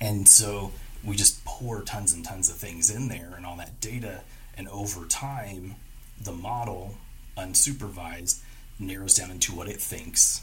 And 0.00 0.28
so 0.28 0.72
we 1.04 1.16
just 1.16 1.44
pour 1.44 1.82
tons 1.82 2.12
and 2.12 2.24
tons 2.24 2.48
of 2.48 2.56
things 2.56 2.90
in 2.90 3.08
there 3.08 3.34
and 3.36 3.44
all 3.44 3.56
that 3.56 3.80
data 3.80 4.20
and 4.56 4.68
over 4.68 5.04
time 5.06 5.74
the 6.20 6.32
model 6.32 6.94
unsupervised 7.36 8.40
narrows 8.80 9.14
down 9.14 9.30
into 9.30 9.54
what 9.54 9.68
it 9.68 9.80
thinks 9.80 10.42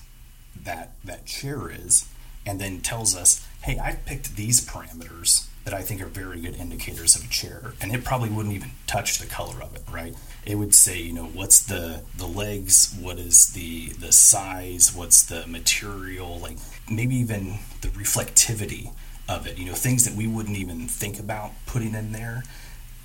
that 0.63 0.93
that 1.03 1.25
chair 1.25 1.69
is 1.69 2.07
and 2.45 2.59
then 2.59 2.79
tells 2.79 3.15
us 3.15 3.45
hey 3.63 3.77
i've 3.79 4.05
picked 4.05 4.35
these 4.35 4.65
parameters 4.65 5.47
that 5.65 5.73
i 5.73 5.81
think 5.81 6.01
are 6.01 6.07
very 6.07 6.39
good 6.39 6.55
indicators 6.55 7.15
of 7.15 7.25
a 7.25 7.27
chair. 7.27 7.73
And 7.81 7.93
it 7.93 8.03
probably 8.05 8.29
wouldn't 8.29 8.55
even 8.55 8.71
touch 8.87 9.17
the 9.19 9.25
color 9.25 9.61
of 9.61 9.75
it 9.75 9.83
right? 9.91 10.15
It 10.45 10.55
would 10.55 10.73
say 10.73 11.01
you 11.01 11.13
know 11.13 11.25
what's 11.25 11.61
the 11.61 12.03
the 12.17 12.25
legs 12.25 12.95
what 12.99 13.19
is 13.19 13.47
the 13.53 13.89
the 13.89 14.11
size 14.11 14.95
what's 14.95 15.23
the 15.23 15.45
material 15.47 16.39
like 16.39 16.57
maybe 16.89 17.15
even 17.15 17.59
the 17.81 17.89
reflectivity 17.89 18.93
of 19.27 19.45
it. 19.45 19.57
You 19.57 19.65
know 19.65 19.73
things 19.73 20.05
that 20.05 20.15
we 20.15 20.25
wouldn't 20.27 20.57
even 20.57 20.87
think 20.87 21.19
about 21.19 21.51
putting 21.65 21.93
in 21.93 22.11
there. 22.13 22.43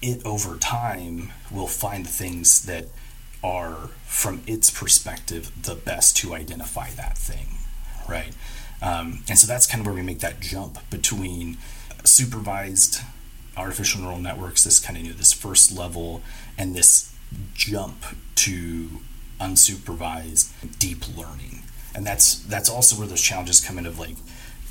It 0.01 0.25
over 0.25 0.57
time 0.57 1.33
will 1.51 1.67
find 1.69 2.05
the 2.05 2.11
things 2.11 2.65
that 2.67 2.87
are 3.43 3.91
from 4.07 4.43
its 4.47 4.71
perspective 4.71 5.51
the 5.63 5.75
best 5.75 6.17
to 6.17 6.35
identify 6.35 6.91
that 6.91 7.19
thing 7.19 7.59
right? 8.09 8.35
Um, 8.81 9.23
and 9.29 9.39
so 9.39 9.47
that's 9.47 9.67
kind 9.67 9.81
of 9.81 9.87
where 9.87 9.95
we 9.95 10.03
make 10.03 10.21
that 10.21 10.41
jump 10.41 10.79
between 10.91 11.59
supervised 12.05 13.01
artificial 13.57 14.01
neural 14.01 14.19
networks 14.19 14.65
this 14.65 14.81
kind 14.81 14.97
of 14.97 15.05
you 15.05 15.11
know 15.11 15.17
this 15.17 15.33
first 15.33 15.77
level 15.77 16.23
and 16.57 16.75
this 16.75 17.15
jump 17.55 18.03
to 18.35 18.89
unsupervised 19.41 20.79
deep 20.79 21.05
learning. 21.17 21.63
And 21.95 22.07
that's 22.07 22.37
that's 22.37 22.69
also 22.69 22.97
where 22.97 23.07
those 23.07 23.23
challenges 23.23 23.61
come 23.61 23.79
in 23.79 23.87
of 23.87 23.99
like 23.99 24.17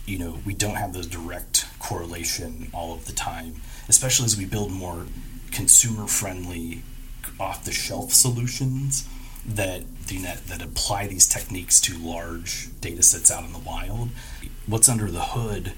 you 0.06 0.18
know 0.18 0.40
we 0.46 0.54
don't 0.54 0.76
have 0.76 0.94
the 0.94 1.04
direct 1.04 1.68
correlation 1.80 2.70
all 2.74 2.94
of 2.96 3.06
the 3.06 3.14
time 3.14 3.62
especially 3.88 4.26
as 4.26 4.36
we 4.36 4.46
build 4.46 4.72
more 4.72 5.06
consumer 5.52 6.08
friendly 6.08 6.82
off 7.40 7.66
the 7.66 7.72
shelf 7.72 8.14
solutions 8.14 9.08
that 9.46 9.84
that, 10.08 10.46
that 10.48 10.62
apply 10.62 11.08
these 11.08 11.26
techniques 11.26 11.80
to 11.80 11.98
large 11.98 12.68
data 12.82 13.02
sets 13.02 13.32
out 13.32 13.46
in 13.46 13.54
the 13.54 13.60
wild. 13.60 14.10
What's 14.68 14.90
under 14.90 15.10
the 15.10 15.22
hood 15.22 15.74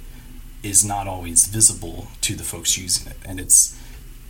is 0.63 0.83
not 0.83 1.07
always 1.07 1.45
visible 1.45 2.07
to 2.21 2.35
the 2.35 2.43
folks 2.43 2.77
using 2.77 3.11
it. 3.11 3.17
And 3.23 3.39
it's 3.39 3.79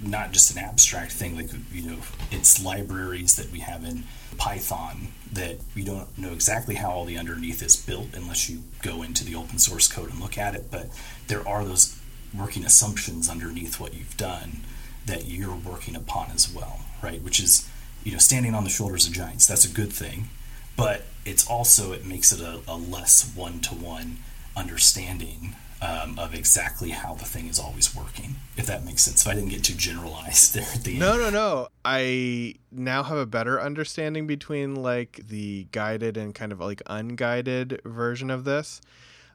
not 0.01 0.33
just 0.33 0.51
an 0.51 0.57
abstract 0.57 1.13
thing 1.13 1.37
like 1.37 1.49
you 1.71 1.81
know 1.81 1.97
it's 2.29 2.61
libraries 2.61 3.35
that 3.37 3.49
we 3.51 3.59
have 3.59 3.85
in 3.85 4.03
python 4.37 5.07
that 5.31 5.55
we 5.75 5.83
don't 5.85 6.17
know 6.17 6.33
exactly 6.33 6.75
how 6.75 6.91
all 6.91 7.05
the 7.05 7.17
underneath 7.17 7.63
is 7.63 7.77
built 7.77 8.07
unless 8.13 8.49
you 8.49 8.63
go 8.81 9.01
into 9.01 9.23
the 9.23 9.35
open 9.35 9.57
source 9.57 9.87
code 9.87 10.09
and 10.09 10.19
look 10.19 10.37
at 10.37 10.55
it. 10.55 10.69
But 10.69 10.87
there 11.27 11.47
are 11.47 11.63
those 11.63 11.97
working 12.37 12.65
assumptions 12.65 13.29
underneath 13.29 13.79
what 13.79 13.93
you've 13.93 14.17
done 14.17 14.57
that 15.05 15.25
you're 15.25 15.55
working 15.55 15.95
upon 15.95 16.31
as 16.31 16.51
well 16.53 16.79
right 17.03 17.21
which 17.21 17.39
is 17.39 17.69
you 18.03 18.11
know 18.11 18.17
standing 18.17 18.53
on 18.55 18.63
the 18.63 18.69
shoulders 18.69 19.05
of 19.07 19.13
giants 19.13 19.45
that's 19.45 19.65
a 19.65 19.69
good 19.73 19.91
thing 19.91 20.29
but 20.75 21.03
it's 21.25 21.47
also 21.47 21.91
it 21.91 22.05
makes 22.05 22.31
it 22.31 22.41
a, 22.41 22.59
a 22.67 22.75
less 22.75 23.31
one-to-one 23.35 24.17
understanding 24.55 25.55
um, 25.81 26.17
of 26.17 26.33
exactly 26.33 26.91
how 26.91 27.13
the 27.13 27.25
thing 27.25 27.47
is 27.47 27.59
always 27.59 27.93
working 27.93 28.35
if 28.55 28.65
that 28.65 28.85
makes 28.85 29.01
sense 29.03 29.21
if 29.21 29.27
i 29.27 29.33
didn't 29.35 29.49
get 29.49 29.63
too 29.63 29.73
generalized 29.73 30.53
there 30.55 30.65
at 30.73 30.83
the 30.83 30.97
No, 30.97 31.11
end 31.13 31.19
no, 31.19 31.25
no. 31.25 31.31
no. 31.31 31.67
I 31.85 32.55
now 32.71 33.03
have 33.03 33.17
a 33.17 33.25
better 33.25 33.59
understanding 33.61 34.25
between 34.25 34.75
like 34.75 35.19
the 35.27 35.67
guided 35.71 36.15
and 36.17 36.33
kind 36.33 36.51
of 36.53 36.59
like 36.61 36.81
unguided 36.87 37.81
version 37.83 38.29
of 38.31 38.45
this. 38.45 38.79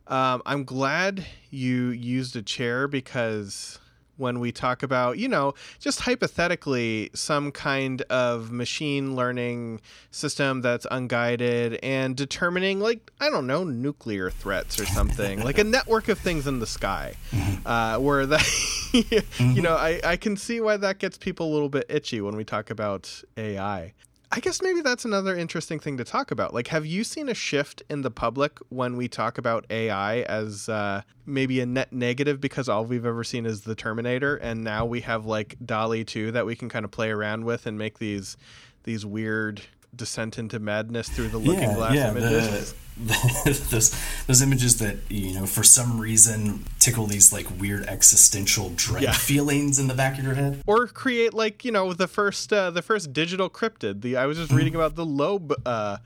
Um, 0.07 0.41
I'm 0.47 0.65
glad 0.65 1.27
you 1.51 1.89
used 1.89 2.35
a 2.37 2.43
chair 2.43 2.89
because 2.89 3.79
when 4.19 4.41
we 4.41 4.53
talk 4.53 4.83
about, 4.83 5.19
you 5.19 5.29
know, 5.29 5.55
just 5.79 6.01
hypothetically, 6.01 7.11
some 7.15 7.51
kind 7.53 8.03
of 8.03 8.51
machine 8.51 9.17
learning 9.17 9.81
system 10.11 10.61
that's 10.61 10.87
unguided 10.91 11.79
and 11.83 12.17
determining, 12.17 12.81
like, 12.81 13.11
I 13.21 13.31
don't 13.31 13.47
know, 13.47 13.65
nuclear 13.65 14.31
threats 14.31 14.79
or 14.79 14.87
something, 14.87 15.43
like 15.45 15.59
a 15.59 15.65
network 15.65 16.09
of 16.09 16.19
things 16.19 16.47
in 16.47 16.59
the 16.59 16.67
sky, 16.67 17.15
uh, 17.65 17.99
where 17.99 18.27
that, 18.27 18.47
you 19.39 19.63
know, 19.63 19.75
I, 19.75 20.01
I 20.05 20.17
can 20.17 20.37
see 20.37 20.61
why 20.61 20.77
that 20.77 20.99
gets 20.99 21.17
people 21.17 21.51
a 21.51 21.53
little 21.53 21.69
bit 21.69 21.87
itchy 21.89 22.21
when 22.21 22.37
we 22.37 22.45
talk 22.45 22.71
about 22.71 23.23
AI. 23.37 23.95
I 24.31 24.41
guess 24.41 24.61
maybe 24.61 24.83
that's 24.83 25.07
another 25.07 25.35
interesting 25.37 25.79
thing 25.79 25.97
to 25.97 26.05
talk 26.05 26.31
about. 26.31 26.53
Like, 26.53 26.67
have 26.69 26.85
you 26.85 27.03
seen 27.03 27.31
a 27.31 27.35
shift 27.35 27.83
in 27.89 28.03
the 28.03 28.11
public 28.11 28.59
when 28.69 28.97
we 28.97 29.09
talk 29.09 29.39
about 29.39 29.65
AI 29.71 30.21
as 30.23 30.69
uh, 30.69 31.03
maybe 31.25 31.61
a 31.61 31.67
net 31.67 31.93
negative 31.93 32.39
because 32.39 32.69
all 32.69 32.85
we've 32.85 33.07
ever 33.07 33.25
seen 33.25 33.47
is 33.47 33.63
the 33.63 33.75
Terminator, 33.75 34.37
and 34.37 34.63
now 34.63 34.85
we 34.85 35.01
have 35.01 35.25
like 35.25 35.57
DALL-E 35.65 36.05
2 36.05 36.33
that 36.33 36.45
we 36.45 36.55
can 36.57 36.69
kind 36.69 36.85
of 36.85 36.91
play 36.91 37.11
around 37.11 37.45
with 37.45 37.67
and 37.67 37.79
make 37.79 37.99
these 37.99 38.37
these 38.85 39.05
weird 39.05 39.63
descent 39.95 40.39
into 40.39 40.59
madness 40.59 41.09
through 41.09 41.29
the 41.29 41.39
looking 41.39 41.73
glass 41.75 41.97
images. 41.97 42.75
The, 43.01 43.67
those 43.71 43.95
those 44.27 44.43
images 44.43 44.79
that 44.79 44.97
you 45.09 45.33
know 45.35 45.47
for 45.47 45.63
some 45.63 46.01
reason 46.01 46.65
tickle 46.81 47.07
these 47.07 47.33
like 47.33 47.47
weird 47.61 47.87
existential 47.87 48.73
dread 48.75 49.03
Yeah. 49.05 49.13
feelings 49.13 49.79
in 49.79 49.87
the 49.87 49.95
back 49.95 50.19
of 50.19 50.25
your 50.25 50.35
head. 50.35 50.63
or 50.67 50.89
create 50.89 51.33
like 51.33 51.65
you 51.65 51.71
know 51.71 51.93
the 51.93 52.09
first 52.09 52.53
uh, 52.53 52.71
the 52.73 52.83
first 52.83 53.13
digital 53.13 53.49
cryptid. 53.49 54.03
The 54.03 54.17
I 54.17 54.27
was 54.27 54.37
just 54.37 54.51
reading 54.53 54.75
about 54.75 54.97
the 54.97 55.07
Loab. 55.07 55.53
Uh, 55.65 55.99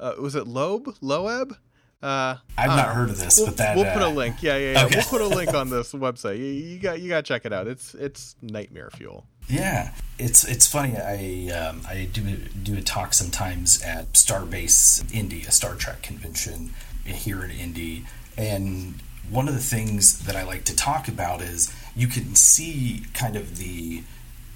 uh, 0.00 0.14
was 0.18 0.34
it 0.34 0.44
Loab 0.44 0.98
Loab? 1.00 1.56
Uh, 2.02 2.36
I've 2.58 2.66
not 2.70 2.86
don't 2.86 2.94
heard 2.96 3.10
of 3.10 3.18
this, 3.20 3.38
we'll, 3.38 3.46
but 3.46 3.56
that 3.58 3.76
we'll 3.76 3.86
uh, 3.86 3.92
put 3.92 4.02
a 4.02 4.08
link. 4.08 4.42
Yeah, 4.42 4.56
yeah, 4.56 4.72
yeah. 4.72 4.84
okay. 4.86 4.96
We'll 4.96 5.04
put 5.04 5.20
a 5.20 5.28
link 5.28 5.54
on 5.54 5.70
this 5.70 5.92
website. 5.92 6.38
You, 6.38 6.46
you 6.46 6.78
got 6.80 7.00
you 7.00 7.08
got 7.08 7.18
to 7.18 7.22
check 7.22 7.44
it 7.46 7.52
out. 7.52 7.68
It's 7.68 7.94
it's 7.94 8.34
nightmare 8.42 8.90
fuel. 8.90 9.26
Yeah, 9.48 9.90
it's 10.18 10.44
it's 10.44 10.66
funny. 10.66 10.96
I 10.96 11.52
um, 11.54 11.82
I 11.88 12.08
do 12.12 12.22
do 12.62 12.76
a 12.76 12.82
talk 12.82 13.14
sometimes 13.14 13.82
at 13.82 14.12
Starbase 14.14 15.12
Indy, 15.14 15.42
a 15.42 15.50
Star 15.50 15.74
Trek 15.74 16.02
convention 16.02 16.74
here 17.04 17.44
in 17.44 17.50
Indy, 17.50 18.06
and 18.36 18.94
one 19.30 19.48
of 19.48 19.54
the 19.54 19.60
things 19.60 20.20
that 20.20 20.36
I 20.36 20.44
like 20.44 20.64
to 20.64 20.76
talk 20.76 21.08
about 21.08 21.40
is 21.40 21.72
you 21.94 22.06
can 22.06 22.34
see 22.34 23.04
kind 23.14 23.36
of 23.36 23.58
the 23.58 24.02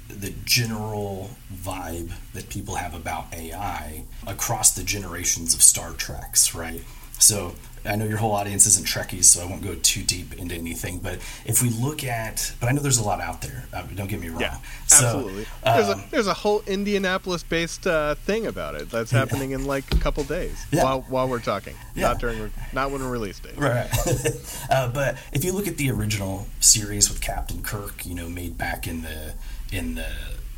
the 0.09 0.33
general 0.45 1.31
vibe 1.53 2.13
that 2.33 2.49
people 2.49 2.77
have 2.77 2.95
about 2.95 3.27
AI 3.35 4.05
across 4.27 4.73
the 4.73 4.85
generations 4.85 5.53
of 5.53 5.63
Star 5.63 5.93
Treks, 5.93 6.55
right? 6.55 6.83
So 7.19 7.57
I 7.87 7.97
know 7.97 8.05
your 8.05 8.19
whole 8.19 8.33
audience 8.33 8.67
isn't 8.67 8.87
Trekkies, 8.87 9.25
so 9.25 9.43
I 9.43 9.47
won't 9.47 9.63
go 9.63 9.75
too 9.77 10.03
deep 10.03 10.35
into 10.35 10.55
anything. 10.55 10.99
But 10.99 11.15
if 11.45 11.63
we 11.63 11.71
look 11.71 12.05
at, 12.05 12.53
but 12.61 12.69
I 12.69 12.73
know 12.73 12.81
there's 12.83 12.99
a 12.99 13.05
lot 13.05 13.21
out 13.21 13.43
there. 13.43 13.65
Uh, 13.73 13.83
don't 13.95 14.09
get 14.09 14.21
me 14.21 14.29
wrong. 14.29 14.41
Yeah, 14.41 14.57
So, 14.87 15.05
absolutely. 15.07 15.47
there's, 15.65 15.89
um, 15.89 16.01
a, 16.01 16.11
there's 16.11 16.27
a 16.27 16.35
whole 16.35 16.63
Indianapolis-based 16.67 17.87
uh, 17.87 18.15
thing 18.17 18.47
about 18.47 18.75
it 18.75 18.91
that's 18.91 19.11
happening 19.11 19.53
in 19.53 19.65
like 19.65 19.85
a 19.95 19.99
couple 19.99 20.25
days 20.25 20.65
Yeah. 20.71 20.83
while 20.85 21.01
while 21.09 21.29
we're 21.29 21.41
talking. 21.41 21.75
Yeah. 21.95 22.09
Not 22.09 22.19
during, 22.21 22.51
not 22.73 22.91
when 22.91 23.03
release 23.03 23.39
date. 23.41 23.57
Right. 23.57 23.89
uh, 24.71 24.89
but 24.89 25.17
if 25.33 25.45
you 25.45 25.53
look 25.53 25.67
at 25.69 25.77
the 25.77 25.91
original 25.91 26.47
series 26.61 27.09
with 27.09 27.21
Captain 27.21 27.63
Kirk, 27.63 28.05
you 28.07 28.15
know, 28.15 28.29
made 28.29 28.59
back 28.59 28.87
in 28.87 29.03
the 29.03 29.35
in 29.73 29.95
the 29.95 30.07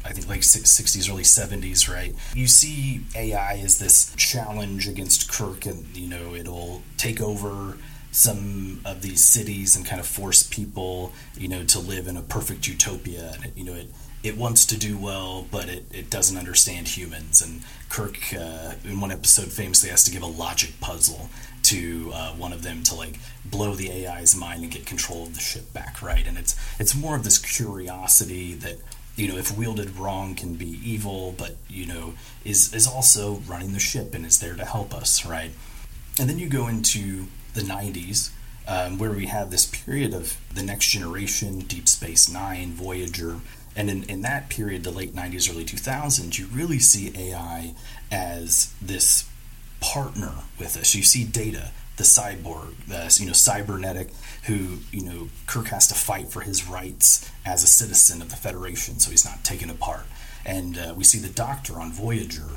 I 0.05 0.12
think 0.12 0.28
like 0.28 0.40
60s, 0.40 1.11
early 1.11 1.22
70s, 1.22 1.92
right? 1.92 2.14
You 2.34 2.46
see 2.46 3.03
AI 3.14 3.55
as 3.64 3.78
this 3.78 4.14
challenge 4.16 4.88
against 4.88 5.30
Kirk, 5.30 5.66
and 5.66 5.96
you 5.96 6.09
know, 6.09 6.34
it'll 6.34 6.82
take 6.96 7.20
over 7.20 7.76
some 8.11 8.80
of 8.84 9.03
these 9.03 9.22
cities 9.22 9.76
and 9.76 9.84
kind 9.84 10.01
of 10.01 10.07
force 10.07 10.42
people, 10.42 11.12
you 11.36 11.49
know, 11.49 11.62
to 11.64 11.78
live 11.78 12.07
in 12.07 12.16
a 12.16 12.22
perfect 12.22 12.66
utopia. 12.66 13.32
And 13.34 13.44
it, 13.46 13.57
you 13.57 13.64
know, 13.64 13.74
it 13.74 13.88
it 14.22 14.36
wants 14.36 14.66
to 14.66 14.78
do 14.78 14.99
well, 14.99 15.46
but 15.51 15.68
it, 15.68 15.84
it 15.92 16.11
doesn't 16.11 16.36
understand 16.36 16.88
humans. 16.88 17.40
And 17.40 17.62
Kirk, 17.88 18.18
uh, 18.34 18.74
in 18.84 19.01
one 19.01 19.12
episode, 19.12 19.53
famously 19.53 19.90
has 19.90 20.03
to 20.05 20.11
give 20.11 20.22
a 20.22 20.26
logic 20.26 20.80
puzzle 20.80 21.30
to 21.64 22.11
uh, 22.14 22.32
one 22.32 22.53
of 22.53 22.62
them 22.62 22.82
to 22.82 22.94
like 22.94 23.18
blow 23.44 23.74
the 23.74 24.07
AI's 24.07 24.34
mind 24.34 24.62
and 24.62 24.72
get 24.72 24.86
control 24.86 25.24
of 25.24 25.34
the 25.34 25.40
ship 25.40 25.72
back, 25.72 26.03
right? 26.03 26.26
And 26.26 26.38
it's 26.38 26.57
it's 26.80 26.94
more 26.94 27.14
of 27.14 27.24
this 27.24 27.38
curiosity 27.38 28.55
that 28.55 28.78
you 29.18 29.28
know, 29.28 29.36
if 29.36 29.56
wielded 29.56 29.96
wrong, 29.96 30.34
can 30.34 30.54
be 30.54 30.78
evil, 30.82 31.34
but 31.36 31.56
you 31.68 31.86
know, 31.86 32.14
is 32.44 32.72
is 32.72 32.86
also 32.86 33.42
running 33.46 33.72
the 33.72 33.80
ship 33.80 34.14
and 34.14 34.24
is 34.24 34.38
there 34.38 34.54
to 34.54 34.64
help 34.64 34.94
us, 34.94 35.26
right? 35.26 35.50
And 36.20 36.28
then 36.28 36.38
you 36.38 36.48
go 36.48 36.68
into 36.68 37.26
the 37.54 37.60
90s, 37.60 38.30
um, 38.66 38.98
where 38.98 39.10
we 39.10 39.26
have 39.26 39.50
this 39.50 39.66
period 39.66 40.14
of 40.14 40.36
the 40.52 40.62
next 40.62 40.88
generation, 40.88 41.60
Deep 41.60 41.88
Space 41.88 42.28
Nine, 42.28 42.72
Voyager. 42.72 43.40
And 43.76 43.88
in, 43.88 44.02
in 44.04 44.22
that 44.22 44.48
period, 44.48 44.82
the 44.82 44.90
late 44.90 45.14
90s, 45.14 45.50
early 45.50 45.64
2000s, 45.64 46.38
you 46.38 46.46
really 46.46 46.78
see 46.78 47.12
AI 47.16 47.74
as 48.10 48.72
this 48.82 49.28
partner 49.80 50.32
with 50.58 50.76
us. 50.76 50.94
You 50.94 51.02
see 51.02 51.24
Data, 51.24 51.70
the 51.99 52.05
cyborg, 52.05 52.74
the 52.86 53.14
you 53.20 53.26
know 53.26 53.34
cybernetic, 53.34 54.09
who 54.44 54.78
you 54.90 55.03
know 55.03 55.28
Kirk 55.46 55.68
has 55.68 55.86
to 55.88 55.94
fight 55.94 56.28
for 56.28 56.40
his 56.40 56.66
rights 56.66 57.30
as 57.44 57.62
a 57.62 57.66
citizen 57.66 58.22
of 58.22 58.30
the 58.30 58.36
Federation, 58.36 58.99
so 58.99 59.11
he's 59.11 59.24
not 59.24 59.44
taken 59.44 59.68
apart. 59.68 60.07
And 60.46 60.78
uh, 60.78 60.94
we 60.96 61.05
see 61.05 61.18
the 61.18 61.28
Doctor 61.28 61.78
on 61.78 61.92
Voyager, 61.92 62.49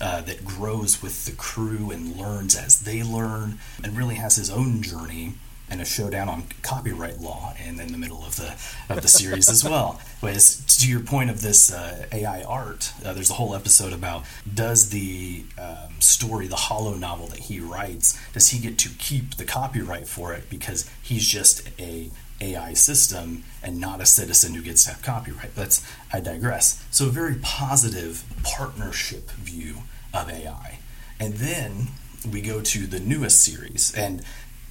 uh, 0.00 0.20
that 0.22 0.44
grows 0.44 1.02
with 1.02 1.24
the 1.24 1.32
crew 1.32 1.90
and 1.90 2.16
learns 2.16 2.54
as 2.54 2.80
they 2.80 3.02
learn, 3.02 3.58
and 3.82 3.96
really 3.96 4.16
has 4.16 4.36
his 4.36 4.50
own 4.50 4.82
journey 4.82 5.34
and 5.68 5.80
a 5.80 5.84
showdown 5.84 6.28
on 6.28 6.44
copyright 6.62 7.20
law 7.20 7.54
and 7.58 7.80
in 7.80 7.92
the 7.92 7.98
middle 7.98 8.24
of 8.24 8.36
the 8.36 8.54
of 8.88 9.02
the 9.02 9.08
series 9.08 9.48
as 9.48 9.64
well. 9.64 10.00
Whereas 10.20 10.64
to 10.78 10.90
your 10.90 11.00
point 11.00 11.30
of 11.30 11.42
this 11.42 11.72
uh, 11.72 12.06
AI 12.12 12.42
art, 12.42 12.92
uh, 13.04 13.12
there's 13.12 13.30
a 13.30 13.34
whole 13.34 13.54
episode 13.54 13.92
about 13.92 14.24
does 14.52 14.90
the 14.90 15.44
um, 15.58 16.00
story, 16.00 16.46
the 16.46 16.56
holonovel 16.56 17.30
that 17.30 17.40
he 17.40 17.60
writes, 17.60 18.18
does 18.32 18.48
he 18.48 18.58
get 18.58 18.78
to 18.78 18.88
keep 18.90 19.36
the 19.36 19.44
copyright 19.44 20.06
for 20.06 20.32
it 20.32 20.48
because 20.48 20.88
he's 21.02 21.26
just 21.26 21.68
a 21.78 22.10
AI 22.40 22.74
system 22.74 23.44
and 23.62 23.80
not 23.80 24.00
a 24.00 24.06
citizen 24.06 24.54
who 24.54 24.62
gets 24.62 24.84
to 24.84 24.90
have 24.90 25.02
copyright. 25.02 25.54
That's 25.54 25.86
I 26.12 26.20
digress. 26.20 26.84
So 26.90 27.06
a 27.06 27.10
very 27.10 27.36
positive 27.36 28.24
partnership 28.42 29.30
view 29.30 29.76
of 30.12 30.30
AI. 30.30 30.78
And 31.18 31.34
then 31.34 31.88
we 32.30 32.40
go 32.40 32.60
to 32.60 32.86
the 32.86 33.00
newest 33.00 33.42
series 33.42 33.94
and 33.94 34.22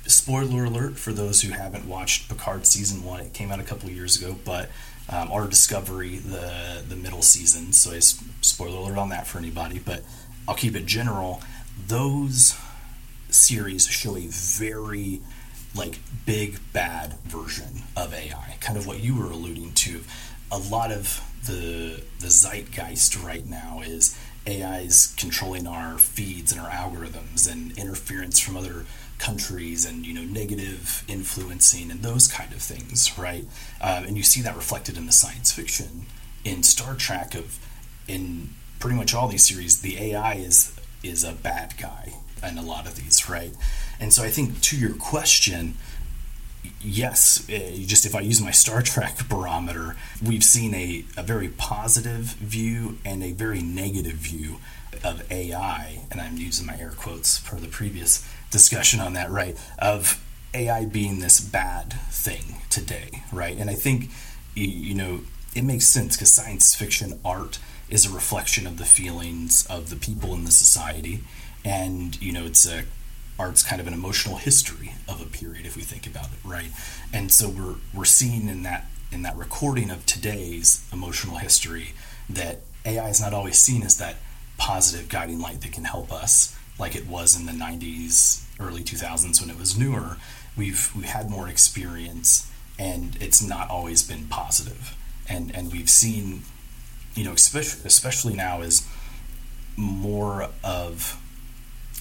spoiler 0.07 0.65
alert 0.65 0.97
for 0.97 1.13
those 1.13 1.41
who 1.41 1.53
haven't 1.53 1.87
watched 1.87 2.29
Picard 2.29 2.65
season 2.65 3.03
1. 3.03 3.19
It 3.21 3.33
came 3.33 3.51
out 3.51 3.59
a 3.59 3.63
couple 3.63 3.89
years 3.89 4.17
ago, 4.21 4.35
but 4.45 4.69
um, 5.09 5.31
our 5.31 5.47
Discovery 5.47 6.17
the 6.17 6.83
the 6.87 6.95
middle 6.95 7.21
season. 7.21 7.73
So 7.73 7.91
it's 7.91 8.21
spoiler 8.41 8.77
alert 8.77 8.97
on 8.97 9.09
that 9.09 9.27
for 9.27 9.37
anybody, 9.37 9.79
but 9.79 10.03
I'll 10.47 10.55
keep 10.55 10.75
it 10.75 10.85
general. 10.85 11.41
Those 11.87 12.57
series 13.29 13.85
show 13.85 14.15
a 14.17 14.27
very 14.27 15.21
like 15.75 15.99
big 16.25 16.59
bad 16.73 17.13
version 17.25 17.83
of 17.97 18.13
AI, 18.13 18.57
kind 18.61 18.77
of 18.77 18.87
what 18.87 19.01
you 19.01 19.17
were 19.17 19.29
alluding 19.29 19.73
to. 19.73 20.01
A 20.51 20.57
lot 20.57 20.91
of 20.91 21.21
the 21.45 22.01
the 22.19 22.29
zeitgeist 22.29 23.23
right 23.23 23.45
now 23.45 23.81
is 23.85 24.17
AI's 24.47 25.13
controlling 25.17 25.67
our 25.67 25.97
feeds 25.97 26.51
and 26.51 26.61
our 26.61 26.69
algorithms 26.69 27.51
and 27.51 27.77
interference 27.77 28.39
from 28.39 28.55
other 28.55 28.85
countries 29.18 29.86
and 29.86 30.05
you 30.05 30.13
know 30.13 30.24
negative 30.24 31.03
influencing 31.07 31.91
and 31.91 32.01
those 32.01 32.28
kind 32.28 32.51
of 32.51 32.61
things, 32.61 33.18
right? 33.18 33.45
Um, 33.82 34.05
and 34.05 34.18
you 34.18 34.24
see 34.24 34.41
that 34.41 34.55
reflected 34.55 34.97
in 34.97 35.05
the 35.05 35.11
science 35.11 35.51
fiction 35.51 36.05
in 36.43 36.63
Star 36.63 36.95
Trek 36.95 37.36
of 37.36 37.59
in 38.07 38.49
pretty 38.80 38.95
much 38.95 39.13
all 39.13 39.28
these 39.28 39.47
series, 39.47 39.82
the 39.82 39.97
AI 39.97 40.36
is 40.36 40.76
is 41.03 41.24
a 41.24 41.34
bad 41.34 41.76
guy 41.78 42.13
in 42.47 42.57
a 42.57 42.61
lot 42.61 42.86
of 42.88 42.95
these, 42.95 43.30
right? 43.30 43.53
And 43.99 44.13
so 44.13 44.24
I 44.24 44.30
think 44.30 44.61
to 44.61 44.78
your 44.78 44.93
question, 44.93 45.76
yes, 46.82 47.47
uh, 47.49 47.72
just 47.86 48.05
if 48.05 48.16
I 48.16 48.22
use 48.22 48.41
my 48.41 48.51
Star 48.51 48.82
Trek 48.82 49.18
barometer, 49.30 49.95
we've 50.24 50.43
seen 50.43 50.74
a, 50.74 51.05
a 51.18 51.24
very 51.24 51.49
positive 51.49 52.36
view 52.36 52.97
and 53.05 53.24
a 53.24 53.32
very 53.32 53.61
negative 53.61 54.13
view 54.13 54.57
of 55.03 55.30
AI, 55.32 56.01
and 56.11 56.22
I'm 56.22 56.38
using 56.38 56.66
my 56.66 56.78
air 56.78 56.93
quotes 56.95 57.38
for 57.38 57.55
the 57.55 57.68
previous 57.68 58.28
discussion 58.55 59.01
on 59.01 59.11
that, 59.11 59.29
right? 59.29 59.57
Of 59.77 60.23
AI 60.53 60.85
being 60.85 61.19
this 61.19 61.41
bad 61.41 61.91
thing 62.09 62.61
today, 62.69 63.23
right? 63.33 63.57
And 63.57 63.69
I 63.69 63.73
think, 63.73 64.11
you 64.53 64.95
know, 64.95 65.19
it 65.53 65.65
makes 65.65 65.85
sense 65.85 66.15
because 66.15 66.33
science 66.33 66.73
fiction 66.73 67.19
art 67.25 67.59
is 67.89 68.05
a 68.05 68.15
reflection 68.15 68.65
of 68.65 68.77
the 68.77 68.85
feelings 68.85 69.67
of 69.69 69.89
the 69.89 69.97
people 69.97 70.33
in 70.33 70.45
the 70.45 70.51
society, 70.51 71.19
and 71.65 72.21
you 72.21 72.31
know, 72.31 72.45
it's 72.45 72.65
a 72.65 72.85
art's 73.37 73.61
kind 73.61 73.81
of 73.81 73.87
an 73.87 73.93
emotional 73.93 74.37
history 74.37 74.93
of 75.05 75.21
a 75.21 75.25
period 75.25 75.65
if 75.65 75.75
we 75.75 75.81
think 75.81 76.07
about 76.07 76.27
it, 76.27 76.39
right? 76.45 76.71
And 77.11 77.33
so 77.33 77.49
we're 77.49 77.75
we're 77.93 78.05
seeing 78.05 78.47
in 78.47 78.63
that 78.63 78.85
in 79.11 79.23
that 79.23 79.35
recording 79.35 79.91
of 79.91 80.05
today's 80.05 80.87
emotional 80.93 81.37
history 81.37 81.89
that 82.29 82.61
AI 82.85 83.09
is 83.09 83.19
not 83.19 83.33
always 83.33 83.59
seen 83.59 83.83
as 83.83 83.97
that 83.97 84.15
positive 84.57 85.09
guiding 85.09 85.41
light 85.41 85.59
that 85.61 85.73
can 85.73 85.83
help 85.83 86.13
us 86.13 86.57
like 86.78 86.95
it 86.95 87.07
was 87.07 87.39
in 87.39 87.45
the 87.45 87.51
90s 87.51 88.43
early 88.59 88.84
2000s 88.84 89.41
when 89.41 89.49
it 89.49 89.57
was 89.57 89.78
newer 89.78 90.17
we've 90.57 90.91
we 90.95 91.03
had 91.03 91.30
more 91.30 91.47
experience 91.47 92.51
and 92.78 93.17
it's 93.21 93.41
not 93.41 93.69
always 93.69 94.03
been 94.03 94.26
positive 94.28 94.95
and 95.28 95.53
and 95.55 95.71
we've 95.71 95.89
seen 95.89 96.43
you 97.15 97.23
know 97.23 97.34
especially 97.34 97.82
especially 97.86 98.34
now 98.34 98.61
is 98.61 98.88
more 99.78 100.49
of 100.63 101.19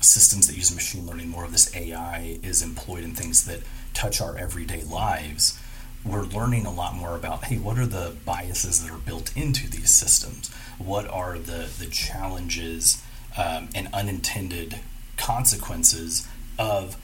systems 0.00 0.46
that 0.46 0.56
use 0.56 0.74
machine 0.74 1.06
learning, 1.06 1.28
more 1.28 1.44
of 1.44 1.52
this 1.52 1.74
AI 1.74 2.38
is 2.42 2.62
employed 2.62 3.04
in 3.04 3.14
things 3.14 3.44
that 3.46 3.60
touch 3.94 4.20
our 4.20 4.36
everyday 4.36 4.82
lives, 4.82 5.58
we're 6.04 6.22
learning 6.22 6.66
a 6.66 6.72
lot 6.72 6.94
more 6.94 7.16
about 7.16 7.44
hey, 7.44 7.56
what 7.56 7.78
are 7.78 7.86
the 7.86 8.14
biases 8.24 8.84
that 8.84 8.92
are 8.92 8.98
built 8.98 9.34
into 9.36 9.68
these 9.70 9.90
systems? 9.90 10.52
What 10.78 11.08
are 11.08 11.38
the, 11.38 11.70
the 11.78 11.86
challenges 11.86 13.02
um, 13.36 13.68
and 13.74 13.88
unintended 13.92 14.80
consequences 15.16 16.28
of 16.58 16.96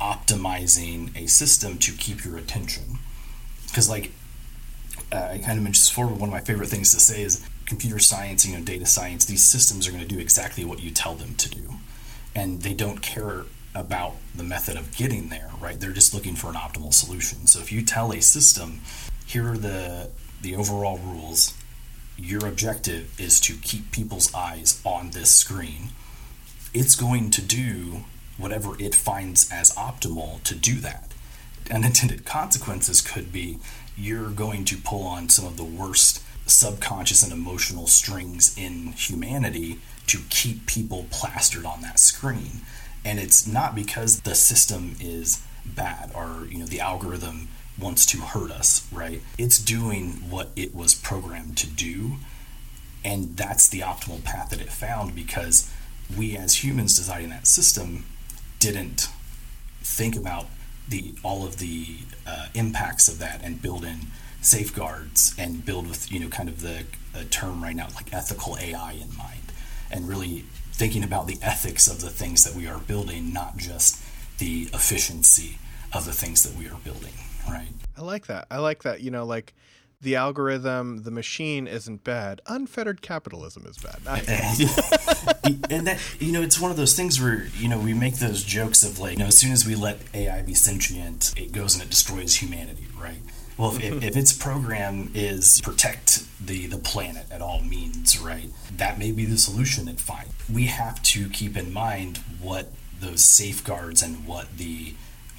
optimizing 0.00 1.16
a 1.16 1.26
system 1.26 1.78
to 1.78 1.92
keep 1.92 2.24
your 2.24 2.36
attention? 2.36 2.98
Because, 3.66 3.88
like, 3.88 4.12
uh, 5.12 5.28
I 5.32 5.38
kind 5.38 5.58
of 5.58 5.64
mentioned 5.64 5.88
before, 5.88 6.06
one 6.06 6.28
of 6.28 6.32
my 6.32 6.40
favorite 6.40 6.68
things 6.68 6.92
to 6.94 7.00
say 7.00 7.22
is 7.22 7.46
computer 7.66 7.98
science, 7.98 8.46
you 8.46 8.56
know, 8.56 8.62
data 8.62 8.86
science, 8.86 9.24
these 9.24 9.44
systems 9.44 9.88
are 9.88 9.90
going 9.90 10.02
to 10.02 10.08
do 10.08 10.20
exactly 10.20 10.64
what 10.64 10.80
you 10.80 10.90
tell 10.90 11.14
them 11.14 11.34
to 11.36 11.48
do 11.48 11.74
and 12.34 12.62
they 12.62 12.74
don't 12.74 13.00
care 13.00 13.44
about 13.74 14.14
the 14.34 14.44
method 14.44 14.76
of 14.76 14.94
getting 14.96 15.28
there, 15.28 15.50
right? 15.60 15.78
They're 15.78 15.92
just 15.92 16.14
looking 16.14 16.34
for 16.34 16.48
an 16.48 16.54
optimal 16.54 16.92
solution. 16.92 17.46
So 17.46 17.60
if 17.60 17.72
you 17.72 17.82
tell 17.82 18.12
a 18.12 18.20
system, 18.20 18.80
here 19.26 19.52
are 19.52 19.58
the 19.58 20.10
the 20.42 20.56
overall 20.56 20.98
rules, 20.98 21.54
your 22.16 22.46
objective 22.46 23.18
is 23.20 23.40
to 23.40 23.54
keep 23.54 23.90
people's 23.90 24.32
eyes 24.34 24.80
on 24.84 25.10
this 25.10 25.30
screen. 25.30 25.90
It's 26.72 26.94
going 26.94 27.30
to 27.30 27.42
do 27.42 28.04
whatever 28.38 28.80
it 28.80 28.94
finds 28.94 29.50
as 29.52 29.74
optimal 29.74 30.42
to 30.44 30.54
do 30.54 30.74
that. 30.76 31.12
Unintended 31.70 32.24
consequences 32.24 33.00
could 33.00 33.32
be 33.32 33.58
you're 33.96 34.30
going 34.30 34.64
to 34.66 34.76
pull 34.76 35.06
on 35.06 35.28
some 35.28 35.46
of 35.46 35.56
the 35.56 35.64
worst 35.64 36.22
subconscious 36.46 37.22
and 37.22 37.32
emotional 37.32 37.86
strings 37.86 38.56
in 38.58 38.92
humanity 38.92 39.78
to 40.06 40.18
keep 40.28 40.66
people 40.66 41.06
plastered 41.10 41.64
on 41.64 41.80
that 41.82 41.98
screen. 41.98 42.60
And 43.04 43.18
it's 43.18 43.46
not 43.46 43.74
because 43.74 44.20
the 44.20 44.34
system 44.34 44.96
is 45.00 45.42
bad 45.64 46.10
or 46.14 46.46
you 46.50 46.58
know 46.58 46.66
the 46.66 46.80
algorithm 46.80 47.48
wants 47.78 48.06
to 48.06 48.18
hurt 48.18 48.50
us, 48.50 48.86
right? 48.92 49.20
It's 49.38 49.58
doing 49.58 50.30
what 50.30 50.50
it 50.56 50.74
was 50.74 50.94
programmed 50.94 51.56
to 51.58 51.66
do. 51.66 52.16
And 53.04 53.36
that's 53.36 53.68
the 53.68 53.80
optimal 53.80 54.24
path 54.24 54.50
that 54.50 54.60
it 54.60 54.70
found 54.70 55.14
because 55.14 55.70
we 56.16 56.36
as 56.36 56.64
humans 56.64 56.96
designing 56.96 57.30
that 57.30 57.46
system 57.46 58.04
didn't 58.58 59.08
think 59.82 60.16
about 60.16 60.46
the 60.88 61.14
all 61.22 61.44
of 61.46 61.58
the 61.58 61.98
uh, 62.26 62.46
impacts 62.54 63.08
of 63.08 63.18
that 63.18 63.42
and 63.42 63.60
build 63.60 63.84
in 63.84 64.06
safeguards 64.40 65.34
and 65.38 65.64
build 65.64 65.86
with 65.88 66.12
you 66.12 66.20
know 66.20 66.28
kind 66.28 66.48
of 66.48 66.60
the 66.60 66.84
term 67.30 67.62
right 67.62 67.76
now 67.76 67.88
like 67.94 68.12
ethical 68.12 68.58
AI 68.58 68.92
in 68.92 69.16
mind 69.16 69.52
and 69.90 70.08
really 70.08 70.44
thinking 70.72 71.04
about 71.04 71.26
the 71.28 71.38
ethics 71.40 71.86
of 71.86 72.00
the 72.00 72.10
things 72.10 72.42
that 72.44 72.54
we 72.54 72.66
are 72.66 72.80
building, 72.80 73.32
not 73.32 73.56
just 73.56 74.02
the 74.38 74.68
efficiency 74.74 75.58
of 75.92 76.04
the 76.04 76.12
things 76.12 76.42
that 76.42 76.58
we 76.58 76.66
are 76.68 76.78
building, 76.84 77.12
right? 77.48 77.68
I 77.96 78.02
like 78.02 78.26
that. 78.26 78.46
I 78.50 78.58
like 78.58 78.82
that. 78.82 79.00
You 79.00 79.10
know, 79.10 79.24
like 79.24 79.54
the 80.00 80.16
algorithm, 80.16 81.02
the 81.02 81.10
machine 81.10 81.66
isn't 81.66 82.04
bad. 82.04 82.40
Unfettered 82.46 83.02
capitalism 83.02 83.66
is 83.66 83.78
bad. 83.78 84.00
and 85.70 85.86
that 85.86 86.00
you 86.20 86.32
know, 86.32 86.42
it's 86.42 86.60
one 86.60 86.70
of 86.70 86.76
those 86.76 86.94
things 86.94 87.20
where 87.20 87.46
you 87.56 87.68
know 87.68 87.78
we 87.78 87.94
make 87.94 88.16
those 88.16 88.44
jokes 88.44 88.82
of 88.82 88.98
like, 88.98 89.12
you 89.12 89.18
know, 89.18 89.26
as 89.26 89.38
soon 89.38 89.52
as 89.52 89.66
we 89.66 89.74
let 89.74 89.98
AI 90.14 90.42
be 90.42 90.54
sentient, 90.54 91.32
it 91.36 91.52
goes 91.52 91.74
and 91.74 91.82
it 91.82 91.90
destroys 91.90 92.36
humanity, 92.36 92.86
right? 93.00 93.18
Well, 93.56 93.76
if, 93.76 94.02
if 94.02 94.16
its 94.16 94.32
program 94.32 95.12
is 95.14 95.60
protect 95.60 96.24
the, 96.44 96.66
the 96.66 96.78
planet 96.78 97.26
at 97.30 97.40
all 97.40 97.60
means, 97.60 98.18
right, 98.18 98.50
that 98.76 98.98
may 98.98 99.12
be 99.12 99.24
the 99.26 99.38
solution 99.38 99.86
it 99.86 100.00
fine. 100.00 100.26
We 100.52 100.66
have 100.66 101.00
to 101.04 101.28
keep 101.28 101.56
in 101.56 101.72
mind 101.72 102.18
what 102.40 102.72
those 103.00 103.22
safeguards 103.22 104.02
and 104.02 104.26
what 104.26 104.56
the 104.58 104.94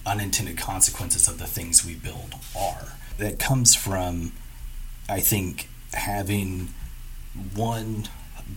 unintended 0.06 0.58
consequences 0.58 1.28
of 1.28 1.40
the 1.40 1.48
things 1.48 1.86
we 1.86 1.96
build 1.96 2.36
are. 2.58 2.94
That 3.18 3.40
comes 3.40 3.76
from, 3.76 4.34
I 5.10 5.20
think, 5.20 5.70
having 5.94 6.70
one, 7.56 8.08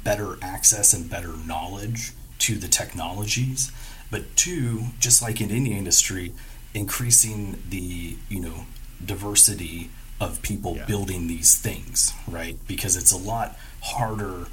better 0.05 0.37
access 0.43 0.93
and 0.93 1.09
better 1.09 1.35
knowledge 1.47 2.13
to 2.41 2.57
the 2.57 2.69
technologies, 2.69 3.73
but 4.11 4.37
two, 4.37 4.87
just 4.99 5.23
like 5.23 5.41
in 5.41 5.51
any 5.51 5.77
industry, 5.77 6.33
increasing 6.75 7.63
the, 7.69 8.17
you 8.29 8.41
know, 8.41 8.67
diversity 9.05 9.91
of 10.21 10.43
people 10.43 10.77
yeah. 10.77 10.87
building 10.87 11.29
these 11.29 11.59
things, 11.59 12.13
right? 12.27 12.57
Because 12.67 12.97
it's 12.97 13.13
a 13.13 13.17
lot 13.17 13.57
harder 13.83 14.47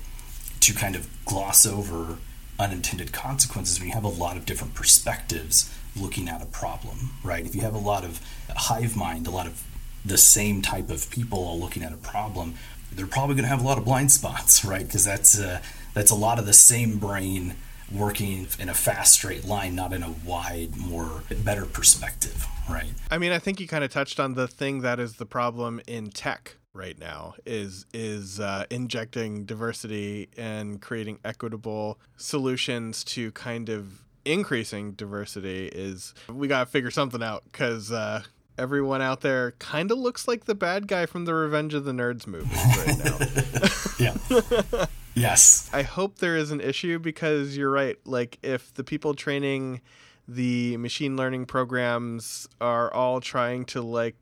to 0.59 0.73
kind 0.73 0.95
of 0.95 1.07
gloss 1.25 1.65
over 1.65 2.17
unintended 2.59 3.11
consequences 3.11 3.79
when 3.79 3.89
you 3.89 3.93
have 3.93 4.03
a 4.03 4.07
lot 4.07 4.37
of 4.37 4.45
different 4.45 4.73
perspectives 4.73 5.69
looking 5.95 6.27
at 6.27 6.41
a 6.41 6.45
problem, 6.45 7.11
right? 7.23 7.45
If 7.45 7.55
you 7.55 7.61
have 7.61 7.75
a 7.75 7.79
lot 7.79 8.03
of 8.03 8.19
hive 8.55 8.95
mind, 8.95 9.27
a 9.27 9.31
lot 9.31 9.47
of 9.47 9.63
the 10.03 10.17
same 10.17 10.61
type 10.61 10.89
of 10.89 11.09
people 11.09 11.39
all 11.39 11.59
looking 11.59 11.83
at 11.83 11.91
a 11.91 11.97
problem, 11.97 12.55
they're 12.91 13.07
probably 13.07 13.35
going 13.35 13.43
to 13.43 13.49
have 13.49 13.61
a 13.61 13.65
lot 13.65 13.77
of 13.77 13.85
blind 13.85 14.11
spots, 14.11 14.63
right? 14.71 14.85
Because 14.85 15.03
that's 15.03 15.39
uh, 15.39 15.61
that's 15.93 16.11
a 16.11 16.15
lot 16.15 16.39
of 16.39 16.45
the 16.45 16.53
same 16.53 16.97
brain 16.97 17.55
working 17.91 18.47
in 18.59 18.69
a 18.69 18.73
fast 18.73 19.13
straight 19.13 19.45
line, 19.45 19.75
not 19.75 19.93
in 19.93 20.03
a 20.03 20.11
wide, 20.25 20.75
more 20.75 21.23
better 21.43 21.65
perspective, 21.65 22.45
right? 22.69 22.91
I 23.11 23.17
mean, 23.17 23.31
I 23.31 23.39
think 23.39 23.59
you 23.59 23.67
kind 23.67 23.83
of 23.83 23.91
touched 23.91 24.19
on 24.19 24.33
the 24.33 24.47
thing 24.47 24.81
that 24.81 24.99
is 24.99 25.13
the 25.13 25.25
problem 25.25 25.81
in 25.87 26.09
tech 26.09 26.55
right 26.73 26.99
now 26.99 27.35
is 27.45 27.85
is 27.93 28.39
uh, 28.39 28.65
injecting 28.69 29.45
diversity 29.45 30.29
and 30.37 30.81
creating 30.81 31.19
equitable 31.23 31.97
solutions 32.17 33.03
to 33.03 33.31
kind 33.31 33.69
of 33.69 34.04
increasing 34.25 34.93
diversity 34.93 35.67
is 35.67 36.13
we 36.27 36.47
got 36.47 36.65
to 36.65 36.65
figure 36.65 36.91
something 36.91 37.23
out 37.23 37.43
because 37.45 37.91
uh, 37.91 38.23
everyone 38.57 39.01
out 39.01 39.21
there 39.21 39.51
kind 39.59 39.91
of 39.91 39.97
looks 39.97 40.27
like 40.27 40.45
the 40.45 40.55
bad 40.55 40.87
guy 40.87 41.05
from 41.05 41.25
the 41.25 41.33
Revenge 41.33 41.73
of 41.73 41.85
the 41.85 41.91
Nerds 41.91 42.27
movie 42.27 42.49
right 42.53 42.97
now. 43.03 43.17
yeah. 44.79 44.85
Yes. 45.15 45.69
I 45.71 45.81
hope 45.83 46.19
there 46.19 46.35
is 46.35 46.51
an 46.51 46.59
issue 46.61 46.99
because 46.99 47.55
you're 47.55 47.71
right. 47.71 47.97
Like, 48.05 48.37
if 48.43 48.73
the 48.73 48.83
people 48.83 49.13
training 49.13 49.81
the 50.27 50.75
machine 50.77 51.15
learning 51.15 51.45
programs 51.45 52.47
are 52.59 52.93
all 52.93 53.21
trying 53.21 53.65
to, 53.65 53.81
like, 53.81 54.15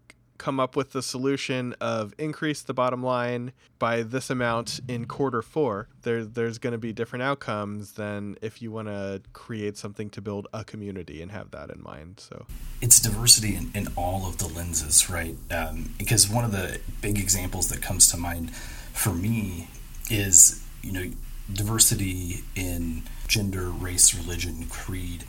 come 0.44 0.60
up 0.60 0.76
with 0.76 0.91
the 0.91 1.02
solution 1.02 1.74
of 1.80 2.14
increase 2.18 2.62
the 2.62 2.74
bottom 2.74 3.02
line 3.02 3.54
by 3.80 4.04
this 4.04 4.30
amount 4.30 4.82
in 4.89 5.06
quarter 5.06 5.41
four, 5.41 5.88
there, 6.02 6.26
there's 6.26 6.58
going 6.58 6.74
to 6.74 6.78
be 6.78 6.91
different 6.91 7.24
outcomes 7.24 7.94
than 7.94 8.36
if 8.41 8.62
you 8.62 8.70
want 8.70 8.89
to 8.89 9.22
create 9.32 9.78
something 9.78 10.10
to 10.10 10.22
build 10.22 10.50
a 10.54 10.66
community 10.66 11.22
and 11.22 11.32
have 11.32 11.52
that 11.52 11.70
in 11.70 11.82
mind. 11.82 12.20
So 12.20 12.46
it's 12.82 13.00
diversity 13.00 13.56
in, 13.56 13.72
in 13.74 13.88
all 13.96 14.28
of 14.28 14.38
the 14.38 14.48
lenses, 14.48 15.10
right? 15.10 15.38
Um, 15.50 15.94
because 15.98 16.30
one 16.30 16.44
of 16.44 16.52
the 16.52 16.82
big 17.02 17.18
examples 17.18 17.70
that 17.70 17.82
comes 17.82 18.12
to 18.12 18.18
mind 18.18 18.54
for 18.54 19.14
me 19.14 19.70
is 20.12 20.62
you 20.82 20.91
know 20.91 21.10
diversity 21.54 22.44
in 22.54 23.04
gender, 23.30 23.70
race, 23.70 24.14
religion, 24.14 24.66
creed, 24.70 25.24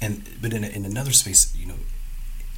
and 0.00 0.28
but 0.40 0.52
in, 0.52 0.62
in 0.62 0.84
another 0.84 1.10
space, 1.10 1.52
you 1.56 1.66
know, 1.66 1.80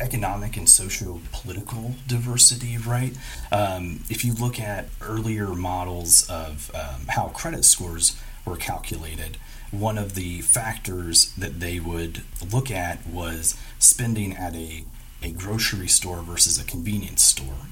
economic 0.03 0.57
and 0.57 0.69
socio-political 0.69 1.95
diversity, 2.07 2.77
right? 2.77 3.17
Um, 3.51 4.05
if 4.11 4.25
you 4.25 4.35
look 4.35 4.61
at 4.61 4.89
earlier 5.01 5.49
models 5.49 6.29
of 6.29 6.71
um, 6.75 7.07
how 7.09 7.29
credit 7.29 7.65
scores 7.65 8.21
were 8.45 8.57
calculated, 8.57 9.39
one 9.71 9.97
of 9.97 10.15
the 10.15 10.41
factors 10.43 11.33
that 11.39 11.61
they 11.61 11.81
would 11.81 12.23
look 12.53 12.71
at 12.71 13.07
was 13.07 13.57
spending 13.79 14.37
at 14.37 14.55
a, 14.55 14.85
a 15.23 15.31
grocery 15.31 15.89
store 15.89 16.21
versus 16.23 16.61
a 16.61 16.65
convenience 16.65 17.23
store. 17.23 17.67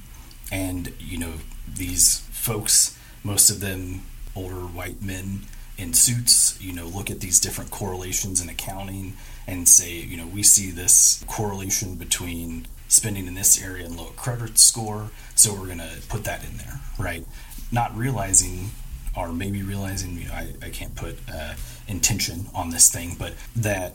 And, 0.51 0.93
you 0.99 1.17
know, 1.19 1.33
these 1.67 2.19
folks, 2.31 2.97
most 3.23 3.49
of 3.49 3.59
them 3.59 4.01
older 4.35 4.65
white 4.65 5.01
men 5.01 5.41
in 5.77 5.93
suits, 5.93 6.61
you 6.61 6.73
know, 6.73 6.85
look 6.87 7.09
at 7.09 7.19
these 7.19 7.39
different 7.39 7.71
correlations 7.71 8.41
in 8.41 8.49
accounting 8.49 9.13
and 9.47 9.67
say, 9.67 9.93
you 9.93 10.17
know, 10.17 10.27
we 10.27 10.43
see 10.43 10.71
this 10.71 11.23
correlation 11.27 11.95
between 11.95 12.67
spending 12.87 13.25
in 13.25 13.33
this 13.35 13.61
area 13.61 13.85
and 13.85 13.97
low 13.97 14.11
credit 14.15 14.57
score, 14.57 15.09
so 15.33 15.53
we're 15.53 15.65
going 15.65 15.77
to 15.79 15.97
put 16.09 16.23
that 16.25 16.43
in 16.43 16.57
there, 16.57 16.79
right? 16.99 17.25
Not 17.71 17.95
realizing, 17.95 18.71
or 19.15 19.31
maybe 19.31 19.63
realizing, 19.63 20.17
you 20.17 20.27
know, 20.27 20.33
I, 20.33 20.53
I 20.61 20.69
can't 20.69 20.95
put 20.95 21.17
uh, 21.33 21.53
intention 21.87 22.47
on 22.53 22.69
this 22.69 22.91
thing, 22.91 23.15
but 23.17 23.33
that, 23.55 23.93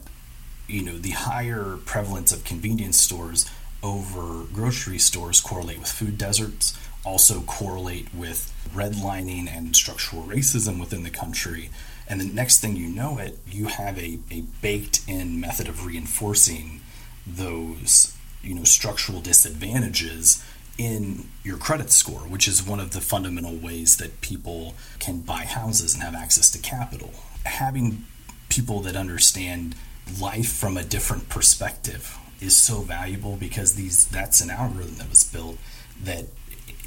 you 0.67 0.83
know, 0.83 0.97
the 0.97 1.11
higher 1.11 1.77
prevalence 1.85 2.33
of 2.33 2.45
convenience 2.45 2.99
stores 2.99 3.49
over 3.83 4.45
grocery 4.53 4.99
stores 4.99 5.41
correlate 5.41 5.79
with 5.79 5.91
food 5.91 6.19
deserts 6.19 6.77
also 7.07 7.41
correlate 7.43 8.13
with 8.13 8.53
redlining 8.75 9.49
and 9.49 9.75
structural 9.75 10.25
racism 10.25 10.81
within 10.81 11.05
the 11.05 11.11
country. 11.11 11.71
And 12.09 12.21
the 12.21 12.27
next 12.27 12.61
thing 12.61 12.77
you 12.77 12.89
know 12.89 13.19
it, 13.19 13.39
you 13.51 13.67
have 13.67 13.99
a, 13.99 14.19
a 14.31 14.43
baked 14.61 15.01
in 15.09 15.41
method 15.41 15.69
of 15.69 15.87
reinforcing 15.87 16.81
those 17.27 18.17
you 18.43 18.55
know 18.55 18.65
structural 18.65 19.21
disadvantages 19.21 20.45
in 20.79 21.29
your 21.43 21.57
credit 21.57 21.91
score, 21.91 22.21
which 22.21 22.47
is 22.47 22.63
one 22.63 22.81
of 22.81 22.93
the 22.93 23.01
fundamental 23.01 23.57
ways 23.57 23.97
that 23.97 24.21
people 24.21 24.75
can 24.99 25.21
buy 25.21 25.45
houses 25.45 25.95
and 25.95 26.03
have 26.03 26.15
access 26.15 26.51
to 26.51 26.59
capital. 26.59 27.13
Having 27.45 28.05
people 28.49 28.81
that 28.81 28.95
understand 28.95 29.75
life 30.21 30.53
from 30.53 30.77
a 30.77 30.85
different 30.85 31.29
perspective 31.29 32.17
is 32.41 32.55
so 32.55 32.83
valuable 32.83 33.37
because 33.37 33.75
these 33.75 34.07
that's 34.07 34.41
an 34.41 34.51
algorithm 34.51 34.97
that 34.97 35.09
was 35.09 35.25
built 35.25 35.57
that 36.03 36.27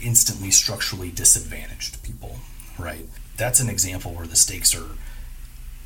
instantly 0.04 0.52
structurally 0.52 1.12
disadvantaged 1.12 2.02
people, 2.04 2.38
right? 2.78 3.06
That's 3.38 3.60
an 3.60 3.70
example 3.70 4.14
where 4.14 4.28
the 4.28 4.36
stakes 4.36 4.76
are 4.76 4.90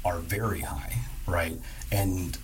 are 0.05 0.19
very 0.19 0.61
high, 0.61 0.97
right? 1.25 1.57
And 1.91 2.37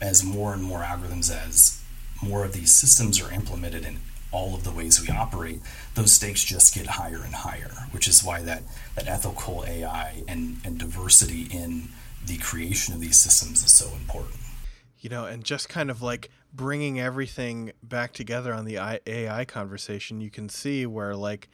as 0.00 0.22
more 0.22 0.52
and 0.52 0.62
more 0.62 0.80
algorithms, 0.80 1.30
as 1.30 1.80
more 2.22 2.44
of 2.44 2.52
these 2.52 2.70
systems 2.70 3.20
are 3.22 3.32
implemented 3.32 3.84
in 3.84 4.00
all 4.32 4.54
of 4.54 4.64
the 4.64 4.70
ways 4.70 5.00
we 5.00 5.08
operate, 5.08 5.60
those 5.94 6.12
stakes 6.12 6.44
just 6.44 6.74
get 6.74 6.86
higher 6.86 7.22
and 7.24 7.34
higher, 7.34 7.70
which 7.90 8.06
is 8.06 8.22
why 8.22 8.42
that, 8.42 8.62
that 8.94 9.08
ethical 9.08 9.64
AI 9.66 10.22
and, 10.28 10.58
and 10.64 10.78
diversity 10.78 11.42
in 11.50 11.88
the 12.26 12.38
creation 12.38 12.94
of 12.94 13.00
these 13.00 13.16
systems 13.16 13.64
is 13.64 13.72
so 13.72 13.88
important. 13.96 14.36
You 15.00 15.10
know, 15.10 15.24
and 15.24 15.42
just 15.42 15.68
kind 15.68 15.90
of 15.90 16.02
like 16.02 16.30
bringing 16.52 17.00
everything 17.00 17.72
back 17.82 18.12
together 18.12 18.52
on 18.52 18.64
the 18.64 19.00
AI 19.06 19.44
conversation, 19.44 20.20
you 20.20 20.30
can 20.30 20.48
see 20.48 20.86
where 20.86 21.14
like 21.14 21.48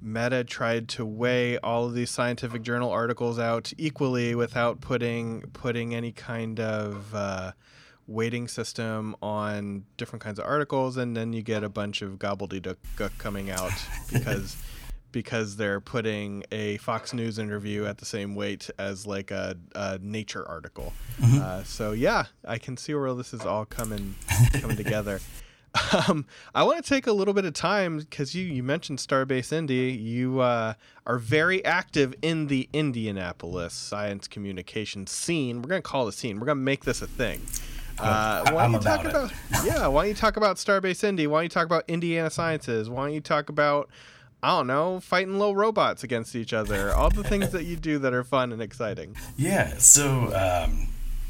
Meta 0.00 0.44
tried 0.44 0.88
to 0.90 1.04
weigh 1.04 1.58
all 1.58 1.86
of 1.86 1.94
these 1.94 2.10
scientific 2.10 2.62
journal 2.62 2.90
articles 2.90 3.38
out 3.38 3.72
equally 3.78 4.34
without 4.34 4.80
putting 4.80 5.42
putting 5.52 5.94
any 5.94 6.12
kind 6.12 6.60
of 6.60 7.14
uh, 7.14 7.52
weighting 8.06 8.48
system 8.48 9.16
on 9.22 9.84
different 9.96 10.22
kinds 10.22 10.38
of 10.38 10.44
articles, 10.44 10.96
and 10.96 11.16
then 11.16 11.32
you 11.32 11.42
get 11.42 11.64
a 11.64 11.68
bunch 11.68 12.02
of 12.02 12.18
gobbledygook 12.18 12.76
coming 13.18 13.50
out 13.50 13.72
because 14.12 14.56
because 15.12 15.56
they're 15.56 15.80
putting 15.80 16.42
a 16.50 16.78
Fox 16.78 17.12
News 17.12 17.38
interview 17.38 17.84
at 17.84 17.98
the 17.98 18.04
same 18.04 18.34
weight 18.34 18.70
as 18.78 19.06
like 19.06 19.30
a, 19.30 19.56
a 19.74 19.98
Nature 20.02 20.46
article. 20.48 20.92
Uh, 21.22 21.62
so 21.62 21.92
yeah, 21.92 22.24
I 22.46 22.58
can 22.58 22.76
see 22.76 22.94
where 22.94 23.12
this 23.14 23.32
is 23.32 23.42
all 23.42 23.64
coming 23.64 24.14
coming 24.60 24.76
together. 24.84 25.20
Um, 26.08 26.26
I 26.54 26.64
want 26.64 26.84
to 26.84 26.88
take 26.88 27.06
a 27.06 27.12
little 27.12 27.32
bit 27.32 27.44
of 27.44 27.54
time 27.54 27.98
because 27.98 28.34
you 28.34 28.44
you 28.44 28.62
mentioned 28.62 28.98
Starbase 28.98 29.52
Indy. 29.52 29.92
You 29.92 30.40
uh, 30.40 30.74
are 31.06 31.18
very 31.18 31.64
active 31.64 32.14
in 32.22 32.48
the 32.48 32.68
Indianapolis 32.72 33.72
science 33.72 34.28
communication 34.28 35.06
scene. 35.06 35.62
We're 35.62 35.68
gonna 35.68 35.82
call 35.82 36.06
it 36.06 36.14
a 36.14 36.16
scene. 36.16 36.40
We're 36.40 36.46
gonna 36.46 36.56
make 36.56 36.84
this 36.84 37.00
a 37.02 37.06
thing. 37.06 37.40
Uh, 37.98 38.50
why 38.50 38.64
don't 38.64 38.72
you 38.72 38.78
talk 38.80 39.04
about 39.04 39.32
about 39.50 39.64
yeah? 39.64 39.86
Why 39.86 40.02
don't 40.02 40.08
you 40.08 40.14
talk 40.14 40.36
about 40.36 40.56
Starbase 40.56 41.04
Indy? 41.04 41.26
Why 41.26 41.38
don't 41.38 41.44
you 41.44 41.48
talk 41.50 41.66
about 41.66 41.84
Indiana 41.88 42.30
Sciences? 42.30 42.90
Why 42.90 43.06
don't 43.06 43.14
you 43.14 43.20
talk 43.20 43.48
about 43.48 43.88
I 44.44 44.56
don't 44.56 44.66
know, 44.66 44.98
fighting 44.98 45.38
little 45.38 45.54
robots 45.54 46.02
against 46.02 46.34
each 46.34 46.52
other? 46.52 46.92
All 46.92 47.10
the 47.10 47.22
things 47.22 47.50
that 47.50 47.62
you 47.62 47.76
do 47.76 48.00
that 48.00 48.12
are 48.12 48.24
fun 48.24 48.52
and 48.52 48.60
exciting. 48.60 49.14
Yeah, 49.36 49.76
so 49.78 50.34
um, 50.34 50.88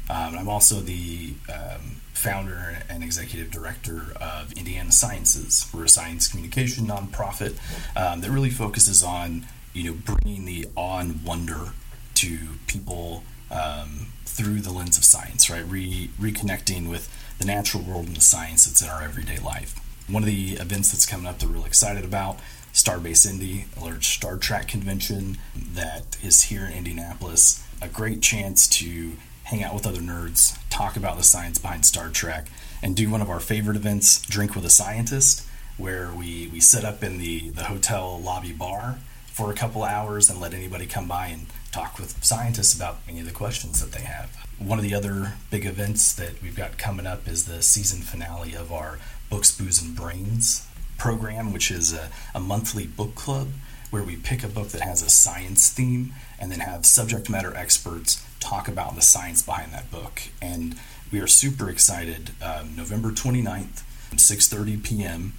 um, 0.09 0.35
I'm 0.35 0.49
also 0.49 0.79
the 0.79 1.35
um, 1.47 2.01
founder 2.13 2.79
and 2.89 3.03
executive 3.03 3.51
director 3.51 4.01
of 4.19 4.51
Indiana 4.53 4.91
Sciences. 4.91 5.69
We're 5.71 5.83
a 5.83 5.89
science 5.89 6.27
communication 6.27 6.87
nonprofit 6.87 7.55
um, 7.95 8.21
that 8.21 8.31
really 8.31 8.49
focuses 8.49 9.03
on 9.03 9.45
you 9.73 9.83
know 9.83 9.93
bringing 9.93 10.45
the 10.45 10.67
awe 10.75 10.97
and 10.97 11.23
wonder 11.23 11.73
to 12.15 12.37
people 12.65 13.23
um, 13.51 14.07
through 14.25 14.61
the 14.61 14.71
lens 14.71 14.97
of 14.97 15.03
science, 15.03 15.51
right? 15.51 15.65
Re- 15.67 16.09
reconnecting 16.19 16.89
with 16.89 17.13
the 17.37 17.45
natural 17.45 17.83
world 17.83 18.07
and 18.07 18.15
the 18.15 18.21
science 18.21 18.65
that's 18.65 18.81
in 18.81 18.89
our 18.89 19.03
everyday 19.03 19.37
life. 19.37 19.79
One 20.09 20.23
of 20.23 20.27
the 20.27 20.53
events 20.53 20.91
that's 20.91 21.05
coming 21.05 21.27
up 21.27 21.37
that 21.37 21.47
we're 21.47 21.53
really 21.53 21.67
excited 21.67 22.03
about 22.03 22.39
Starbase 22.73 23.29
Indy, 23.29 23.65
a 23.77 23.81
large 23.81 24.07
Star 24.07 24.35
Trek 24.35 24.67
convention 24.67 25.37
that 25.55 26.17
is 26.23 26.43
here 26.43 26.65
in 26.65 26.73
Indianapolis. 26.73 27.63
A 27.83 27.87
great 27.87 28.19
chance 28.19 28.67
to 28.79 29.11
hang 29.43 29.63
out 29.63 29.75
with 29.75 29.85
other 29.85 29.99
nerds, 29.99 30.57
talk 30.71 30.97
about 30.97 31.17
the 31.17 31.23
science 31.23 31.59
behind 31.59 31.85
Star 31.85 32.09
Trek, 32.09 32.47
and 32.81 32.95
do 32.95 33.11
one 33.11 33.21
of 33.21 33.29
our 33.29 33.39
favorite 33.39 33.77
events, 33.77 34.23
Drink 34.23 34.55
with 34.55 34.65
a 34.65 34.71
Scientist, 34.71 35.45
where 35.77 36.11
we, 36.11 36.49
we 36.51 36.59
sit 36.59 36.83
up 36.83 37.03
in 37.03 37.19
the, 37.19 37.49
the 37.49 37.65
hotel 37.65 38.19
lobby 38.19 38.53
bar 38.53 38.97
for 39.27 39.51
a 39.51 39.55
couple 39.55 39.83
hours 39.83 40.27
and 40.27 40.41
let 40.41 40.55
anybody 40.55 40.87
come 40.87 41.07
by 41.07 41.27
and 41.27 41.45
talk 41.71 41.99
with 41.99 42.23
scientists 42.23 42.75
about 42.75 42.97
any 43.07 43.19
of 43.19 43.25
the 43.25 43.31
questions 43.31 43.81
that 43.81 43.91
they 43.91 44.03
have. 44.03 44.35
One 44.57 44.79
of 44.79 44.83
the 44.83 44.95
other 44.95 45.33
big 45.51 45.65
events 45.65 46.13
that 46.15 46.41
we've 46.41 46.55
got 46.55 46.79
coming 46.79 47.05
up 47.05 47.27
is 47.27 47.45
the 47.45 47.61
season 47.61 48.01
finale 48.01 48.55
of 48.55 48.71
our 48.71 48.97
Books, 49.29 49.55
Booze, 49.55 49.81
and 49.81 49.95
Brains 49.95 50.67
program, 51.03 51.51
which 51.51 51.69
is 51.69 51.91
a, 51.91 52.09
a 52.33 52.39
monthly 52.39 52.87
book 52.87 53.13
club 53.13 53.49
where 53.91 54.03
we 54.03 54.15
pick 54.15 54.41
a 54.41 54.47
book 54.47 54.69
that 54.69 54.79
has 54.79 55.01
a 55.01 55.09
science 55.09 55.69
theme 55.69 56.13
and 56.39 56.49
then 56.49 56.61
have 56.61 56.85
subject 56.85 57.29
matter 57.29 57.53
experts 57.57 58.25
talk 58.39 58.69
about 58.69 58.95
the 58.95 59.01
science 59.01 59.41
behind 59.41 59.73
that 59.73 59.91
book. 59.91 60.21
And 60.41 60.77
we 61.11 61.19
are 61.19 61.27
super 61.27 61.69
excited. 61.69 62.31
Um, 62.41 62.77
November 62.77 63.09
29th, 63.09 63.83
6:30 64.11 64.81
p.m. 64.81 65.33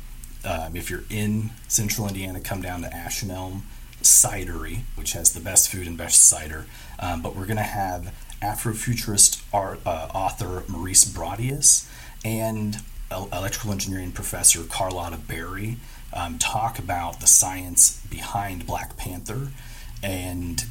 Um, 0.44 0.76
if 0.76 0.90
you're 0.90 1.04
in 1.08 1.48
Central 1.66 2.08
Indiana, 2.08 2.40
come 2.40 2.60
down 2.60 2.82
to 2.82 2.94
Ash 2.94 3.24
& 3.24 3.30
Elm 3.30 3.62
Cidery, 4.02 4.80
which 4.96 5.14
has 5.14 5.32
the 5.32 5.40
best 5.40 5.70
food 5.70 5.86
and 5.86 5.96
best 5.96 6.28
cider. 6.28 6.66
Um, 6.98 7.22
but 7.22 7.34
we're 7.34 7.46
going 7.46 7.56
to 7.56 7.62
have 7.62 8.14
Afrofuturist 8.42 9.42
art, 9.50 9.80
uh, 9.86 10.08
author 10.14 10.64
Maurice 10.68 11.06
Broaddus 11.06 11.88
and 12.22 12.76
electrical 13.32 13.72
engineering 13.72 14.12
professor 14.12 14.62
Carlotta 14.64 15.18
Berry 15.18 15.76
um, 16.12 16.38
talk 16.38 16.78
about 16.78 17.20
the 17.20 17.26
science 17.26 18.04
behind 18.06 18.66
Black 18.66 18.96
Panther. 18.96 19.48
And 20.02 20.64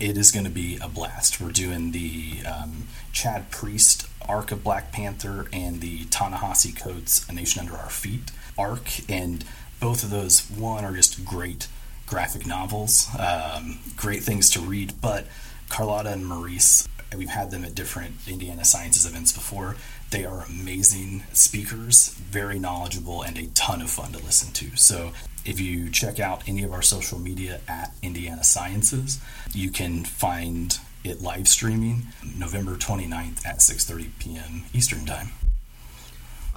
it 0.00 0.16
is 0.16 0.30
going 0.30 0.46
to 0.46 0.50
be 0.50 0.78
a 0.80 0.88
blast. 0.88 1.40
We're 1.40 1.52
doing 1.52 1.92
the 1.92 2.38
um, 2.46 2.84
Chad 3.12 3.50
Priest 3.50 4.06
arc 4.26 4.50
of 4.50 4.64
Black 4.64 4.92
Panther 4.92 5.46
and 5.52 5.80
the 5.80 6.04
Ta-Nehisi 6.06 6.74
Coates 6.74 7.28
A 7.28 7.32
Nation 7.32 7.60
Under 7.60 7.76
Our 7.76 7.90
Feet 7.90 8.30
arc, 8.56 9.10
and 9.10 9.44
both 9.80 10.02
of 10.02 10.10
those 10.10 10.50
one 10.50 10.84
are 10.84 10.94
just 10.94 11.24
great 11.24 11.68
graphic 12.06 12.46
novels, 12.46 13.08
um, 13.18 13.78
great 13.96 14.22
things 14.22 14.50
to 14.50 14.60
read. 14.60 14.94
But 15.00 15.26
Carlotta 15.68 16.10
and 16.10 16.26
Maurice, 16.26 16.88
we've 17.16 17.28
had 17.28 17.50
them 17.50 17.64
at 17.64 17.74
different 17.74 18.14
Indiana 18.26 18.64
Sciences 18.64 19.06
events 19.06 19.32
before. 19.32 19.76
They 20.10 20.24
are 20.24 20.44
amazing 20.48 21.22
speakers, 21.32 22.08
very 22.14 22.58
knowledgeable, 22.58 23.22
and 23.22 23.38
a 23.38 23.46
ton 23.48 23.80
of 23.80 23.90
fun 23.90 24.12
to 24.12 24.18
listen 24.18 24.52
to. 24.54 24.76
So 24.76 25.12
if 25.44 25.60
you 25.60 25.88
check 25.88 26.18
out 26.18 26.42
any 26.48 26.64
of 26.64 26.72
our 26.72 26.82
social 26.82 27.18
media 27.18 27.60
at 27.68 27.94
Indiana 28.02 28.42
Sciences, 28.42 29.20
you 29.54 29.70
can 29.70 30.04
find 30.04 30.78
it 31.04 31.22
live 31.22 31.48
streaming 31.48 32.08
November 32.36 32.76
29th 32.76 33.46
at 33.46 33.58
6:30 33.58 34.10
p.m. 34.18 34.64
Eastern 34.74 35.06
Time. 35.06 35.28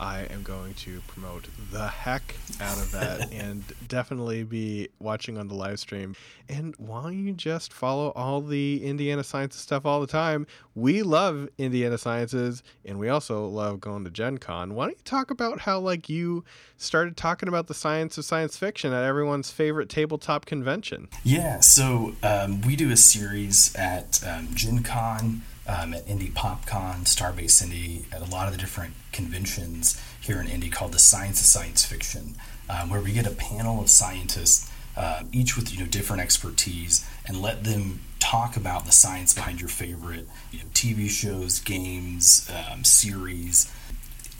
I 0.03 0.27
am 0.31 0.43
going 0.43 0.73
to 0.73 0.99
promote 1.07 1.47
the 1.71 1.87
heck 1.87 2.35
out 2.59 2.77
of 2.77 2.91
that 2.91 3.31
and 3.31 3.63
definitely 3.87 4.43
be 4.43 4.89
watching 4.99 5.37
on 5.37 5.47
the 5.47 5.53
live 5.53 5.79
stream. 5.79 6.13
And 6.49 6.75
why 6.77 7.03
don't 7.03 7.25
you 7.25 7.31
just 7.31 7.71
follow 7.71 8.09
all 8.09 8.41
the 8.41 8.83
Indiana 8.83 9.23
Sciences 9.23 9.61
stuff 9.61 9.85
all 9.85 10.01
the 10.01 10.07
time? 10.07 10.45
We 10.75 11.03
love 11.03 11.47
Indiana 11.57 11.97
Sciences 11.97 12.63
and 12.83 12.99
we 12.99 13.07
also 13.07 13.47
love 13.47 13.79
going 13.79 14.03
to 14.03 14.09
Gen 14.09 14.39
Con. 14.39 14.75
Why 14.75 14.87
don't 14.87 14.97
you 14.97 15.03
talk 15.05 15.31
about 15.31 15.61
how 15.61 15.79
like 15.79 16.09
you 16.09 16.43
started 16.75 17.15
talking 17.15 17.47
about 17.47 17.67
the 17.67 17.73
science 17.73 18.17
of 18.17 18.25
science 18.25 18.57
fiction 18.57 18.91
at 18.91 19.05
everyone's 19.05 19.51
favorite 19.51 19.87
tabletop 19.87 20.45
convention? 20.45 21.07
Yeah, 21.23 21.61
so 21.61 22.13
um, 22.21 22.59
we 22.59 22.75
do 22.75 22.91
a 22.91 22.97
series 22.97 23.73
at 23.75 24.21
um, 24.27 24.49
Gen 24.53 24.83
Con, 24.83 25.43
um, 25.67 25.93
at 25.93 26.07
Indy 26.07 26.29
PopCon, 26.29 27.05
Starbase 27.05 27.63
Indy, 27.63 28.05
at 28.11 28.21
a 28.21 28.29
lot 28.29 28.47
of 28.47 28.53
the 28.53 28.59
different 28.59 28.93
conventions 29.11 30.01
here 30.19 30.39
in 30.39 30.47
Indy 30.47 30.69
called 30.69 30.93
the 30.93 30.99
Science 30.99 31.39
of 31.39 31.45
Science 31.45 31.85
Fiction, 31.85 32.35
um, 32.69 32.89
where 32.89 33.01
we 33.01 33.13
get 33.13 33.25
a 33.25 33.31
panel 33.31 33.79
of 33.79 33.89
scientists, 33.89 34.69
uh, 34.97 35.23
each 35.31 35.55
with 35.55 35.73
you 35.73 35.79
know 35.79 35.85
different 35.85 36.21
expertise, 36.21 37.07
and 37.25 37.41
let 37.41 37.63
them 37.63 38.01
talk 38.19 38.55
about 38.57 38.85
the 38.85 38.91
science 38.91 39.33
behind 39.33 39.59
your 39.59 39.69
favorite 39.69 40.27
you 40.51 40.59
know, 40.59 40.65
TV 40.73 41.09
shows, 41.09 41.59
games, 41.59 42.49
um, 42.71 42.83
series, 42.83 43.73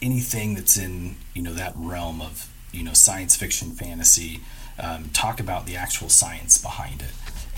anything 0.02 0.56
that's 0.56 0.78
in 0.78 1.16
you 1.34 1.42
know 1.42 1.54
that 1.54 1.74
realm 1.76 2.22
of 2.22 2.50
you 2.72 2.84
know 2.84 2.94
science 2.94 3.36
fiction, 3.36 3.72
fantasy. 3.72 4.42
Um, 4.80 5.10
talk 5.14 5.40
about 5.40 5.68
the 5.68 5.76
actual 5.76 6.10
science 6.10 6.58
behind 6.58 7.04
it, 7.04 7.12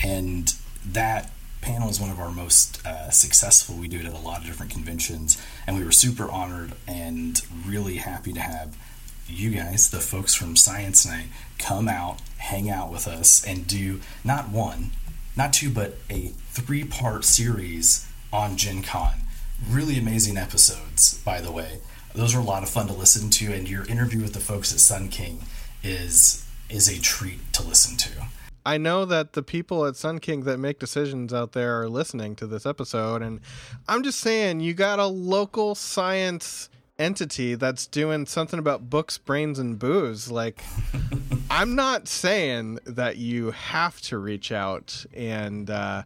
and 0.03 0.53
that 0.86 1.32
panel 1.66 1.89
is 1.89 1.99
one 1.99 2.11
of 2.11 2.20
our 2.20 2.32
most 2.32 2.86
uh, 2.86 3.09
successful. 3.09 3.76
We 3.76 3.88
do 3.88 3.97
it 3.97 4.05
at 4.05 4.13
a 4.13 4.20
lot 4.20 4.41
of 4.41 4.45
different 4.45 4.72
conventions, 4.72 5.41
and 5.66 5.76
we 5.76 5.84
were 5.84 5.91
super 5.91 6.30
honored 6.30 6.74
and 6.88 7.41
really 7.66 7.95
happy 7.95 8.34
to 8.34 8.39
have 8.39 8.78
you 9.28 9.49
guys, 9.49 9.89
the 9.89 9.99
folks 9.99 10.36
from 10.36 10.55
Science 10.55 11.07
Night, 11.07 11.26
come 11.57 11.88
out, 11.88 12.22
hang 12.38 12.70
out 12.70 12.91
with 12.91 13.07
us, 13.07 13.43
and 13.43 13.66
do 13.66 13.99
not 14.24 14.49
one, 14.49 14.91
not 15.36 15.53
two, 15.53 15.72
but 15.72 15.97
a 16.07 16.28
three 16.51 16.84
part 16.84 17.26
series 17.26 18.07
on 18.32 18.57
Gen 18.57 18.84
Con. 18.84 19.16
Really 19.68 19.97
amazing 19.97 20.38
episodes, 20.38 21.20
by 21.24 21.41
the 21.41 21.51
way. 21.51 21.80
Those 22.13 22.36
are 22.36 22.39
a 22.39 22.43
lot 22.43 22.61
of 22.61 22.70
fun 22.70 22.86
to 22.88 22.93
listen 22.93 23.32
to, 23.32 23.51
and 23.51 23.68
your 23.68 23.86
interview 23.86 24.22
with 24.22 24.34
the 24.34 24.39
folks 24.39 24.72
at 24.72 24.80
Sun 24.80 25.09
King 25.09 25.41
is 25.84 26.45
is 26.70 26.88
a 26.88 27.01
treat 27.01 27.51
to 27.53 27.63
listen 27.63 27.97
to. 27.97 28.28
I 28.66 28.78
know 28.78 29.05
that 29.05 29.34
the 29.34 29.43
people 29.43 29.86
at 29.86 29.95
Sun 29.95 30.20
King 30.20 30.41
that 30.41 30.57
make 30.57 30.80
decisions 30.80 31.34
out 31.34 31.51
there 31.51 31.80
are 31.80 31.88
listening 31.88 32.36
to 32.38 32.47
this 32.47 32.66
episode, 32.66 33.22
and 33.22 33.39
I'm 33.88 34.01
just 34.01 34.20
saying, 34.20 34.61
you 34.61 34.74
got 34.74 34.97
a 34.97 35.05
local 35.05 35.76
science 35.76 36.70
entity 36.97 37.55
that's 37.55 37.86
doing 37.86 38.26
something 38.26 38.57
about 38.57 38.89
books, 38.89 39.18
brains, 39.18 39.59
and 39.59 39.78
booze. 39.78 40.32
Like, 40.32 40.63
I'm 41.49 41.76
not 41.76 42.07
saying 42.07 42.80
that 42.86 43.18
you 43.18 43.51
have 43.51 44.01
to 44.01 44.18
reach 44.18 44.51
out 44.51 45.05
and 45.13 45.70
uh, 45.70 46.03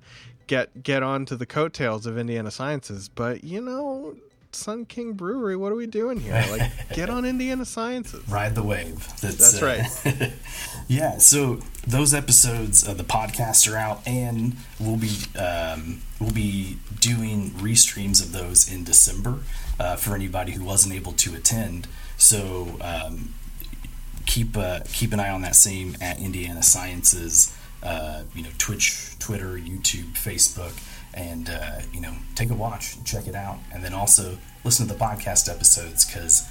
get 0.48 0.84
get 0.84 1.02
onto 1.02 1.36
the 1.36 1.46
coattails 1.46 2.06
of 2.06 2.18
Indiana 2.18 2.52
Sciences, 2.52 3.08
but 3.10 3.44
you 3.44 3.62
know. 3.62 4.16
Sun 4.52 4.86
King 4.86 5.14
Brewery, 5.14 5.56
what 5.56 5.72
are 5.72 5.76
we 5.76 5.86
doing 5.86 6.20
here? 6.20 6.44
Like, 6.50 6.72
get 6.94 7.10
on 7.10 7.24
Indiana 7.24 7.66
Sciences. 7.66 8.28
Ride 8.28 8.56
the 8.56 8.64
wave. 8.64 9.08
That's 9.22 9.62
right. 9.62 9.86
yeah. 10.88 11.18
So 11.20 11.60
those 11.88 12.14
episodes 12.14 12.88
of 12.88 12.98
the 12.98 13.04
podcast 13.04 13.72
are 13.72 13.78
out, 13.78 14.02
and 14.08 14.56
we'll 14.80 14.98
be 14.98 15.18
um, 15.38 16.02
we'll 16.20 16.32
be 16.32 16.78
doing 17.00 17.52
restreams 17.52 18.24
of 18.24 18.32
those 18.32 18.72
in 18.72 18.84
December 18.84 19.40
uh, 19.80 19.96
for 19.96 20.16
anybody 20.16 20.54
who 20.54 20.64
wasn't 20.64 20.96
able 20.96 21.14
to 21.14 21.36
attend. 21.36 21.88
So 22.18 22.78
um, 22.82 23.36
keep 24.26 24.58
uh, 24.58 24.80
keep 24.92 25.14
an 25.14 25.20
eye 25.20 25.30
on 25.30 25.42
that 25.44 25.56
same 25.56 25.96
at 26.02 26.20
Indiana 26.20 26.64
Sciences. 26.64 27.56
Uh, 27.82 28.24
you 28.36 28.44
know, 28.44 28.50
Twitch, 28.58 29.18
Twitter, 29.20 29.58
YouTube, 29.58 30.14
Facebook, 30.14 30.74
and 31.14 31.50
uh, 31.50 31.80
you 31.94 32.02
know, 32.02 32.14
take 32.36 32.50
a 32.50 32.54
watch, 32.54 33.04
check 33.04 33.28
it 33.28 33.36
out, 33.36 33.58
and 33.74 33.84
then 33.84 33.94
also 33.94 34.38
listen 34.64 34.88
to 34.88 34.94
the 34.94 35.00
podcast 35.00 35.50
episodes 35.50 36.06
because 36.06 36.48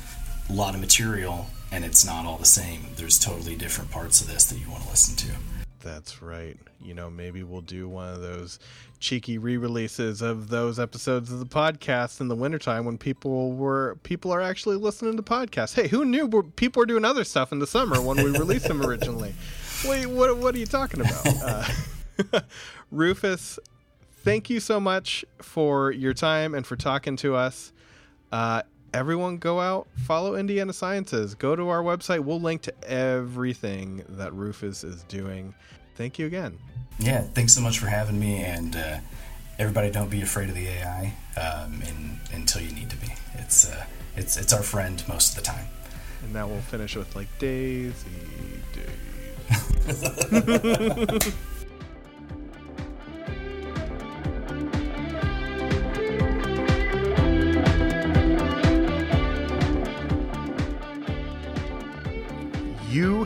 a 0.48 0.52
lot 0.52 0.74
of 0.74 0.80
material 0.80 1.46
and 1.70 1.84
it's 1.84 2.04
not 2.04 2.24
all 2.24 2.38
the 2.38 2.46
same. 2.46 2.86
There's 2.96 3.18
totally 3.18 3.56
different 3.56 3.90
parts 3.90 4.20
of 4.20 4.26
this 4.26 4.46
that 4.46 4.58
you 4.58 4.70
want 4.70 4.84
to 4.84 4.90
listen 4.90 5.16
to. 5.16 5.36
That's 5.80 6.22
right. 6.22 6.56
You 6.82 6.94
know, 6.94 7.10
maybe 7.10 7.42
we'll 7.42 7.60
do 7.60 7.88
one 7.88 8.12
of 8.12 8.20
those 8.20 8.58
cheeky 9.00 9.38
re-releases 9.38 10.22
of 10.22 10.48
those 10.48 10.80
episodes 10.80 11.30
of 11.30 11.38
the 11.38 11.46
podcast 11.46 12.20
in 12.20 12.28
the 12.28 12.34
wintertime 12.34 12.84
when 12.84 12.98
people 12.98 13.52
were 13.52 13.96
people 14.02 14.32
are 14.32 14.40
actually 14.40 14.76
listening 14.76 15.16
to 15.16 15.22
podcasts. 15.22 15.74
Hey, 15.74 15.88
who 15.88 16.04
knew 16.04 16.28
people 16.56 16.80
were 16.80 16.86
doing 16.86 17.04
other 17.04 17.24
stuff 17.24 17.52
in 17.52 17.58
the 17.58 17.66
summer 17.66 18.00
when 18.00 18.16
we 18.16 18.30
released 18.30 18.66
them 18.66 18.82
originally? 18.82 19.34
Wait, 19.86 20.06
what 20.06 20.36
what 20.38 20.54
are 20.54 20.58
you 20.58 20.66
talking 20.66 21.00
about? 21.00 21.26
Uh, 22.32 22.40
Rufus, 22.90 23.58
thank 24.22 24.50
you 24.50 24.60
so 24.60 24.80
much 24.80 25.24
for 25.40 25.90
your 25.90 26.14
time 26.14 26.54
and 26.54 26.66
for 26.66 26.76
talking 26.76 27.16
to 27.16 27.34
us. 27.34 27.72
Uh, 28.30 28.62
everyone 28.92 29.38
go 29.38 29.60
out, 29.60 29.86
follow 30.06 30.36
Indiana 30.36 30.72
Sciences. 30.72 31.34
Go 31.34 31.56
to 31.56 31.68
our 31.68 31.82
website. 31.82 32.20
We'll 32.20 32.40
link 32.40 32.62
to 32.62 32.74
everything 32.84 34.04
that 34.08 34.32
Rufus 34.32 34.84
is 34.84 35.02
doing. 35.04 35.54
Thank 35.96 36.18
you 36.18 36.26
again. 36.26 36.58
Yeah, 36.98 37.22
thanks 37.22 37.54
so 37.54 37.60
much 37.60 37.78
for 37.78 37.86
having 37.86 38.18
me, 38.18 38.42
and 38.42 38.74
uh, 38.74 38.98
everybody, 39.58 39.90
don't 39.90 40.10
be 40.10 40.22
afraid 40.22 40.48
of 40.48 40.54
the 40.54 40.68
AI 40.68 41.14
um, 41.40 41.80
in, 41.82 42.20
until 42.32 42.62
you 42.62 42.72
need 42.72 42.90
to 42.90 42.96
be. 42.96 43.08
It's 43.34 43.70
uh, 43.70 43.84
it's 44.16 44.36
it's 44.36 44.52
our 44.52 44.62
friend 44.62 45.02
most 45.08 45.30
of 45.30 45.36
the 45.36 45.42
time. 45.42 45.66
And 46.24 46.34
that 46.34 46.48
will 46.48 46.60
finish 46.62 46.96
with 46.96 47.14
like 47.14 47.28
Daisy, 47.38 47.92
Daisy. 48.72 48.92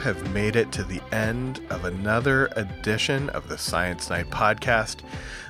have 0.02 0.32
made 0.34 0.56
it 0.56 0.72
to 0.72 0.82
the 0.82 1.00
end 1.14 1.60
of 1.70 1.84
another 1.84 2.48
edition 2.56 3.30
of 3.30 3.48
the 3.48 3.56
Science 3.56 4.10
Night 4.10 4.28
podcast. 4.30 4.96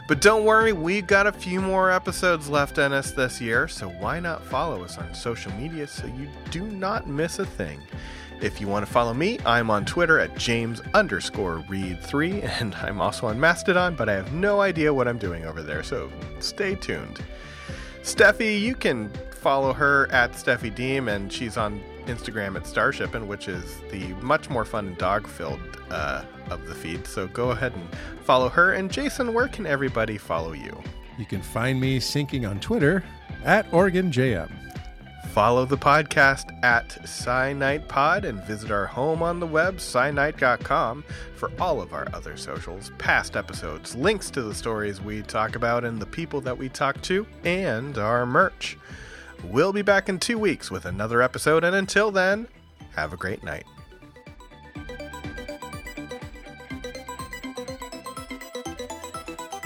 But 0.08 0.20
don't 0.20 0.44
worry, 0.44 0.74
we've 0.74 1.06
got 1.06 1.26
a 1.26 1.32
few 1.32 1.58
more 1.58 1.90
episodes 1.90 2.50
left 2.50 2.76
in 2.76 2.92
us 2.92 3.12
this 3.12 3.40
year, 3.40 3.66
so 3.66 3.88
why 3.88 4.20
not 4.20 4.44
follow 4.44 4.84
us 4.84 4.98
on 4.98 5.14
social 5.14 5.50
media 5.54 5.86
so 5.86 6.06
you 6.06 6.28
do 6.50 6.66
not 6.66 7.06
miss 7.06 7.38
a 7.38 7.46
thing? 7.46 7.80
If 8.42 8.60
you 8.60 8.68
want 8.68 8.84
to 8.84 8.92
follow 8.92 9.14
me, 9.14 9.38
I'm 9.46 9.70
on 9.70 9.86
Twitter 9.86 10.18
at 10.18 10.36
James 10.36 10.82
underscore 10.92 11.64
Reed3, 11.70 12.44
and 12.60 12.74
I'm 12.74 13.00
also 13.00 13.28
on 13.28 13.40
Mastodon, 13.40 13.94
but 13.94 14.10
I 14.10 14.12
have 14.12 14.34
no 14.34 14.60
idea 14.60 14.92
what 14.92 15.08
I'm 15.08 15.18
doing 15.18 15.46
over 15.46 15.62
there, 15.62 15.82
so 15.82 16.12
stay 16.40 16.74
tuned. 16.74 17.20
Steffi, 18.02 18.60
you 18.60 18.74
can 18.74 19.10
follow 19.30 19.72
her 19.72 20.12
at 20.12 20.32
Steffi 20.32 20.74
Deem, 20.74 21.08
and 21.08 21.32
she's 21.32 21.56
on 21.56 21.80
Instagram 22.06 22.56
at 22.56 22.64
Starshippin', 22.64 23.26
which 23.26 23.48
is 23.48 23.80
the 23.90 24.08
much 24.22 24.50
more 24.50 24.64
fun 24.64 24.88
and 24.88 24.98
dog 24.98 25.26
filled 25.26 25.60
uh, 25.90 26.24
of 26.50 26.66
the 26.66 26.74
feed. 26.74 27.06
So 27.06 27.26
go 27.28 27.50
ahead 27.50 27.74
and 27.74 27.88
follow 28.24 28.48
her. 28.48 28.72
And 28.72 28.90
Jason, 28.90 29.34
where 29.34 29.48
can 29.48 29.66
everybody 29.66 30.18
follow 30.18 30.52
you? 30.52 30.82
You 31.18 31.26
can 31.26 31.42
find 31.42 31.80
me 31.80 31.98
syncing 31.98 32.48
on 32.48 32.60
Twitter 32.60 33.04
at 33.44 33.70
OregonJM. 33.70 34.50
Follow 35.32 35.64
the 35.64 35.78
podcast 35.78 36.52
at 36.62 36.90
SciNightPod 37.04 38.24
and 38.24 38.42
visit 38.44 38.70
our 38.70 38.84
home 38.84 39.22
on 39.22 39.40
the 39.40 39.46
web, 39.46 39.78
SciNight.com, 39.78 41.04
for 41.36 41.50
all 41.58 41.80
of 41.80 41.94
our 41.94 42.06
other 42.12 42.36
socials, 42.36 42.92
past 42.98 43.34
episodes, 43.34 43.96
links 43.96 44.30
to 44.30 44.42
the 44.42 44.54
stories 44.54 45.00
we 45.00 45.22
talk 45.22 45.56
about 45.56 45.84
and 45.84 46.02
the 46.02 46.06
people 46.06 46.42
that 46.42 46.58
we 46.58 46.68
talk 46.68 47.00
to, 47.02 47.26
and 47.44 47.96
our 47.96 48.26
merch. 48.26 48.76
We'll 49.44 49.72
be 49.72 49.82
back 49.82 50.08
in 50.08 50.18
two 50.18 50.38
weeks 50.38 50.70
with 50.70 50.84
another 50.84 51.20
episode, 51.20 51.64
and 51.64 51.74
until 51.74 52.10
then, 52.10 52.46
have 52.94 53.12
a 53.12 53.16
great 53.16 53.42
night. 53.42 53.64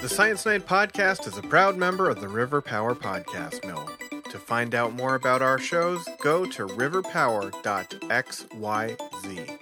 The 0.00 0.08
Science 0.08 0.46
Night 0.46 0.66
Podcast 0.66 1.26
is 1.26 1.36
a 1.36 1.42
proud 1.42 1.76
member 1.76 2.08
of 2.08 2.20
the 2.20 2.28
River 2.28 2.62
Power 2.62 2.94
Podcast 2.94 3.64
Mill. 3.66 3.90
To 4.30 4.38
find 4.38 4.74
out 4.74 4.92
more 4.92 5.14
about 5.14 5.42
our 5.42 5.58
shows, 5.58 6.06
go 6.20 6.46
to 6.46 6.66
riverpower.xyz. 6.66 9.58